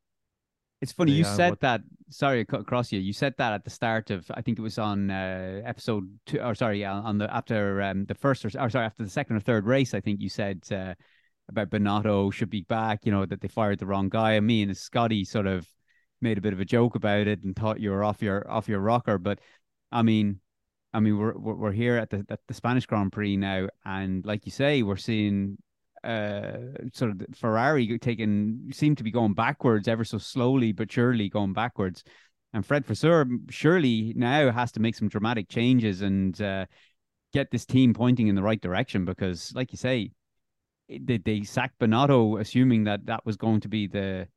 It's 0.81 0.93
funny 0.93 1.13
They 1.13 1.19
you 1.19 1.25
said 1.25 1.51
what- 1.51 1.61
that. 1.61 1.81
Sorry, 2.11 2.45
cut 2.45 2.61
across 2.61 2.93
you. 2.93 3.01
You 3.01 3.13
said 3.15 3.35
that 3.39 3.53
at 3.55 3.65
the 3.65 3.71
start 3.71 4.11
of. 4.11 4.31
I 4.35 4.43
think 4.43 4.59
it 4.59 4.63
was 4.63 4.79
on 4.79 5.11
uh, 5.11 5.63
episode 5.65 6.05
two, 6.27 6.39
or 6.41 6.55
sorry, 6.55 6.85
on 6.85 7.17
the 7.19 7.35
after 7.35 7.81
um, 7.81 8.05
the 8.05 8.15
first 8.15 8.45
or, 8.45 8.51
or 8.61 8.69
sorry 8.69 8.85
after 8.85 9.03
the 9.03 9.09
second 9.11 9.37
or 9.37 9.41
third 9.41 9.65
race. 9.65 9.95
I 9.95 10.01
think 10.01 10.21
you 10.21 10.29
said 10.29 10.63
uh, 10.71 10.95
about 11.49 11.71
Binotto 11.71 12.31
should 12.33 12.51
be 12.51 12.63
back. 12.63 13.07
You 13.07 13.13
know 13.13 13.25
that 13.25 13.41
they 13.41 13.49
fired 13.49 13.79
the 13.79 13.87
wrong 13.87 14.11
guy. 14.11 14.33
And 14.33 14.47
me 14.47 14.63
and 14.63 14.77
Scotty 14.77 15.25
sort 15.25 15.47
of 15.47 15.67
made 16.21 16.37
a 16.37 16.43
bit 16.43 16.53
of 16.53 16.61
a 16.61 16.65
joke 16.67 16.95
about 16.97 17.27
it 17.27 17.43
and 17.45 17.57
thought 17.57 17.81
you 17.81 17.91
were 17.91 18.05
off 18.05 18.21
your 18.21 18.51
off 18.51 18.69
your 18.69 18.81
rocker. 18.81 19.17
But 19.17 19.39
I 19.91 20.03
mean, 20.03 20.41
I 20.93 21.01
mean 21.01 21.17
we're 21.17 21.39
we're, 21.39 21.55
we're 21.55 21.73
here 21.73 21.97
at 21.97 22.11
the 22.11 22.27
at 22.29 22.41
the 22.47 22.55
Spanish 22.55 22.85
Grand 22.85 23.13
Prix 23.13 23.39
now, 23.39 23.69
and 23.87 24.27
like 24.27 24.45
you 24.45 24.53
say, 24.53 24.83
we're 24.83 24.97
seeing 24.97 25.57
uh 26.05 26.59
sort 26.93 27.13
of 27.13 27.23
Ferrari 27.35 27.99
taking 27.99 28.71
seem 28.73 28.95
to 28.97 29.05
be 29.05 29.11
going 29.11 29.35
backwards 29.35 29.89
ever 29.89 30.05
so 30.05 30.19
slowly 30.19 30.73
but 30.73 30.93
surely 30.93 31.29
going 31.29 31.53
backwards. 31.53 32.05
And 32.53 32.65
Fred 32.65 32.87
Vasseur 32.87 33.27
surely 33.51 34.13
now 34.15 34.53
has 34.53 34.71
to 34.73 34.81
make 34.81 34.95
some 34.95 35.09
dramatic 35.09 35.49
changes 35.49 36.03
and 36.03 36.41
uh, 36.41 36.67
get 37.33 37.51
this 37.51 37.67
team 37.67 37.93
pointing 37.93 38.29
in 38.29 38.37
the 38.37 38.43
right 38.45 38.61
direction 38.61 39.05
because, 39.05 39.53
like 39.57 39.73
you 39.73 39.77
say, 39.77 40.13
they, 40.89 41.19
they 41.19 41.43
sacked 41.43 41.81
Binotto 41.81 42.41
assuming 42.41 42.85
that 42.85 43.07
that 43.07 43.27
was 43.27 43.37
going 43.37 43.61
to 43.61 43.69
be 43.69 43.89
the 43.89 44.29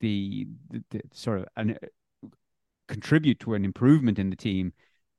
the, 0.00 0.46
the, 0.70 0.82
the 0.90 1.00
sort 1.12 1.40
of 1.40 1.46
an, 1.56 1.76
contribute 2.88 3.40
to 3.40 3.54
an 3.54 3.64
improvement 3.64 4.18
in 4.18 4.30
the 4.30 4.36
team. 4.36 4.72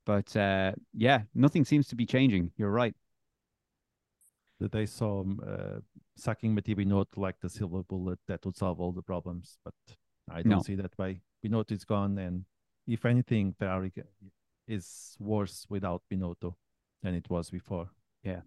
But 0.06 0.36
uh, 0.36 0.72
yeah, 0.94 1.22
nothing 1.36 1.64
seems 1.66 1.88
to 1.90 1.96
be 1.96 2.06
changing. 2.06 2.52
You're 2.58 2.72
right. 2.72 2.96
That 4.60 4.72
they 4.72 4.86
saw 4.88 5.24
uh, 5.46 5.80
sacking 6.18 6.54
Mattia 6.54 6.76
Binotto 6.76 7.18
like 7.18 7.40
the 7.40 7.50
silver 7.50 7.84
bullet 7.84 8.20
that 8.28 8.46
would 8.46 8.58
solve 8.58 8.80
all 8.80 8.92
the 8.92 9.02
problems, 9.02 9.60
but 9.64 9.74
I 10.30 10.42
don't 10.42 10.50
No. 10.50 10.62
see 10.62 10.76
that 10.76 10.98
way. 10.98 11.22
Binotto 11.44 11.72
is 11.72 11.86
gone, 11.86 12.18
and 12.18 12.46
if 12.88 13.06
anything, 13.06 13.54
Ferrari 13.54 13.94
is 14.68 15.16
worse 15.20 15.66
without 15.70 16.04
Binotto 16.12 16.56
than 17.04 17.16
it 17.16 17.30
was 17.30 17.50
before. 17.50 17.90
Yeah. 18.24 18.42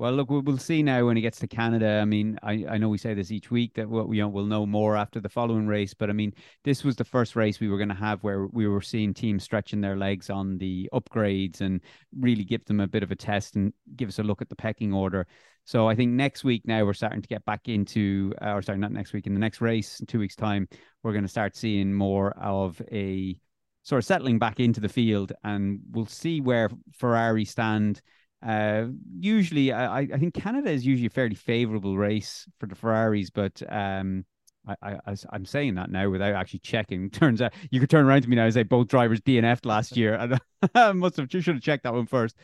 Well, 0.00 0.12
look, 0.12 0.30
we'll, 0.30 0.56
see 0.56 0.82
now 0.82 1.04
when 1.04 1.16
he 1.16 1.20
gets 1.20 1.38
to 1.40 1.46
Canada. 1.46 1.98
I 2.00 2.06
mean, 2.06 2.38
I, 2.42 2.64
I 2.66 2.78
know 2.78 2.88
we 2.88 2.96
say 2.96 3.12
this 3.12 3.30
each 3.30 3.50
week 3.50 3.74
that 3.74 3.86
we'll, 3.86 4.14
you 4.14 4.22
know, 4.22 4.28
we'll 4.28 4.46
know 4.46 4.64
more 4.64 4.96
after 4.96 5.20
the 5.20 5.28
following 5.28 5.66
race, 5.66 5.92
but 5.92 6.08
I 6.08 6.14
mean, 6.14 6.32
this 6.64 6.84
was 6.84 6.96
the 6.96 7.04
first 7.04 7.36
race 7.36 7.60
we 7.60 7.68
were 7.68 7.76
going 7.76 7.90
to 7.90 7.94
have 7.94 8.22
where 8.22 8.46
we 8.46 8.66
were 8.66 8.80
seeing 8.80 9.12
teams 9.12 9.44
stretching 9.44 9.82
their 9.82 9.98
legs 9.98 10.30
on 10.30 10.56
the 10.56 10.88
upgrades 10.94 11.60
and 11.60 11.82
really 12.18 12.44
give 12.44 12.64
them 12.64 12.80
a 12.80 12.88
bit 12.88 13.02
of 13.02 13.10
a 13.10 13.14
test 13.14 13.56
and 13.56 13.74
give 13.94 14.08
us 14.08 14.18
a 14.18 14.22
look 14.22 14.40
at 14.40 14.48
the 14.48 14.56
pecking 14.56 14.94
order. 14.94 15.26
So 15.70 15.88
I 15.88 15.94
think 15.94 16.10
next 16.10 16.42
week 16.42 16.62
now 16.66 16.84
we're 16.84 16.94
starting 16.94 17.22
to 17.22 17.28
get 17.28 17.44
back 17.44 17.68
into, 17.68 18.34
uh, 18.42 18.54
or 18.54 18.60
sorry, 18.62 18.78
not 18.78 18.90
next 18.90 19.12
week, 19.12 19.28
in 19.28 19.34
the 19.34 19.38
next 19.38 19.60
race 19.60 20.00
in 20.00 20.06
two 20.06 20.18
weeks' 20.18 20.34
time, 20.34 20.66
we're 21.04 21.12
going 21.12 21.22
to 21.22 21.28
start 21.28 21.54
seeing 21.54 21.94
more 21.94 22.36
of 22.36 22.82
a 22.90 23.38
sort 23.84 24.00
of 24.00 24.04
settling 24.04 24.40
back 24.40 24.58
into 24.58 24.80
the 24.80 24.88
field, 24.88 25.30
and 25.44 25.78
we'll 25.92 26.06
see 26.06 26.40
where 26.40 26.70
Ferrari 26.92 27.44
stand. 27.44 28.00
Uh, 28.44 28.86
usually, 29.16 29.72
I, 29.72 29.98
I 30.00 30.18
think 30.18 30.34
Canada 30.34 30.72
is 30.72 30.84
usually 30.84 31.06
a 31.06 31.10
fairly 31.10 31.36
favorable 31.36 31.96
race 31.96 32.48
for 32.58 32.66
the 32.66 32.74
Ferraris, 32.74 33.30
but 33.30 33.62
um, 33.72 34.24
I, 34.66 34.98
I, 35.06 35.14
I'm 35.32 35.44
saying 35.44 35.76
that 35.76 35.88
now 35.88 36.10
without 36.10 36.34
actually 36.34 36.60
checking. 36.60 37.10
Turns 37.10 37.40
out 37.40 37.54
you 37.70 37.78
could 37.78 37.90
turn 37.90 38.06
around 38.06 38.22
to 38.22 38.28
me 38.28 38.34
now 38.34 38.46
and 38.46 38.54
say 38.54 38.64
both 38.64 38.88
drivers 38.88 39.20
DNF'd 39.20 39.66
last 39.66 39.96
year. 39.96 40.36
I 40.74 40.90
must 40.90 41.16
have 41.16 41.30
should 41.30 41.46
have 41.46 41.62
checked 41.62 41.84
that 41.84 41.94
one 41.94 42.06
first. 42.06 42.36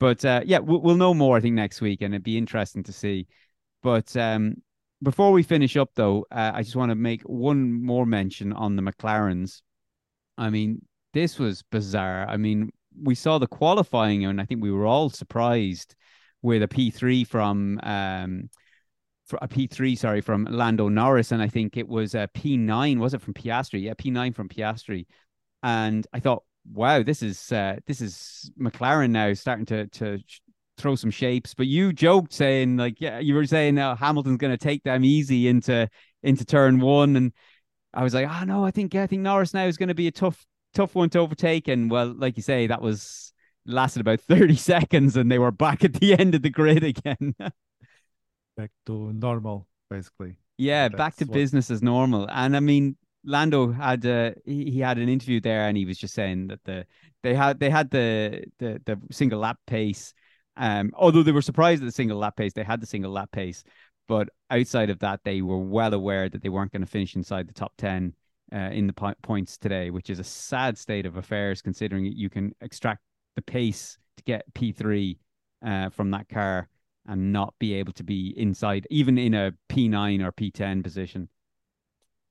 But 0.00 0.24
uh, 0.24 0.42
yeah, 0.44 0.58
we'll, 0.58 0.80
we'll 0.80 0.96
know 0.96 1.14
more 1.14 1.36
I 1.36 1.40
think 1.40 1.54
next 1.54 1.80
week, 1.80 2.02
and 2.02 2.14
it'd 2.14 2.22
be 2.22 2.38
interesting 2.38 2.82
to 2.84 2.92
see. 2.92 3.26
But 3.82 4.16
um, 4.16 4.56
before 5.02 5.32
we 5.32 5.42
finish 5.42 5.76
up, 5.76 5.90
though, 5.94 6.26
uh, 6.30 6.52
I 6.54 6.62
just 6.62 6.76
want 6.76 6.90
to 6.90 6.96
make 6.96 7.22
one 7.22 7.72
more 7.72 8.06
mention 8.06 8.52
on 8.52 8.76
the 8.76 8.82
McLarens. 8.82 9.62
I 10.36 10.50
mean, 10.50 10.84
this 11.14 11.38
was 11.38 11.62
bizarre. 11.62 12.26
I 12.28 12.36
mean, 12.36 12.70
we 13.00 13.14
saw 13.14 13.38
the 13.38 13.46
qualifying, 13.46 14.24
and 14.24 14.40
I 14.40 14.44
think 14.44 14.62
we 14.62 14.72
were 14.72 14.86
all 14.86 15.10
surprised 15.10 15.94
with 16.42 16.62
a 16.62 16.68
P3 16.68 17.26
from 17.26 17.80
um, 17.82 18.50
a 19.40 19.48
P3, 19.48 19.96
sorry, 19.96 20.20
from 20.20 20.46
Lando 20.50 20.88
Norris, 20.88 21.32
and 21.32 21.42
I 21.42 21.48
think 21.48 21.76
it 21.76 21.88
was 21.88 22.14
a 22.14 22.28
P9. 22.34 22.98
Was 22.98 23.14
it 23.14 23.20
from 23.20 23.34
Piastri? 23.34 23.82
Yeah, 23.82 23.94
P9 23.94 24.34
from 24.34 24.48
Piastri. 24.48 25.06
And 25.62 26.06
I 26.12 26.20
thought, 26.20 26.44
wow, 26.72 27.02
this 27.02 27.22
is 27.22 27.50
uh, 27.52 27.76
this 27.86 28.00
is 28.00 28.50
McLaren 28.60 29.10
now 29.10 29.32
starting 29.34 29.66
to 29.66 29.86
to 29.88 30.18
throw 30.76 30.94
some 30.94 31.10
shapes. 31.10 31.54
But 31.54 31.66
you 31.66 31.92
joked 31.92 32.32
saying 32.32 32.76
like, 32.76 33.00
yeah, 33.00 33.18
you 33.18 33.34
were 33.34 33.46
saying 33.46 33.78
uh, 33.78 33.96
Hamilton's 33.96 34.38
going 34.38 34.52
to 34.52 34.58
take 34.62 34.82
them 34.84 35.04
easy 35.04 35.48
into 35.48 35.88
into 36.22 36.44
turn 36.44 36.80
one, 36.80 37.16
and 37.16 37.32
I 37.94 38.02
was 38.02 38.14
like, 38.14 38.28
oh 38.28 38.44
no, 38.44 38.64
I 38.64 38.70
think 38.70 38.94
I 38.94 39.06
think 39.06 39.22
Norris 39.22 39.54
now 39.54 39.64
is 39.66 39.76
going 39.76 39.88
to 39.88 39.94
be 39.94 40.08
a 40.08 40.12
tough 40.12 40.44
tough 40.74 40.94
one 40.94 41.10
to 41.10 41.18
overtake. 41.20 41.68
And 41.68 41.90
well, 41.90 42.14
like 42.16 42.36
you 42.36 42.42
say, 42.42 42.66
that 42.66 42.82
was 42.82 43.32
lasted 43.66 44.00
about 44.00 44.20
30 44.28 44.56
seconds 44.56 45.16
and 45.16 45.30
they 45.30 45.38
were 45.38 45.50
back 45.50 45.84
at 45.84 45.94
the 45.94 46.18
end 46.18 46.34
of 46.34 46.42
the 46.42 46.50
grid 46.50 46.84
again. 46.84 47.34
Back 48.56 48.70
to 48.86 49.12
normal, 49.12 49.68
basically. 49.88 50.36
yeah, 50.56 50.88
back 50.88 51.14
to 51.16 51.24
what- 51.24 51.34
business 51.34 51.70
as 51.70 51.80
normal. 51.82 52.28
And 52.28 52.56
I 52.56 52.60
mean, 52.60 52.96
Lando 53.24 53.70
had 53.72 54.06
uh, 54.06 54.32
he, 54.44 54.70
he 54.70 54.80
had 54.80 54.98
an 54.98 55.08
interview 55.08 55.40
there 55.40 55.68
and 55.68 55.76
he 55.76 55.84
was 55.84 55.98
just 55.98 56.14
saying 56.14 56.48
that 56.48 56.64
the 56.64 56.86
they 57.22 57.34
had 57.34 57.58
they 57.60 57.70
had 57.70 57.90
the 57.90 58.44
the, 58.58 58.80
the 58.84 58.98
single 59.10 59.40
lap 59.40 59.58
pace. 59.66 60.14
Um, 60.56 60.90
although 60.94 61.22
they 61.22 61.32
were 61.32 61.42
surprised 61.42 61.82
at 61.82 61.86
the 61.86 61.92
single 61.92 62.18
lap 62.18 62.36
pace, 62.36 62.52
they 62.52 62.64
had 62.64 62.80
the 62.80 62.86
single 62.86 63.12
lap 63.12 63.30
pace. 63.32 63.62
But 64.08 64.30
outside 64.50 64.90
of 64.90 64.98
that, 65.00 65.20
they 65.24 65.42
were 65.42 65.58
well 65.58 65.94
aware 65.94 66.28
that 66.28 66.42
they 66.42 66.48
weren't 66.48 66.72
going 66.72 66.82
to 66.82 66.90
finish 66.90 67.14
inside 67.14 67.46
the 67.46 67.52
top 67.52 67.74
10 67.78 68.14
uh, 68.52 68.56
in 68.56 68.86
the 68.86 68.92
po- 68.92 69.14
points 69.22 69.58
today, 69.58 69.90
which 69.90 70.10
is 70.10 70.18
a 70.18 70.24
sad 70.24 70.78
state 70.78 71.06
of 71.06 71.16
affairs 71.16 71.62
considering 71.62 72.06
you 72.06 72.30
can 72.30 72.54
extract 72.60 73.02
the 73.36 73.42
pace 73.42 73.98
to 74.16 74.24
get 74.24 74.52
P3 74.54 75.18
uh, 75.64 75.90
from 75.90 76.10
that 76.10 76.28
car. 76.28 76.68
and 77.06 77.32
not 77.32 77.54
be 77.58 77.74
able 77.74 77.92
to 77.94 78.04
be 78.04 78.34
inside, 78.36 78.86
even 78.90 79.16
in 79.18 79.34
a 79.34 79.52
P9 79.70 80.22
or 80.24 80.32
P10 80.32 80.82
position. 80.82 81.28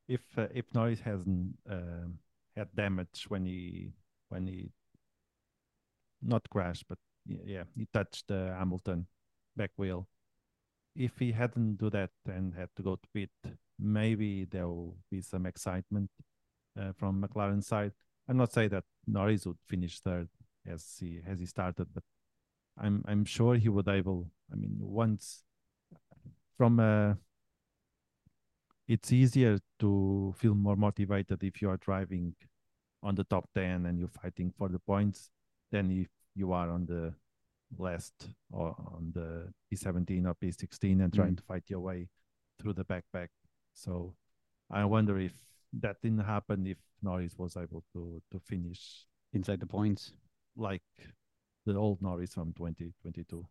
If 0.07 0.21
uh, 0.37 0.47
if 0.53 0.65
Norris 0.73 1.01
hasn't 1.01 1.57
uh, 1.69 2.07
had 2.55 2.73
damage 2.75 3.25
when 3.27 3.45
he 3.45 3.91
when 4.29 4.47
he 4.47 4.71
not 6.21 6.49
crashed, 6.49 6.85
but 6.87 6.97
yeah, 7.25 7.63
he 7.75 7.87
touched 7.93 8.31
uh, 8.31 8.55
Hamilton 8.57 9.07
back 9.55 9.71
wheel. 9.77 10.07
If 10.95 11.19
he 11.19 11.31
hadn't 11.31 11.77
do 11.77 11.89
that 11.91 12.11
and 12.25 12.53
had 12.55 12.69
to 12.77 12.83
go 12.83 12.95
to 12.95 13.07
pit, 13.13 13.29
maybe 13.77 14.45
there 14.45 14.67
will 14.67 14.97
be 15.11 15.21
some 15.21 15.45
excitement 15.45 16.09
uh, 16.79 16.93
from 16.97 17.21
McLaren 17.21 17.63
side. 17.63 17.91
I'm 18.27 18.37
not 18.37 18.51
saying 18.51 18.69
that 18.69 18.83
Norris 19.05 19.45
would 19.45 19.59
finish 19.65 19.99
third 19.99 20.29
as 20.65 20.97
he 20.99 21.21
as 21.25 21.39
he 21.39 21.45
started, 21.45 21.87
but 21.93 22.03
I'm 22.77 23.03
I'm 23.07 23.25
sure 23.25 23.55
he 23.55 23.69
would 23.69 23.87
able. 23.87 24.31
I 24.51 24.55
mean, 24.55 24.77
once 24.79 25.43
from 26.57 26.79
a, 26.79 27.11
uh, 27.11 27.13
it's 28.87 29.11
easier 29.11 29.59
to 29.79 30.33
feel 30.37 30.55
more 30.55 30.75
motivated 30.75 31.43
if 31.43 31.61
you 31.61 31.69
are 31.69 31.77
driving 31.77 32.33
on 33.03 33.15
the 33.15 33.23
top 33.25 33.49
ten 33.53 33.85
and 33.85 33.99
you're 33.99 34.07
fighting 34.07 34.51
for 34.57 34.69
the 34.69 34.79
points 34.79 35.29
than 35.71 35.91
if 35.91 36.07
you 36.35 36.51
are 36.51 36.69
on 36.69 36.85
the 36.85 37.13
last 37.77 38.13
or 38.51 38.75
on 38.93 39.11
the 39.13 39.51
P17 39.71 40.25
or 40.25 40.35
P16 40.35 41.03
and 41.03 41.13
trying 41.13 41.33
mm. 41.33 41.37
to 41.37 41.43
fight 41.43 41.63
your 41.67 41.81
way 41.81 42.07
through 42.59 42.73
the 42.73 42.85
backpack. 42.85 43.29
So 43.73 44.15
I 44.71 44.85
wonder 44.85 45.19
if 45.19 45.33
that 45.79 45.97
didn't 46.01 46.25
happen 46.25 46.65
if 46.65 46.77
Norris 47.01 47.37
was 47.37 47.57
able 47.57 47.83
to 47.93 48.21
to 48.31 48.39
finish 48.39 49.05
inside 49.33 49.59
the 49.59 49.67
points 49.67 50.13
like 50.55 50.81
the 51.65 51.75
old 51.75 52.01
Norris 52.01 52.33
from 52.33 52.53
2022. 52.53 53.45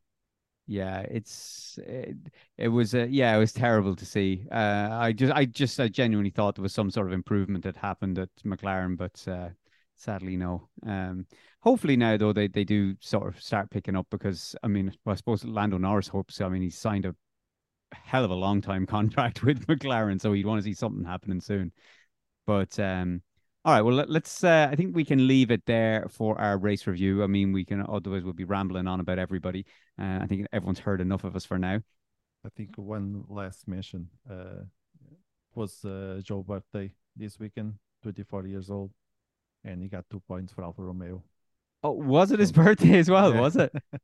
Yeah, 0.68 1.00
it's 1.02 1.78
it, 1.86 2.16
it 2.58 2.68
was 2.68 2.94
uh, 2.94 3.06
yeah, 3.08 3.36
it 3.36 3.38
was 3.38 3.52
terrible 3.52 3.94
to 3.96 4.04
see. 4.04 4.46
Uh, 4.50 4.88
I 4.90 5.12
just 5.12 5.32
I 5.32 5.44
just 5.44 5.78
I 5.78 5.86
genuinely 5.88 6.30
thought 6.30 6.56
there 6.56 6.62
was 6.62 6.74
some 6.74 6.90
sort 6.90 7.06
of 7.06 7.12
improvement 7.12 7.62
that 7.64 7.76
happened 7.76 8.18
at 8.18 8.30
McLaren, 8.44 8.96
but 8.96 9.26
uh, 9.28 9.50
sadly 9.94 10.36
no. 10.36 10.68
Um, 10.84 11.26
hopefully 11.60 11.96
now 11.96 12.16
though 12.16 12.32
they, 12.32 12.48
they 12.48 12.64
do 12.64 12.96
sort 13.00 13.28
of 13.28 13.40
start 13.40 13.70
picking 13.70 13.94
up 13.96 14.08
because 14.10 14.56
I 14.64 14.66
mean 14.68 14.92
well, 15.04 15.12
I 15.12 15.16
suppose 15.16 15.44
Lando 15.44 15.78
Norris 15.78 16.08
hopes. 16.08 16.40
I 16.40 16.48
mean 16.48 16.62
he's 16.62 16.76
signed 16.78 17.04
a 17.06 17.14
hell 17.92 18.24
of 18.24 18.30
a 18.30 18.34
long 18.34 18.60
time 18.60 18.86
contract 18.88 19.44
with 19.44 19.66
McLaren, 19.68 20.20
so 20.20 20.32
he'd 20.32 20.46
want 20.46 20.58
to 20.60 20.64
see 20.64 20.74
something 20.74 21.04
happening 21.04 21.40
soon. 21.40 21.72
But 22.46 22.78
um, 22.80 23.22
all 23.66 23.72
right, 23.72 23.82
well, 23.82 23.96
let, 23.96 24.24
us 24.24 24.44
uh, 24.44 24.68
I 24.70 24.76
think 24.76 24.94
we 24.94 25.04
can 25.04 25.26
leave 25.26 25.50
it 25.50 25.66
there 25.66 26.06
for 26.08 26.40
our 26.40 26.56
race 26.56 26.86
review. 26.86 27.24
I 27.24 27.26
mean, 27.26 27.52
we 27.52 27.64
can 27.64 27.84
otherwise 27.88 28.22
we'll 28.22 28.32
be 28.32 28.44
rambling 28.44 28.86
on 28.86 29.00
about 29.00 29.18
everybody. 29.18 29.66
Uh, 30.00 30.20
I 30.22 30.26
think 30.26 30.46
everyone's 30.52 30.78
heard 30.78 31.00
enough 31.00 31.24
of 31.24 31.34
us 31.34 31.44
for 31.44 31.58
now. 31.58 31.80
I 32.44 32.48
think 32.54 32.78
one 32.78 33.24
last 33.28 33.66
mention 33.66 34.08
uh, 34.30 34.62
was 35.56 35.84
uh, 35.84 36.22
Zhou's 36.22 36.46
birthday 36.46 36.92
this 37.16 37.40
weekend, 37.40 37.74
24 38.04 38.46
years 38.46 38.70
old, 38.70 38.92
and 39.64 39.82
he 39.82 39.88
got 39.88 40.04
two 40.08 40.20
points 40.20 40.52
for 40.52 40.62
Alfa 40.62 40.82
Romeo. 40.82 41.24
Oh, 41.82 41.90
was 41.90 42.30
it 42.30 42.38
his 42.38 42.52
birthday 42.52 42.98
as 43.00 43.10
well? 43.10 43.34
Yeah. 43.34 43.40
Was 43.40 43.56
it? 43.56 43.72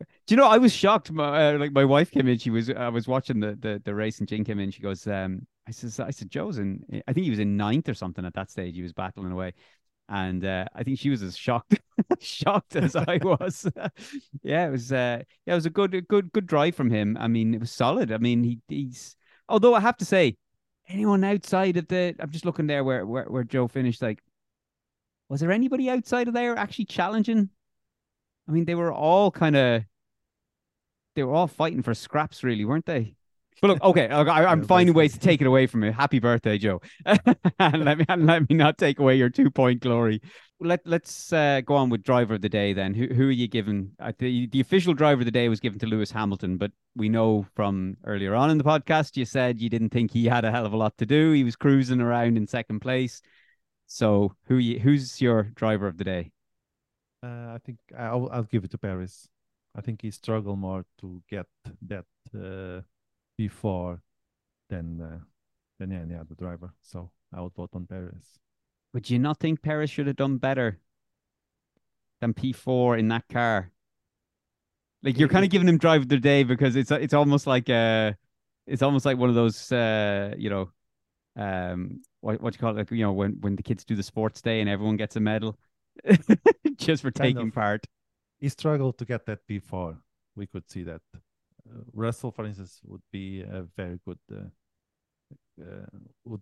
Do 0.00 0.06
you 0.28 0.36
know? 0.36 0.46
I 0.46 0.58
was 0.58 0.72
shocked. 0.72 1.10
My, 1.10 1.54
uh, 1.54 1.58
like 1.58 1.72
my 1.72 1.84
wife 1.84 2.12
came 2.12 2.28
in. 2.28 2.38
She 2.38 2.50
was. 2.50 2.70
I 2.70 2.88
was 2.88 3.08
watching 3.08 3.40
the 3.40 3.58
the, 3.60 3.82
the 3.84 3.96
race, 3.96 4.20
and 4.20 4.28
Jane 4.28 4.44
came 4.44 4.60
in. 4.60 4.70
She 4.70 4.80
goes, 4.80 5.04
um, 5.08 5.44
"I 5.68 5.70
said, 5.70 6.06
I 6.06 6.10
said, 6.10 6.30
Zhou's 6.30 6.58
in. 6.58 6.84
I 7.06 7.12
think 7.12 7.24
he 7.24 7.30
was 7.30 7.38
in 7.38 7.56
ninth 7.56 7.88
or 7.88 7.94
something 7.94 8.24
at 8.24 8.34
that 8.34 8.50
stage. 8.50 8.74
He 8.74 8.82
was 8.82 8.92
battling 8.92 9.32
away." 9.32 9.52
And 10.08 10.42
uh, 10.44 10.64
I 10.74 10.84
think 10.84 10.98
she 10.98 11.10
was 11.10 11.22
as 11.22 11.36
shocked, 11.36 11.78
shocked 12.20 12.76
as 12.76 12.96
I 12.96 13.18
was. 13.22 13.66
yeah, 14.42 14.66
it 14.66 14.70
was. 14.70 14.90
Uh, 14.90 15.22
yeah, 15.46 15.52
it 15.52 15.56
was 15.56 15.66
a 15.66 15.70
good, 15.70 16.08
good, 16.08 16.32
good 16.32 16.46
drive 16.46 16.74
from 16.74 16.90
him. 16.90 17.16
I 17.20 17.28
mean, 17.28 17.52
it 17.54 17.60
was 17.60 17.70
solid. 17.70 18.10
I 18.10 18.18
mean, 18.18 18.42
he, 18.42 18.60
he's. 18.68 19.16
Although 19.48 19.74
I 19.74 19.80
have 19.80 19.98
to 19.98 20.04
say, 20.04 20.36
anyone 20.88 21.24
outside 21.24 21.76
of 21.76 21.88
the, 21.88 22.14
I'm 22.18 22.30
just 22.30 22.46
looking 22.46 22.66
there 22.66 22.84
where 22.84 23.06
where, 23.06 23.24
where 23.24 23.44
Joe 23.44 23.68
finished. 23.68 24.00
Like, 24.00 24.20
was 25.28 25.40
there 25.40 25.52
anybody 25.52 25.90
outside 25.90 26.28
of 26.28 26.34
there 26.34 26.56
actually 26.56 26.86
challenging? 26.86 27.50
I 28.48 28.52
mean, 28.52 28.64
they 28.64 28.74
were 28.74 28.92
all 28.92 29.30
kind 29.30 29.56
of 29.56 29.82
they 31.14 31.22
were 31.22 31.34
all 31.34 31.48
fighting 31.48 31.82
for 31.82 31.94
scraps, 31.94 32.42
really, 32.42 32.64
weren't 32.64 32.86
they? 32.86 33.16
But 33.60 33.68
look, 33.68 33.82
okay, 33.82 34.08
I, 34.08 34.52
am 34.52 34.62
finding 34.62 34.94
ways 34.94 35.12
to 35.14 35.18
take 35.18 35.40
it 35.40 35.46
away 35.46 35.66
from 35.66 35.82
you. 35.82 35.90
Happy 35.90 36.20
birthday, 36.20 36.58
Zhou! 36.58 36.82
and 37.58 37.84
let 37.84 37.98
me 37.98 38.04
and 38.08 38.26
let 38.26 38.48
me 38.48 38.54
not 38.54 38.78
take 38.78 38.98
away 38.98 39.16
your 39.16 39.30
two 39.30 39.50
point 39.50 39.80
glory. 39.80 40.22
Let 40.60 40.80
Let's 40.84 41.32
uh, 41.32 41.60
go 41.62 41.74
on 41.74 41.88
with 41.88 42.02
driver 42.02 42.34
of 42.34 42.40
the 42.40 42.48
day 42.48 42.72
then. 42.72 42.94
Who 42.94 43.06
who 43.08 43.28
are 43.28 43.32
you 43.32 43.48
giving? 43.48 43.92
Uh, 43.98 44.12
the 44.18 44.46
the 44.48 44.60
official 44.60 44.94
driver 44.94 45.20
of 45.20 45.24
the 45.24 45.32
day 45.32 45.48
was 45.48 45.60
given 45.60 45.78
to 45.80 45.86
Lewis 45.86 46.10
Hamilton, 46.10 46.56
but 46.56 46.70
we 46.94 47.08
know 47.08 47.46
from 47.54 47.96
earlier 48.04 48.34
on 48.34 48.50
in 48.50 48.58
the 48.58 48.64
podcast 48.64 49.16
you 49.16 49.24
said 49.24 49.60
you 49.60 49.68
didn't 49.68 49.90
think 49.90 50.12
he 50.12 50.26
had 50.26 50.44
a 50.44 50.50
hell 50.50 50.66
of 50.66 50.72
a 50.72 50.76
lot 50.76 50.96
to 50.98 51.06
do. 51.06 51.32
He 51.32 51.44
was 51.44 51.56
cruising 51.56 52.00
around 52.00 52.36
in 52.36 52.46
second 52.46 52.80
place. 52.80 53.22
So 53.86 54.34
who 54.44 54.58
you, 54.58 54.78
who's 54.78 55.20
your 55.20 55.44
driver 55.54 55.86
of 55.86 55.96
the 55.96 56.04
day? 56.04 56.32
Uh, 57.22 57.54
I 57.54 57.58
think 57.64 57.78
I'll 57.96 58.28
I'll 58.30 58.44
give 58.44 58.64
it 58.64 58.70
to 58.72 58.78
Perez. 58.78 59.28
I 59.74 59.80
think 59.80 60.02
he 60.02 60.10
struggled 60.10 60.58
more 60.58 60.84
to 61.00 61.22
get 61.28 61.46
that 61.82 62.04
uh, 62.34 62.82
before 63.38 64.02
than 64.68 65.00
uh, 65.00 65.18
than 65.78 65.92
any 65.92 66.14
other 66.14 66.34
driver. 66.34 66.74
So 66.82 67.10
I 67.32 67.40
would 67.40 67.54
vote 67.54 67.70
on 67.72 67.86
Perez. 67.86 68.38
Would 68.92 69.08
you 69.08 69.18
not 69.18 69.38
think 69.38 69.62
Perez 69.62 69.88
should 69.88 70.08
have 70.08 70.16
done 70.16 70.36
better 70.38 70.78
than 72.20 72.34
P4 72.34 72.98
in 72.98 73.08
that 73.08 73.28
car? 73.28 73.70
Like 75.02 75.18
you're 75.18 75.28
kind 75.28 75.44
of 75.44 75.50
giving 75.50 75.68
him 75.68 75.78
drive 75.78 76.02
of 76.02 76.08
the 76.08 76.18
day 76.18 76.42
because 76.42 76.74
it's 76.74 76.90
it's 76.90 77.14
almost 77.14 77.46
like 77.46 77.70
uh 77.70 78.12
it's 78.66 78.82
almost 78.82 79.06
like 79.06 79.16
one 79.16 79.28
of 79.28 79.36
those 79.36 79.70
uh 79.70 80.34
you 80.36 80.50
know 80.50 80.70
um 81.36 82.02
what 82.20 82.40
what 82.40 82.54
you 82.54 82.58
call 82.58 82.70
it 82.70 82.78
like 82.78 82.90
you 82.90 83.04
know 83.04 83.12
when 83.12 83.40
when 83.40 83.54
the 83.54 83.62
kids 83.62 83.84
do 83.84 83.94
the 83.94 84.02
sports 84.02 84.42
day 84.42 84.60
and 84.60 84.68
everyone 84.68 84.96
gets 84.96 85.14
a 85.14 85.20
medal 85.20 85.56
just 86.76 87.02
for 87.02 87.12
kind 87.12 87.36
taking 87.36 87.48
of. 87.48 87.54
part 87.54 87.86
he 88.40 88.48
struggled 88.48 88.98
to 88.98 89.04
get 89.04 89.26
that 89.26 89.46
P4. 89.46 89.96
We 90.36 90.46
could 90.46 90.68
see 90.70 90.84
that. 90.84 91.00
Uh, 91.68 91.82
Russell, 91.92 92.30
for 92.30 92.44
instance, 92.46 92.80
would 92.84 93.02
be 93.12 93.42
a 93.42 93.66
very 93.76 93.98
good. 94.04 94.18
Uh, 94.30 94.48
uh, 95.60 95.86
would 96.24 96.40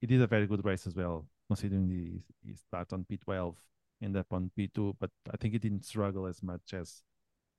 he 0.00 0.06
did 0.06 0.20
a 0.20 0.26
very 0.26 0.46
good 0.46 0.64
race 0.64 0.86
as 0.86 0.96
well, 0.96 1.26
considering 1.48 1.88
he, 1.88 2.22
he 2.44 2.54
start 2.54 2.92
on 2.92 3.06
P12, 3.10 3.54
end 4.02 4.16
up 4.16 4.26
on 4.32 4.50
P2. 4.58 4.94
But 4.98 5.10
I 5.32 5.36
think 5.36 5.52
he 5.54 5.58
didn't 5.58 5.84
struggle 5.84 6.26
as 6.26 6.42
much 6.42 6.74
as 6.74 7.02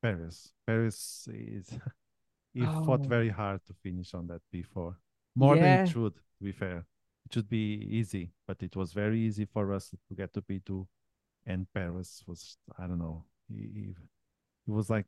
Perez. 0.01 0.51
Perez 0.67 1.27
is 1.31 1.69
he 2.53 2.63
oh. 2.65 2.85
fought 2.85 3.05
very 3.05 3.29
hard 3.29 3.61
to 3.67 3.73
finish 3.73 4.13
on 4.13 4.27
that 4.27 4.41
P4, 4.53 4.95
more 5.35 5.55
yeah. 5.55 5.61
than 5.61 5.85
it 5.85 5.89
should. 5.89 6.15
To 6.15 6.43
be 6.43 6.51
fair, 6.51 6.85
it 7.25 7.33
should 7.33 7.49
be 7.49 7.87
easy, 7.89 8.31
but 8.47 8.61
it 8.61 8.75
was 8.75 8.93
very 8.93 9.19
easy 9.19 9.45
for 9.45 9.65
Russell 9.65 9.99
to 10.09 10.15
get 10.15 10.33
to 10.33 10.41
P2, 10.41 10.85
and 11.45 11.65
Perez 11.73 12.23
was 12.27 12.57
I 12.77 12.87
don't 12.87 12.99
know 12.99 13.23
he, 13.47 13.93
he 14.65 14.71
was 14.71 14.89
like 14.89 15.07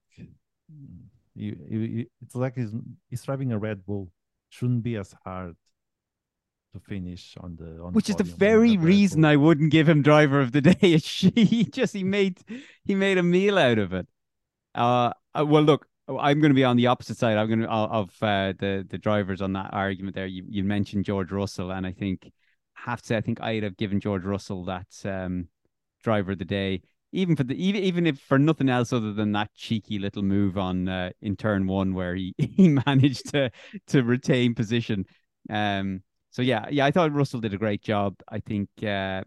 he, 1.36 1.55
he, 1.69 2.07
it's 2.21 2.36
like 2.36 2.55
he's 2.55 2.73
he's 3.09 3.23
driving 3.23 3.51
a 3.51 3.57
Red 3.57 3.86
Bull. 3.86 4.11
Shouldn't 4.49 4.83
be 4.83 4.95
as 4.95 5.13
hard 5.25 5.55
to 6.73 6.79
finish 6.79 7.36
on 7.39 7.55
the 7.57 7.81
on 7.81 7.93
which 7.93 8.09
is 8.09 8.15
the 8.15 8.23
very 8.23 8.77
reason 8.77 9.25
I 9.25 9.36
wouldn't 9.36 9.71
give 9.71 9.89
him 9.89 10.01
driver 10.01 10.39
of 10.39 10.51
the 10.51 10.61
day. 10.61 10.97
he 10.97 11.65
just 11.65 11.93
he 11.93 12.03
made 12.03 12.39
he 12.83 12.95
made 12.95 13.17
a 13.17 13.23
meal 13.23 13.57
out 13.57 13.79
of 13.79 13.93
it. 13.93 14.07
Uh, 14.73 15.11
uh 15.33 15.45
well, 15.45 15.63
look, 15.63 15.88
I'm 16.07 16.39
going 16.39 16.51
to 16.51 16.55
be 16.55 16.63
on 16.63 16.77
the 16.77 16.88
opposite 16.88 17.17
side. 17.17 17.38
I'm 17.38 17.47
going 17.47 17.61
to 17.61 17.69
of 17.69 18.11
uh, 18.21 18.53
the 18.57 18.86
the 18.88 18.97
drivers 18.97 19.41
on 19.41 19.53
that 19.53 19.73
argument 19.73 20.15
there. 20.15 20.27
You 20.27 20.45
you 20.47 20.63
mentioned 20.63 21.05
George 21.05 21.31
Russell, 21.31 21.71
and 21.71 21.86
I 21.86 21.91
think 21.91 22.31
I 22.77 22.91
have 22.91 23.01
to 23.01 23.07
say 23.07 23.17
I 23.17 23.21
think 23.21 23.41
I'd 23.41 23.63
have 23.63 23.77
given 23.77 23.99
George 23.99 24.23
Russell 24.23 24.65
that 24.65 24.88
um, 25.05 25.47
driver 26.03 26.33
of 26.33 26.39
the 26.39 26.45
day 26.45 26.83
even 27.16 27.36
for 27.36 27.43
the 27.43 27.55
even 27.55 27.84
even 27.84 28.07
if 28.07 28.20
for 28.20 28.38
nothing 28.38 28.70
else 28.70 28.93
other 28.93 29.13
than 29.13 29.32
that 29.32 29.53
cheeky 29.55 29.99
little 29.99 30.24
move 30.24 30.57
on 30.57 30.88
uh, 30.88 31.11
in 31.22 31.36
turn 31.36 31.68
one 31.68 31.93
where 31.93 32.16
he 32.16 32.34
he 32.38 32.70
managed 32.70 33.32
to 33.32 33.51
to 33.88 34.03
retain 34.03 34.55
position. 34.55 35.05
Um. 35.49 36.03
So 36.32 36.41
yeah, 36.41 36.68
yeah, 36.70 36.86
I 36.86 36.91
thought 36.91 37.13
Russell 37.13 37.39
did 37.39 37.53
a 37.53 37.57
great 37.57 37.82
job. 37.82 38.16
I 38.28 38.39
think 38.39 38.70
uh, 38.84 39.24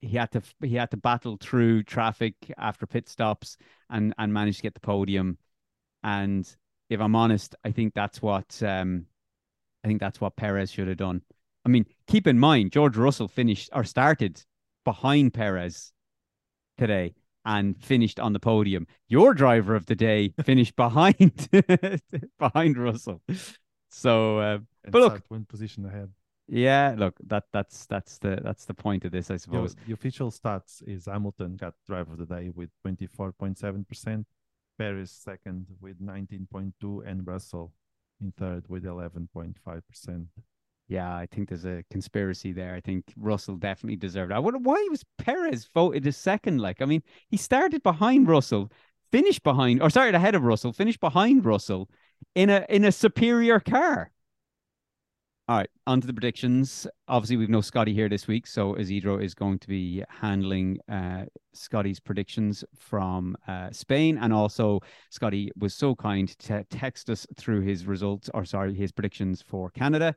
he 0.00 0.16
had 0.16 0.30
to 0.32 0.42
he 0.62 0.76
had 0.76 0.90
to 0.92 0.96
battle 0.96 1.36
through 1.40 1.82
traffic 1.82 2.34
after 2.56 2.86
pit 2.86 3.08
stops 3.08 3.56
and 3.90 4.14
and 4.18 4.32
managed 4.32 4.58
to 4.58 4.62
get 4.62 4.74
the 4.74 4.80
podium. 4.80 5.38
And 6.02 6.48
if 6.90 7.00
I'm 7.00 7.16
honest, 7.16 7.56
I 7.64 7.72
think 7.72 7.94
that's 7.94 8.22
what 8.22 8.62
um, 8.62 9.06
I 9.82 9.88
think 9.88 10.00
that's 10.00 10.20
what 10.20 10.36
Perez 10.36 10.70
should 10.70 10.88
have 10.88 10.98
done. 10.98 11.22
I 11.66 11.68
mean, 11.68 11.86
keep 12.06 12.26
in 12.26 12.38
mind 12.38 12.72
George 12.72 12.96
Russell 12.96 13.28
finished 13.28 13.70
or 13.72 13.84
started 13.84 14.42
behind 14.84 15.32
Perez 15.34 15.93
today 16.76 17.14
and 17.44 17.82
finished 17.82 18.18
on 18.18 18.32
the 18.32 18.40
podium. 18.40 18.86
Your 19.08 19.34
driver 19.34 19.74
of 19.74 19.86
the 19.86 19.94
day 19.94 20.32
finished 20.44 20.76
behind 20.76 21.48
behind 22.38 22.78
Russell. 22.78 23.22
So, 23.90 24.38
uh, 24.38 24.58
but 24.90 25.00
look, 25.00 25.22
one 25.28 25.44
position 25.44 25.84
ahead. 25.86 26.10
Yeah, 26.46 26.94
look, 26.98 27.14
that 27.26 27.44
that's 27.52 27.86
that's 27.86 28.18
the 28.18 28.40
that's 28.42 28.64
the 28.66 28.74
point 28.74 29.04
of 29.04 29.12
this, 29.12 29.30
I 29.30 29.36
suppose. 29.36 29.76
The, 29.86 29.94
official 29.94 30.30
stats 30.30 30.82
is 30.86 31.06
Hamilton 31.06 31.56
got 31.56 31.74
driver 31.86 32.12
of 32.12 32.18
the 32.18 32.26
day 32.26 32.50
with 32.54 32.70
twenty 32.82 33.06
four 33.06 33.32
point 33.32 33.58
seven 33.58 33.84
percent, 33.84 34.26
Perez 34.78 35.10
second 35.10 35.66
with 35.80 36.00
19.2 36.00 37.06
and 37.06 37.26
Russell 37.26 37.72
in 38.20 38.32
third 38.32 38.64
with 38.68 38.84
11.5%. 38.84 40.26
Yeah, 40.86 41.14
I 41.14 41.26
think 41.26 41.48
there's 41.48 41.64
a 41.64 41.82
conspiracy 41.90 42.52
there. 42.52 42.74
I 42.74 42.80
think 42.80 43.04
Russell 43.16 43.56
definitely 43.56 43.96
deserved. 43.96 44.32
I 44.32 44.38
wonder 44.38 44.58
why 44.58 44.86
was 44.90 45.04
Perez 45.16 45.66
voted 45.72 46.06
as 46.06 46.16
second. 46.16 46.58
Like, 46.58 46.82
I 46.82 46.84
mean, 46.84 47.02
he 47.28 47.38
started 47.38 47.82
behind 47.82 48.28
Russell, 48.28 48.70
finished 49.10 49.42
behind, 49.42 49.80
or 49.80 49.88
started 49.88 50.14
ahead 50.14 50.34
of 50.34 50.42
Russell, 50.42 50.72
finished 50.72 51.00
behind 51.00 51.44
Russell 51.44 51.88
in 52.34 52.50
a 52.50 52.66
in 52.68 52.84
a 52.84 52.92
superior 52.92 53.60
car. 53.60 54.10
All 55.46 55.58
right, 55.58 55.68
on 55.86 56.00
to 56.00 56.06
the 56.06 56.12
predictions. 56.14 56.86
Obviously, 57.06 57.36
we've 57.36 57.50
no 57.50 57.60
Scotty 57.60 57.92
here 57.92 58.08
this 58.08 58.26
week, 58.26 58.46
so 58.46 58.74
Isidro 58.76 59.18
is 59.18 59.34
going 59.34 59.58
to 59.58 59.68
be 59.68 60.02
handling 60.08 60.78
uh, 60.90 61.24
Scotty's 61.52 62.00
predictions 62.00 62.64
from 62.78 63.36
uh, 63.46 63.70
Spain, 63.70 64.16
and 64.18 64.32
also 64.32 64.80
Scotty 65.10 65.50
was 65.58 65.74
so 65.74 65.94
kind 65.94 66.28
to 66.40 66.64
text 66.70 67.10
us 67.10 67.26
through 67.36 67.60
his 67.60 67.86
results, 67.86 68.30
or 68.32 68.46
sorry, 68.46 68.74
his 68.74 68.90
predictions 68.90 69.42
for 69.46 69.70
Canada 69.70 70.14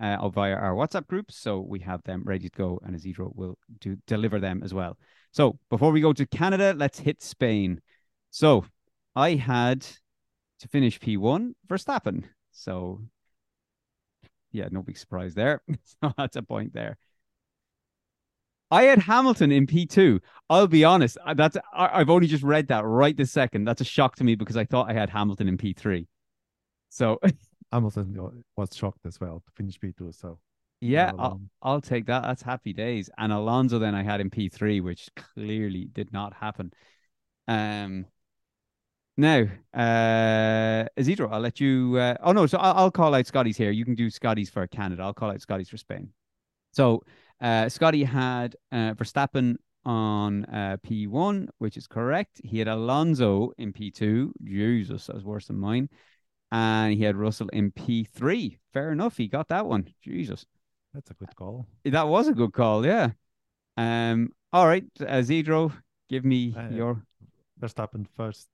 uh, 0.00 0.28
via 0.28 0.54
our 0.54 0.74
WhatsApp 0.74 1.06
group. 1.06 1.30
So 1.30 1.60
we 1.60 1.80
have 1.80 2.02
them 2.04 2.22
ready 2.24 2.48
to 2.48 2.56
go, 2.56 2.80
and 2.84 2.94
Isidro 2.94 3.32
will 3.34 3.58
do 3.80 3.96
deliver 4.06 4.40
them 4.40 4.62
as 4.64 4.74
well. 4.74 4.98
So 5.32 5.58
before 5.70 5.92
we 5.92 6.00
go 6.00 6.12
to 6.12 6.26
Canada, 6.26 6.74
let's 6.76 6.98
hit 6.98 7.22
Spain. 7.22 7.80
So 8.30 8.64
I 9.14 9.34
had 9.34 9.86
to 10.60 10.68
finish 10.68 10.98
P1 10.98 11.52
Verstappen. 11.68 12.24
So 12.52 13.02
yeah, 14.52 14.68
no 14.70 14.82
big 14.82 14.98
surprise 14.98 15.34
there. 15.34 15.62
so 16.02 16.12
that's 16.16 16.36
a 16.36 16.42
point 16.42 16.72
there. 16.72 16.96
I 18.70 18.84
had 18.84 18.98
Hamilton 18.98 19.52
in 19.52 19.66
P2. 19.66 20.20
I'll 20.50 20.66
be 20.66 20.84
honest, 20.84 21.18
uh, 21.24 21.34
that's 21.34 21.56
I've 21.72 22.10
only 22.10 22.26
just 22.26 22.42
read 22.42 22.68
that 22.68 22.84
right 22.84 23.16
this 23.16 23.30
second. 23.30 23.64
That's 23.64 23.80
a 23.80 23.84
shock 23.84 24.16
to 24.16 24.24
me 24.24 24.34
because 24.34 24.56
I 24.56 24.64
thought 24.64 24.90
I 24.90 24.92
had 24.92 25.10
Hamilton 25.10 25.48
in 25.48 25.56
P3. 25.56 26.06
So 26.88 27.20
Hamilton 27.72 28.44
was 28.56 28.70
shocked 28.74 29.06
as 29.06 29.20
well 29.20 29.42
to 29.44 29.52
finish 29.52 29.78
P2. 29.78 30.14
So 30.14 30.38
yeah, 30.80 31.12
I'll, 31.18 31.40
I'll 31.62 31.80
take 31.80 32.06
that. 32.06 32.22
That's 32.22 32.42
happy 32.42 32.72
days. 32.72 33.10
And 33.18 33.32
Alonso 33.32 33.78
then 33.78 33.94
I 33.94 34.02
had 34.02 34.20
in 34.20 34.30
P3, 34.30 34.82
which 34.82 35.08
clearly 35.34 35.88
did 35.92 36.12
not 36.12 36.34
happen. 36.34 36.72
Um, 37.48 38.06
now, 39.16 39.46
uh, 39.72 40.86
Isidro, 40.96 41.30
I'll 41.30 41.40
let 41.40 41.60
you. 41.60 41.96
Uh, 41.96 42.16
oh 42.22 42.32
no, 42.32 42.46
so 42.46 42.58
I'll, 42.58 42.74
I'll 42.74 42.90
call 42.90 43.14
out 43.14 43.26
Scotty's 43.26 43.56
here. 43.56 43.70
You 43.70 43.84
can 43.84 43.94
do 43.94 44.10
Scotty's 44.10 44.50
for 44.50 44.66
Canada. 44.66 45.02
I'll 45.02 45.14
call 45.14 45.30
out 45.30 45.40
Scotty's 45.40 45.70
for 45.70 45.78
Spain. 45.78 46.10
So, 46.72 47.02
uh, 47.40 47.70
Scotty 47.70 48.04
had 48.04 48.56
uh, 48.70 48.92
Verstappen 48.92 49.56
on 49.86 50.44
uh, 50.46 50.76
P1, 50.86 51.48
which 51.58 51.78
is 51.78 51.86
correct. 51.86 52.40
He 52.44 52.58
had 52.58 52.68
Alonso 52.68 53.52
in 53.56 53.72
P2. 53.72 54.32
Jesus, 54.44 55.06
that 55.06 55.14
was 55.14 55.24
worse 55.24 55.46
than 55.46 55.58
mine. 55.58 55.88
And 56.56 56.94
he 56.94 57.02
had 57.04 57.16
Russell 57.16 57.48
in 57.50 57.70
P3. 57.70 58.56
Fair 58.72 58.90
enough. 58.90 59.18
He 59.18 59.28
got 59.28 59.48
that 59.48 59.66
one. 59.66 59.92
Jesus. 60.02 60.46
That's 60.94 61.10
a 61.10 61.14
good 61.14 61.36
call. 61.36 61.66
That 61.84 62.08
was 62.08 62.28
a 62.28 62.32
good 62.32 62.54
call. 62.54 62.86
Yeah. 62.86 63.10
Um. 63.76 64.30
All 64.54 64.66
right, 64.66 64.86
Isidro, 65.00 65.72
give 66.08 66.24
me 66.24 66.54
uh, 66.56 66.68
your 66.70 67.02
Verstappen 67.60 68.06
first. 68.16 68.48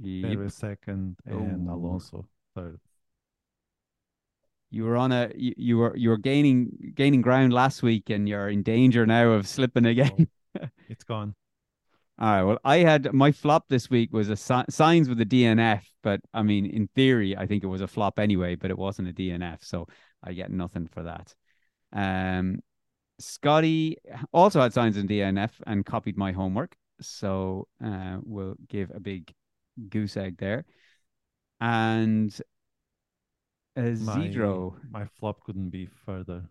Yep. 0.00 0.50
second, 0.52 1.16
and 1.26 1.68
oh. 1.68 1.74
Alonso 1.74 2.28
third. 2.54 2.78
You 4.70 4.84
were 4.84 4.96
on 4.96 5.10
a 5.10 5.32
you, 5.34 5.54
you 5.56 5.78
were 5.78 5.96
you 5.96 6.10
were 6.10 6.18
gaining 6.18 6.92
gaining 6.94 7.22
ground 7.22 7.52
last 7.52 7.82
week, 7.82 8.08
and 8.08 8.28
you're 8.28 8.48
in 8.48 8.62
danger 8.62 9.04
now 9.04 9.30
of 9.32 9.48
slipping 9.48 9.86
again. 9.86 10.28
Oh, 10.60 10.68
it's 10.88 11.02
gone. 11.02 11.34
All 12.18 12.30
right. 12.30 12.42
Well, 12.42 12.58
I 12.64 12.78
had 12.78 13.12
my 13.12 13.32
flop 13.32 13.68
this 13.68 13.90
week 13.90 14.12
was 14.12 14.28
a 14.28 14.36
si- 14.36 14.68
Sainz 14.70 15.08
with 15.08 15.20
a 15.20 15.24
DNF, 15.24 15.84
but 16.02 16.20
I 16.32 16.42
mean, 16.42 16.66
in 16.66 16.88
theory, 16.88 17.36
I 17.36 17.46
think 17.46 17.64
it 17.64 17.68
was 17.68 17.80
a 17.80 17.88
flop 17.88 18.18
anyway, 18.18 18.54
but 18.54 18.70
it 18.70 18.78
wasn't 18.78 19.08
a 19.08 19.12
DNF, 19.12 19.64
so 19.64 19.86
I 20.22 20.32
get 20.32 20.50
nothing 20.50 20.86
for 20.86 21.02
that. 21.02 21.34
Um, 21.92 22.60
Scotty 23.18 23.96
also 24.32 24.60
had 24.60 24.72
Sainz 24.72 24.96
in 24.96 25.06
DNF 25.06 25.52
and 25.66 25.84
copied 25.84 26.16
my 26.16 26.32
homework, 26.32 26.76
so 27.00 27.66
uh, 27.84 28.18
we'll 28.22 28.56
give 28.68 28.90
a 28.94 29.00
big 29.00 29.32
goose 29.88 30.16
egg 30.16 30.36
there. 30.38 30.64
And 31.60 32.34
Isidro. 33.76 34.76
My, 34.90 35.00
my 35.00 35.06
flop 35.18 35.42
couldn't 35.44 35.70
be 35.70 35.86
further 36.04 36.44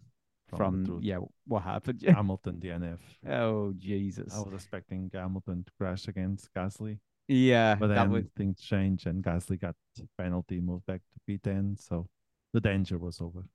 from, 0.57 0.85
from 0.85 0.99
yeah, 1.01 1.19
what 1.47 1.63
happened? 1.63 2.03
Hamilton 2.07 2.59
DNF. 2.61 2.99
Oh 3.29 3.73
Jesus! 3.77 4.33
I 4.33 4.39
was 4.39 4.53
expecting 4.53 5.09
Hamilton 5.13 5.63
to 5.63 5.71
crash 5.77 6.07
against 6.07 6.53
Gasly. 6.53 6.99
Yeah, 7.27 7.75
but 7.75 7.87
then 7.87 8.11
would... 8.11 8.33
things 8.35 8.59
changed 8.59 9.07
and 9.07 9.23
Gasly 9.23 9.59
got 9.59 9.75
penalty, 10.17 10.59
moved 10.59 10.85
back 10.85 11.01
to 11.01 11.39
P10, 11.39 11.79
so 11.81 12.07
the 12.53 12.59
danger 12.59 12.97
was 12.97 13.21
over. 13.21 13.45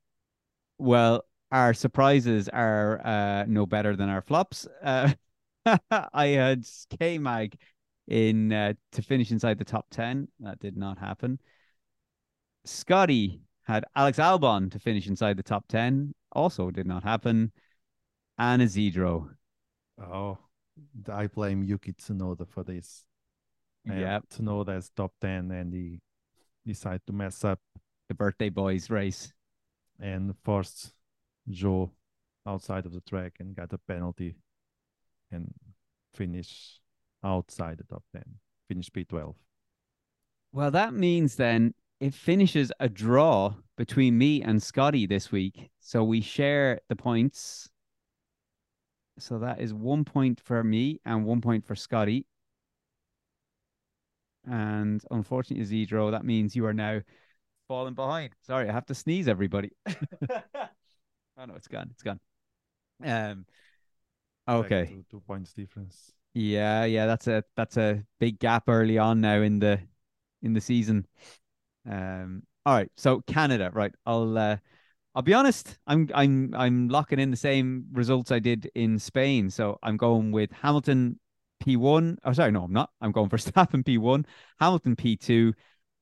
Well, 0.78 1.24
our 1.52 1.74
surprises 1.74 2.48
are 2.48 3.00
uh, 3.04 3.44
no 3.46 3.66
better 3.66 3.96
than 3.96 4.08
our 4.08 4.22
flops. 4.22 4.66
Uh, 4.82 5.12
I 5.90 6.26
had 6.28 6.64
K 6.98 7.18
Mag 7.18 7.56
in 8.08 8.52
uh, 8.52 8.74
to 8.92 9.02
finish 9.02 9.30
inside 9.30 9.58
the 9.58 9.64
top 9.64 9.86
10. 9.90 10.28
That 10.40 10.58
did 10.58 10.76
not 10.76 10.98
happen. 10.98 11.38
Scotty 12.64 13.40
had 13.64 13.84
Alex 13.94 14.18
Albon 14.18 14.70
to 14.72 14.78
finish 14.78 15.06
inside 15.08 15.36
the 15.36 15.42
top 15.42 15.66
10. 15.68 16.14
Also 16.36 16.70
did 16.70 16.86
not 16.86 17.02
happen. 17.02 17.50
And 18.36 18.60
Isidro. 18.60 19.30
Oh, 19.98 20.38
I 21.10 21.28
blame 21.28 21.62
Yuki 21.62 21.94
Tsunoda 21.94 22.46
for 22.46 22.62
this. 22.62 23.06
Uh, 23.88 23.94
yeah. 23.94 24.20
Tsunoda's 24.30 24.90
top 24.94 25.12
10 25.22 25.50
and 25.50 25.72
he 25.72 26.00
decided 26.66 27.00
to 27.06 27.14
mess 27.14 27.42
up 27.42 27.60
the 28.08 28.14
birthday 28.14 28.50
boys 28.50 28.90
race 28.90 29.32
and 29.98 30.34
forced 30.44 30.92
Zhou 31.50 31.90
outside 32.46 32.84
of 32.84 32.92
the 32.92 33.00
track 33.00 33.36
and 33.40 33.56
got 33.56 33.72
a 33.72 33.78
penalty 33.78 34.36
and 35.32 35.54
finish 36.12 36.80
outside 37.24 37.78
the 37.78 37.84
top 37.84 38.04
10, 38.12 38.22
finish 38.68 38.90
P12. 38.90 39.34
Well, 40.52 40.70
that 40.70 40.92
means 40.92 41.36
then 41.36 41.72
it 41.98 42.12
finishes 42.12 42.72
a 42.78 42.90
draw 42.90 43.54
between 43.76 44.16
me 44.16 44.42
and 44.42 44.62
Scotty 44.62 45.06
this 45.06 45.30
week. 45.30 45.70
So 45.80 46.02
we 46.02 46.20
share 46.20 46.80
the 46.88 46.96
points. 46.96 47.68
So 49.18 49.38
that 49.38 49.60
is 49.60 49.72
one 49.72 50.04
point 50.04 50.40
for 50.40 50.62
me 50.62 51.00
and 51.04 51.24
one 51.24 51.40
point 51.40 51.66
for 51.66 51.74
Scotty. 51.74 52.26
And 54.44 55.02
unfortunately, 55.10 55.86
Zedro, 55.86 56.10
that 56.12 56.24
means 56.24 56.54
you 56.54 56.66
are 56.66 56.74
now 56.74 57.00
falling 57.68 57.94
behind. 57.94 58.32
Sorry, 58.42 58.68
I 58.68 58.72
have 58.72 58.86
to 58.86 58.94
sneeze, 58.94 59.28
everybody. 59.28 59.70
oh 59.86 61.44
no, 61.46 61.54
it's 61.56 61.68
gone. 61.68 61.88
It's 61.90 62.02
gone. 62.02 62.20
Um. 63.04 63.46
Okay. 64.48 64.86
Two, 64.86 65.04
two 65.10 65.20
points 65.20 65.52
difference. 65.52 66.12
Yeah, 66.34 66.84
yeah, 66.84 67.06
that's 67.06 67.26
a 67.26 67.42
that's 67.56 67.76
a 67.76 68.04
big 68.20 68.38
gap 68.38 68.68
early 68.68 68.98
on 68.98 69.20
now 69.20 69.40
in 69.40 69.58
the 69.58 69.80
in 70.42 70.52
the 70.52 70.60
season. 70.60 71.06
Um, 71.88 72.42
all 72.66 72.74
right, 72.74 72.90
so 72.96 73.22
Canada, 73.28 73.70
right? 73.72 73.92
I'll 74.04 74.36
uh, 74.36 74.56
I'll 75.14 75.22
be 75.22 75.32
honest. 75.32 75.78
I'm 75.86 76.10
I'm 76.12 76.52
I'm 76.54 76.88
locking 76.88 77.18
in 77.20 77.30
the 77.30 77.36
same 77.36 77.86
results 77.92 78.32
I 78.32 78.40
did 78.40 78.70
in 78.74 78.98
Spain. 78.98 79.48
So 79.50 79.78
I'm 79.82 79.96
going 79.96 80.32
with 80.32 80.50
Hamilton 80.50 81.18
P1. 81.64 82.16
Oh, 82.24 82.32
sorry, 82.32 82.50
no, 82.50 82.64
I'm 82.64 82.72
not. 82.72 82.90
I'm 83.00 83.12
going 83.12 83.28
for 83.28 83.36
Verstappen 83.38 83.84
P1, 83.84 84.26
Hamilton 84.58 84.96
P2, 84.96 85.54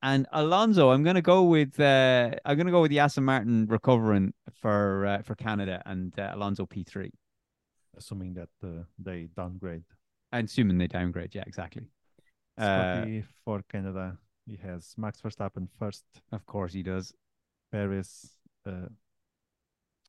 and 0.03 0.27
Alonso. 0.33 0.91
I'm 0.91 1.05
going 1.05 1.17
to 1.17 1.23
go 1.23 1.43
with 1.43 1.79
uh, 1.79 2.31
I'm 2.45 2.57
going 2.57 2.67
to 2.67 2.73
go 2.73 2.81
with 2.81 2.91
the 2.91 3.01
Aston 3.01 3.25
Martin 3.25 3.67
recovering 3.67 4.33
for 4.61 5.07
uh, 5.07 5.23
for 5.23 5.35
Canada 5.35 5.83
and 5.87 6.19
uh, 6.19 6.33
Alonso 6.33 6.67
P3. 6.67 7.11
Assuming 7.97 8.35
that 8.35 8.49
uh, 8.65 8.83
they 8.99 9.29
downgrade 9.37 9.85
I'm 10.35 10.47
assuming 10.47 10.79
they 10.79 10.89
downgrade. 10.89 11.33
Yeah, 11.33 11.45
exactly. 11.47 11.85
Scotty 12.59 13.21
uh, 13.21 13.23
for 13.45 13.62
Canada. 13.71 14.19
He 14.47 14.57
has 14.57 14.95
Max 14.97 15.21
Verstappen 15.21 15.69
first. 15.79 16.05
Of 16.33 16.45
course, 16.47 16.73
he 16.73 16.83
does. 16.83 17.15
Perez, 17.73 18.31
uh, 18.67 18.89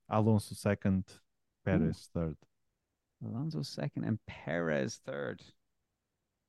Alonso 0.09 0.55
second, 0.55 1.05
Perez 1.65 2.09
third. 2.13 2.37
Alonso 3.25 3.61
second 3.61 4.03
and 4.03 4.19
Perez 4.27 4.99
third. 5.05 5.41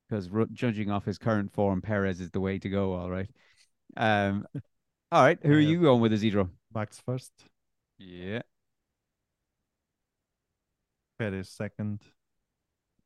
Because 0.09 0.29
judging 0.53 0.91
off 0.91 1.05
his 1.05 1.19
current 1.19 1.53
form, 1.53 1.81
Perez 1.81 2.21
is 2.21 2.31
the 2.31 2.41
way 2.41 2.59
to 2.59 2.69
go. 2.69 2.95
All 2.95 3.11
right. 3.11 3.31
Um. 3.97 4.47
all 5.13 5.23
right. 5.23 5.39
Who 5.43 5.53
are 5.53 5.61
you 5.61 5.81
going 5.81 6.01
with, 6.01 6.13
Isidro? 6.13 6.51
Max 6.75 7.01
first. 7.05 7.33
Yeah. 7.99 8.43
Perez 11.19 11.49
second. 11.49 12.03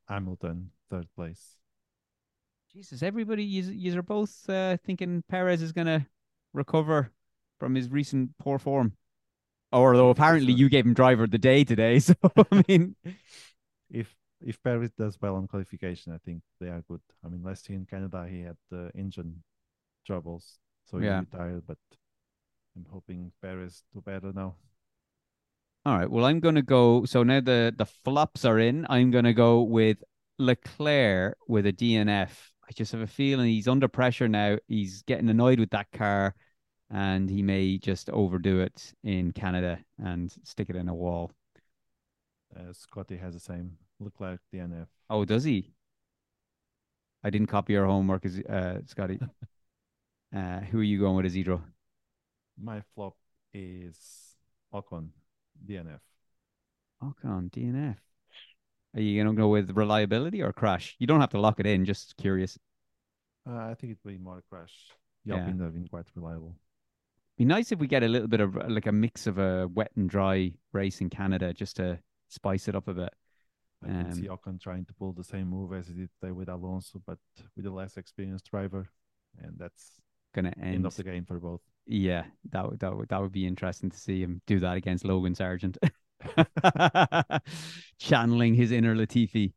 Hamilton, 0.08 0.72
third 0.90 1.06
place. 1.14 1.59
Jesus, 2.72 3.02
everybody, 3.02 3.42
you 3.42 3.98
are 3.98 4.02
both 4.02 4.48
uh, 4.48 4.76
thinking 4.84 5.24
Perez 5.28 5.60
is 5.60 5.72
going 5.72 5.88
to 5.88 6.06
recover 6.52 7.10
from 7.58 7.74
his 7.74 7.90
recent 7.90 8.30
poor 8.38 8.60
form. 8.60 8.92
Although 9.72 10.10
apparently 10.10 10.52
you 10.52 10.68
gave 10.68 10.86
him 10.86 10.94
driver 10.94 11.24
of 11.24 11.30
the 11.32 11.38
day 11.38 11.64
today, 11.64 11.98
so 12.00 12.14
I 12.52 12.62
mean, 12.68 12.94
if 13.90 14.14
if 14.40 14.62
Perez 14.62 14.92
does 14.92 15.20
well 15.20 15.36
on 15.36 15.48
qualification, 15.48 16.12
I 16.12 16.18
think 16.18 16.42
they 16.60 16.68
are 16.68 16.82
good. 16.88 17.00
I 17.24 17.28
mean, 17.28 17.42
last 17.42 17.68
year 17.68 17.78
in 17.78 17.86
Canada, 17.86 18.26
he 18.28 18.42
had 18.42 18.56
the 18.70 18.90
engine 18.94 19.42
troubles, 20.06 20.58
so 20.84 20.98
he 20.98 21.06
Yeah. 21.06 21.20
retired. 21.20 21.66
But 21.66 21.78
I'm 22.76 22.86
hoping 22.90 23.32
Perez 23.42 23.82
do 23.92 24.00
better 24.00 24.32
now. 24.32 24.54
All 25.86 25.98
right. 25.98 26.10
Well, 26.10 26.24
I'm 26.24 26.40
going 26.40 26.56
to 26.56 26.62
go. 26.62 27.04
So 27.04 27.22
now 27.22 27.40
the 27.40 27.74
the 27.76 27.86
flops 27.86 28.44
are 28.44 28.58
in. 28.58 28.86
I'm 28.88 29.10
going 29.10 29.24
to 29.24 29.34
go 29.34 29.62
with 29.62 30.02
Leclerc 30.38 31.36
with 31.48 31.66
a 31.66 31.72
DNF. 31.72 32.49
I 32.70 32.72
just 32.72 32.92
have 32.92 33.00
a 33.00 33.06
feeling 33.08 33.48
he's 33.48 33.66
under 33.66 33.88
pressure 33.88 34.28
now. 34.28 34.56
He's 34.68 35.02
getting 35.02 35.28
annoyed 35.28 35.58
with 35.58 35.70
that 35.70 35.90
car, 35.90 36.36
and 36.88 37.28
he 37.28 37.42
may 37.42 37.78
just 37.78 38.08
overdo 38.10 38.60
it 38.60 38.94
in 39.02 39.32
Canada 39.32 39.80
and 40.00 40.32
stick 40.44 40.70
it 40.70 40.76
in 40.76 40.88
a 40.88 40.94
wall. 40.94 41.32
Uh, 42.56 42.72
Scotty 42.72 43.16
has 43.16 43.34
the 43.34 43.40
same. 43.40 43.76
Leclerc 43.98 44.40
DNF. 44.54 44.86
Oh, 45.10 45.24
does 45.24 45.42
he? 45.42 45.72
I 47.24 47.30
didn't 47.30 47.48
copy 47.48 47.72
your 47.72 47.86
homework, 47.86 48.24
as 48.24 48.38
uh, 48.38 48.82
Scotty. 48.86 49.18
uh, 50.36 50.60
who 50.60 50.78
are 50.78 50.84
you 50.84 51.00
going 51.00 51.16
with, 51.16 51.26
Isidro? 51.26 51.64
My 52.56 52.82
flop 52.94 53.16
is 53.52 53.96
Ocon 54.72 55.08
DNF. 55.66 55.98
Ocon 57.02 57.50
DNF. 57.50 57.96
Are 58.94 59.00
you 59.00 59.22
going 59.22 59.34
to 59.34 59.40
go 59.40 59.48
with 59.48 59.70
reliability 59.76 60.42
or 60.42 60.52
crash? 60.52 60.96
You 60.98 61.06
don't 61.06 61.20
have 61.20 61.30
to 61.30 61.40
lock 61.40 61.60
it 61.60 61.66
in. 61.66 61.84
Just 61.84 62.16
curious. 62.16 62.58
Uh, 63.48 63.56
I 63.56 63.74
think 63.74 63.92
it 63.92 63.98
will 64.04 64.12
be 64.12 64.18
more 64.18 64.42
crash. 64.50 64.72
Yeah. 65.24 65.36
Alpine 65.36 65.60
have 65.60 65.74
been 65.74 65.88
quite 65.88 66.06
reliable. 66.14 66.56
Be 67.38 67.44
nice 67.44 67.72
if 67.72 67.78
we 67.78 67.86
get 67.86 68.02
a 68.02 68.08
little 68.08 68.28
bit 68.28 68.40
of 68.40 68.56
uh, 68.56 68.64
like 68.68 68.86
a 68.86 68.92
mix 68.92 69.26
of 69.26 69.38
a 69.38 69.68
wet 69.68 69.92
and 69.96 70.10
dry 70.10 70.52
race 70.72 71.00
in 71.00 71.08
Canada 71.08 71.54
just 71.54 71.76
to 71.76 71.98
spice 72.28 72.68
it 72.68 72.74
up 72.74 72.88
a 72.88 72.94
bit. 72.94 73.14
I 73.82 73.86
can 73.86 74.12
see 74.12 74.28
Um, 74.28 74.36
Ocon 74.36 74.60
trying 74.60 74.84
to 74.86 74.92
pull 74.94 75.12
the 75.12 75.24
same 75.24 75.48
move 75.48 75.72
as 75.72 75.86
he 75.88 75.94
did 75.94 76.10
today 76.20 76.32
with 76.32 76.48
Alonso, 76.50 77.00
but 77.06 77.18
with 77.56 77.64
a 77.64 77.70
less 77.70 77.96
experienced 77.96 78.50
driver, 78.50 78.90
and 79.38 79.58
that's 79.58 79.96
Gonna 80.34 80.52
end 80.60 80.74
end. 80.74 80.86
of 80.86 80.94
the 80.96 81.02
game 81.02 81.24
for 81.24 81.40
both. 81.40 81.62
Yeah, 81.86 82.24
that 82.50 82.68
would 82.68 82.80
that 82.80 82.94
would 82.94 83.08
that 83.08 83.20
would 83.22 83.32
be 83.32 83.46
interesting 83.46 83.90
to 83.90 83.96
see 83.98 84.20
him 84.22 84.42
do 84.46 84.58
that 84.60 84.76
against 84.76 85.04
Logan 85.06 85.34
Sargeant, 85.34 85.78
channeling 87.98 88.54
his 88.54 88.72
inner 88.72 88.94
Latifi. 88.94 89.52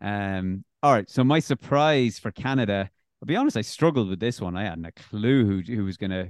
Um, 0.00 0.64
all 0.82 0.92
right. 0.92 1.08
So 1.08 1.24
my 1.24 1.38
surprise 1.40 2.18
for 2.18 2.30
Canada. 2.30 2.90
I'll 3.22 3.26
be 3.26 3.36
honest. 3.36 3.56
I 3.56 3.62
struggled 3.62 4.08
with 4.08 4.20
this 4.20 4.40
one. 4.40 4.56
I 4.56 4.64
hadn't 4.64 4.86
a 4.86 4.92
clue 4.92 5.44
who 5.44 5.74
who 5.74 5.84
was 5.84 5.96
gonna. 5.96 6.28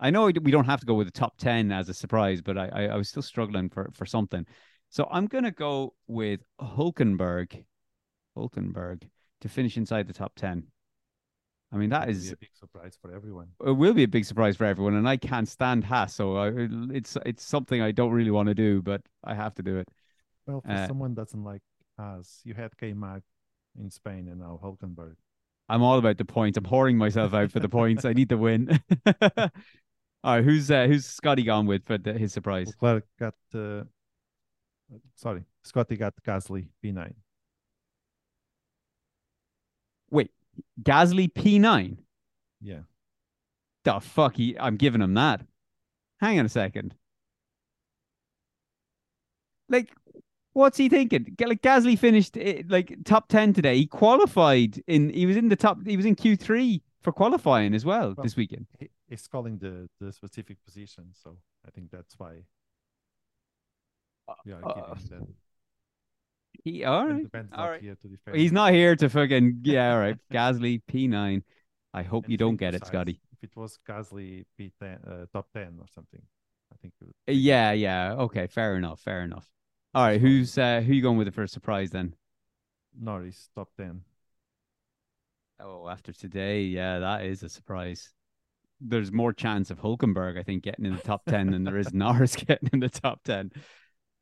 I 0.00 0.10
know 0.10 0.26
we 0.26 0.52
don't 0.52 0.66
have 0.66 0.80
to 0.80 0.86
go 0.86 0.94
with 0.94 1.08
the 1.08 1.12
top 1.12 1.36
ten 1.38 1.72
as 1.72 1.88
a 1.88 1.94
surprise, 1.94 2.40
but 2.40 2.56
I 2.56 2.68
I, 2.68 2.82
I 2.84 2.96
was 2.96 3.08
still 3.08 3.22
struggling 3.22 3.68
for 3.68 3.90
for 3.94 4.06
something. 4.06 4.46
So 4.90 5.08
I'm 5.10 5.26
gonna 5.26 5.50
go 5.50 5.94
with 6.06 6.40
Hulkenberg, 6.60 7.64
Hulkenberg 8.36 9.08
to 9.40 9.48
finish 9.48 9.76
inside 9.76 10.06
the 10.06 10.12
top 10.14 10.34
ten. 10.36 10.68
I 11.70 11.76
mean 11.76 11.90
that 11.90 12.06
be 12.06 12.12
a 12.12 12.36
big 12.36 12.54
surprise 12.54 12.96
for 13.00 13.14
everyone. 13.14 13.48
it 13.64 13.72
will 13.72 13.92
be 13.92 14.04
a 14.04 14.08
big 14.08 14.24
surprise 14.24 14.56
for 14.56 14.64
everyone, 14.64 14.94
and 14.94 15.08
I 15.08 15.18
can't 15.18 15.46
stand 15.46 15.84
Haas, 15.84 16.14
so 16.14 16.36
I, 16.36 16.50
it's 16.90 17.16
it's 17.26 17.44
something 17.44 17.82
I 17.82 17.92
don't 17.92 18.12
really 18.12 18.30
want 18.30 18.48
to 18.48 18.54
do, 18.54 18.80
but 18.80 19.02
I 19.22 19.34
have 19.34 19.54
to 19.56 19.62
do 19.62 19.78
it. 19.78 19.88
Well, 20.46 20.62
for 20.62 20.70
Uh, 20.70 20.86
someone 20.86 21.14
doesn't 21.14 21.44
like 21.44 21.62
us, 21.98 22.40
you 22.44 22.54
had 22.54 22.76
K 22.78 22.94
Mag 22.94 23.22
in 23.78 23.90
Spain 23.90 24.28
and 24.28 24.40
now 24.40 24.58
Hulkenberg. 24.62 25.16
I'm 25.68 25.82
all 25.82 25.98
about 25.98 26.16
the 26.16 26.24
points. 26.24 26.56
I'm 26.56 26.64
pouring 26.64 26.96
myself 26.96 27.34
out 27.34 27.52
for 27.52 27.60
the 27.60 27.68
points. 27.68 28.06
I 28.06 28.14
need 28.14 28.30
to 28.30 28.38
win. 28.38 28.80
all 29.22 29.50
right, 30.24 30.42
who's 30.42 30.70
uh, 30.70 30.86
who's 30.86 31.04
Scotty 31.04 31.42
gone 31.42 31.66
with 31.66 31.84
for 31.84 31.98
the, 31.98 32.14
his 32.14 32.32
surprise? 32.32 32.68
Leclerc 32.68 33.04
got, 33.18 33.34
uh, 33.54 33.84
sorry, 35.16 35.42
Scotty 35.62 35.96
got 35.98 36.14
Gasly 36.26 36.68
P9. 36.82 37.12
Wait, 40.10 40.30
Gasly 40.82 41.32
P9. 41.32 41.96
Yeah. 42.60 42.80
The 43.84 44.00
fuck? 44.00 44.36
He, 44.36 44.58
I'm 44.58 44.76
giving 44.76 45.00
him 45.00 45.14
that. 45.14 45.42
Hang 46.20 46.38
on 46.38 46.46
a 46.46 46.48
second. 46.48 46.94
Like, 49.68 49.92
what's 50.52 50.78
he 50.78 50.88
thinking? 50.88 51.36
Like 51.40 51.62
Gasly 51.62 51.98
finished 51.98 52.36
eh, 52.36 52.62
like 52.68 52.96
top 53.04 53.28
ten 53.28 53.52
today. 53.52 53.76
He 53.76 53.86
qualified 53.86 54.82
in. 54.86 55.10
He 55.10 55.26
was 55.26 55.36
in 55.36 55.48
the 55.48 55.56
top. 55.56 55.78
He 55.86 55.96
was 55.96 56.06
in 56.06 56.14
Q 56.14 56.36
three 56.36 56.82
for 57.02 57.12
qualifying 57.12 57.74
as 57.74 57.84
well, 57.84 58.14
Well, 58.16 58.22
this 58.22 58.36
weekend. 58.36 58.66
He, 58.78 58.90
he's 59.08 59.26
calling 59.26 59.58
the, 59.58 59.88
the 60.00 60.12
specific 60.12 60.58
position, 60.64 61.10
so 61.12 61.36
I 61.66 61.70
think 61.70 61.90
that's 61.90 62.18
why 62.18 62.42
Yeah, 64.44 64.56
uh, 64.62 64.94
giving 64.94 65.08
that. 65.10 65.28
He 66.72 66.84
all 66.84 67.06
right. 67.06 67.26
all 67.54 67.70
right. 67.70 67.80
here 67.80 67.96
to 68.02 68.08
defend. 68.08 68.36
He's 68.36 68.52
not 68.52 68.72
here 68.72 68.94
to 68.96 69.08
fucking 69.08 69.60
yeah. 69.64 69.92
All 69.92 69.98
right, 69.98 70.16
Gasly 70.32 70.82
P 70.86 71.06
nine. 71.08 71.42
I 71.94 72.02
hope 72.02 72.24
And 72.24 72.32
you 72.32 72.38
don't 72.38 72.56
get 72.56 72.74
it, 72.74 72.80
precise, 72.80 72.92
Scotty. 72.92 73.20
If 73.42 73.50
it 73.50 73.56
was 73.56 73.78
Gasly 73.88 74.44
P10, 74.58 75.22
uh, 75.22 75.26
top 75.32 75.48
10 75.54 75.78
or 75.80 75.86
something, 75.94 76.20
I 76.72 76.76
think 76.82 76.92
Uh, 77.02 77.32
Yeah, 77.32 77.72
yeah. 77.72 78.12
Okay, 78.14 78.46
fair 78.46 78.76
enough. 78.76 79.00
Fair 79.00 79.22
enough. 79.22 79.48
All 79.94 80.04
right, 80.04 80.20
who's 80.20 80.58
uh, 80.58 80.82
who 80.82 80.92
you 80.92 81.02
going 81.02 81.16
with 81.16 81.28
it 81.28 81.34
for 81.34 81.44
a 81.44 81.48
surprise 81.48 81.90
then? 81.90 82.14
Norris 83.00 83.48
top 83.54 83.70
10. 83.76 84.02
Oh, 85.60 85.88
after 85.88 86.12
today, 86.12 86.62
yeah, 86.62 86.98
that 87.00 87.24
is 87.24 87.42
a 87.42 87.48
surprise. 87.48 88.10
There's 88.80 89.10
more 89.10 89.32
chance 89.32 89.70
of 89.70 89.80
Hulkenberg, 89.80 90.38
I 90.38 90.42
think, 90.44 90.62
getting 90.62 90.84
in 90.84 90.94
the 90.94 91.02
top 91.02 91.24
ten 91.24 91.50
than 91.50 91.64
there 91.64 91.78
is 91.78 91.92
Norris 91.94 92.36
getting 92.46 92.70
in 92.72 92.80
the 92.80 92.88
top 92.88 93.24
ten. 93.24 93.50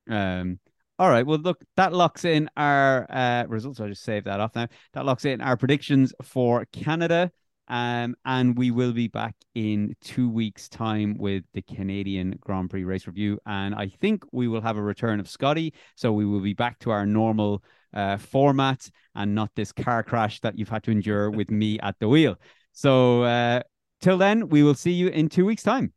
Um, 0.08 0.60
all 0.98 1.10
right, 1.10 1.26
well, 1.26 1.38
look, 1.38 1.62
that 1.76 1.92
locks 1.92 2.24
in 2.24 2.48
our 2.56 3.06
uh, 3.10 3.44
results. 3.48 3.80
I'll 3.80 3.88
just 3.88 4.02
save 4.02 4.24
that 4.24 4.40
off 4.40 4.54
now. 4.54 4.68
That 4.94 5.04
locks 5.04 5.24
in 5.24 5.40
our 5.40 5.56
predictions 5.56 6.14
for 6.22 6.64
Canada. 6.72 7.30
Um, 7.68 8.14
and 8.24 8.56
we 8.56 8.70
will 8.70 8.92
be 8.92 9.08
back 9.08 9.34
in 9.54 9.94
two 10.00 10.30
weeks' 10.30 10.68
time 10.68 11.16
with 11.18 11.44
the 11.52 11.62
Canadian 11.62 12.38
Grand 12.40 12.70
Prix 12.70 12.84
race 12.84 13.06
review. 13.06 13.38
And 13.44 13.74
I 13.74 13.88
think 13.88 14.24
we 14.32 14.48
will 14.48 14.60
have 14.60 14.76
a 14.76 14.82
return 14.82 15.18
of 15.20 15.28
Scotty. 15.28 15.74
So 15.96 16.12
we 16.12 16.24
will 16.24 16.40
be 16.40 16.54
back 16.54 16.78
to 16.80 16.90
our 16.90 17.04
normal 17.04 17.62
uh, 17.92 18.18
format 18.18 18.88
and 19.14 19.34
not 19.34 19.50
this 19.56 19.72
car 19.72 20.02
crash 20.02 20.40
that 20.40 20.58
you've 20.58 20.68
had 20.68 20.84
to 20.84 20.90
endure 20.92 21.30
with 21.30 21.50
me 21.50 21.78
at 21.80 21.98
the 21.98 22.08
wheel. 22.08 22.36
So 22.72 23.24
uh, 23.24 23.62
till 24.00 24.18
then, 24.18 24.48
we 24.48 24.62
will 24.62 24.74
see 24.74 24.92
you 24.92 25.08
in 25.08 25.28
two 25.28 25.44
weeks' 25.44 25.62
time. 25.62 25.92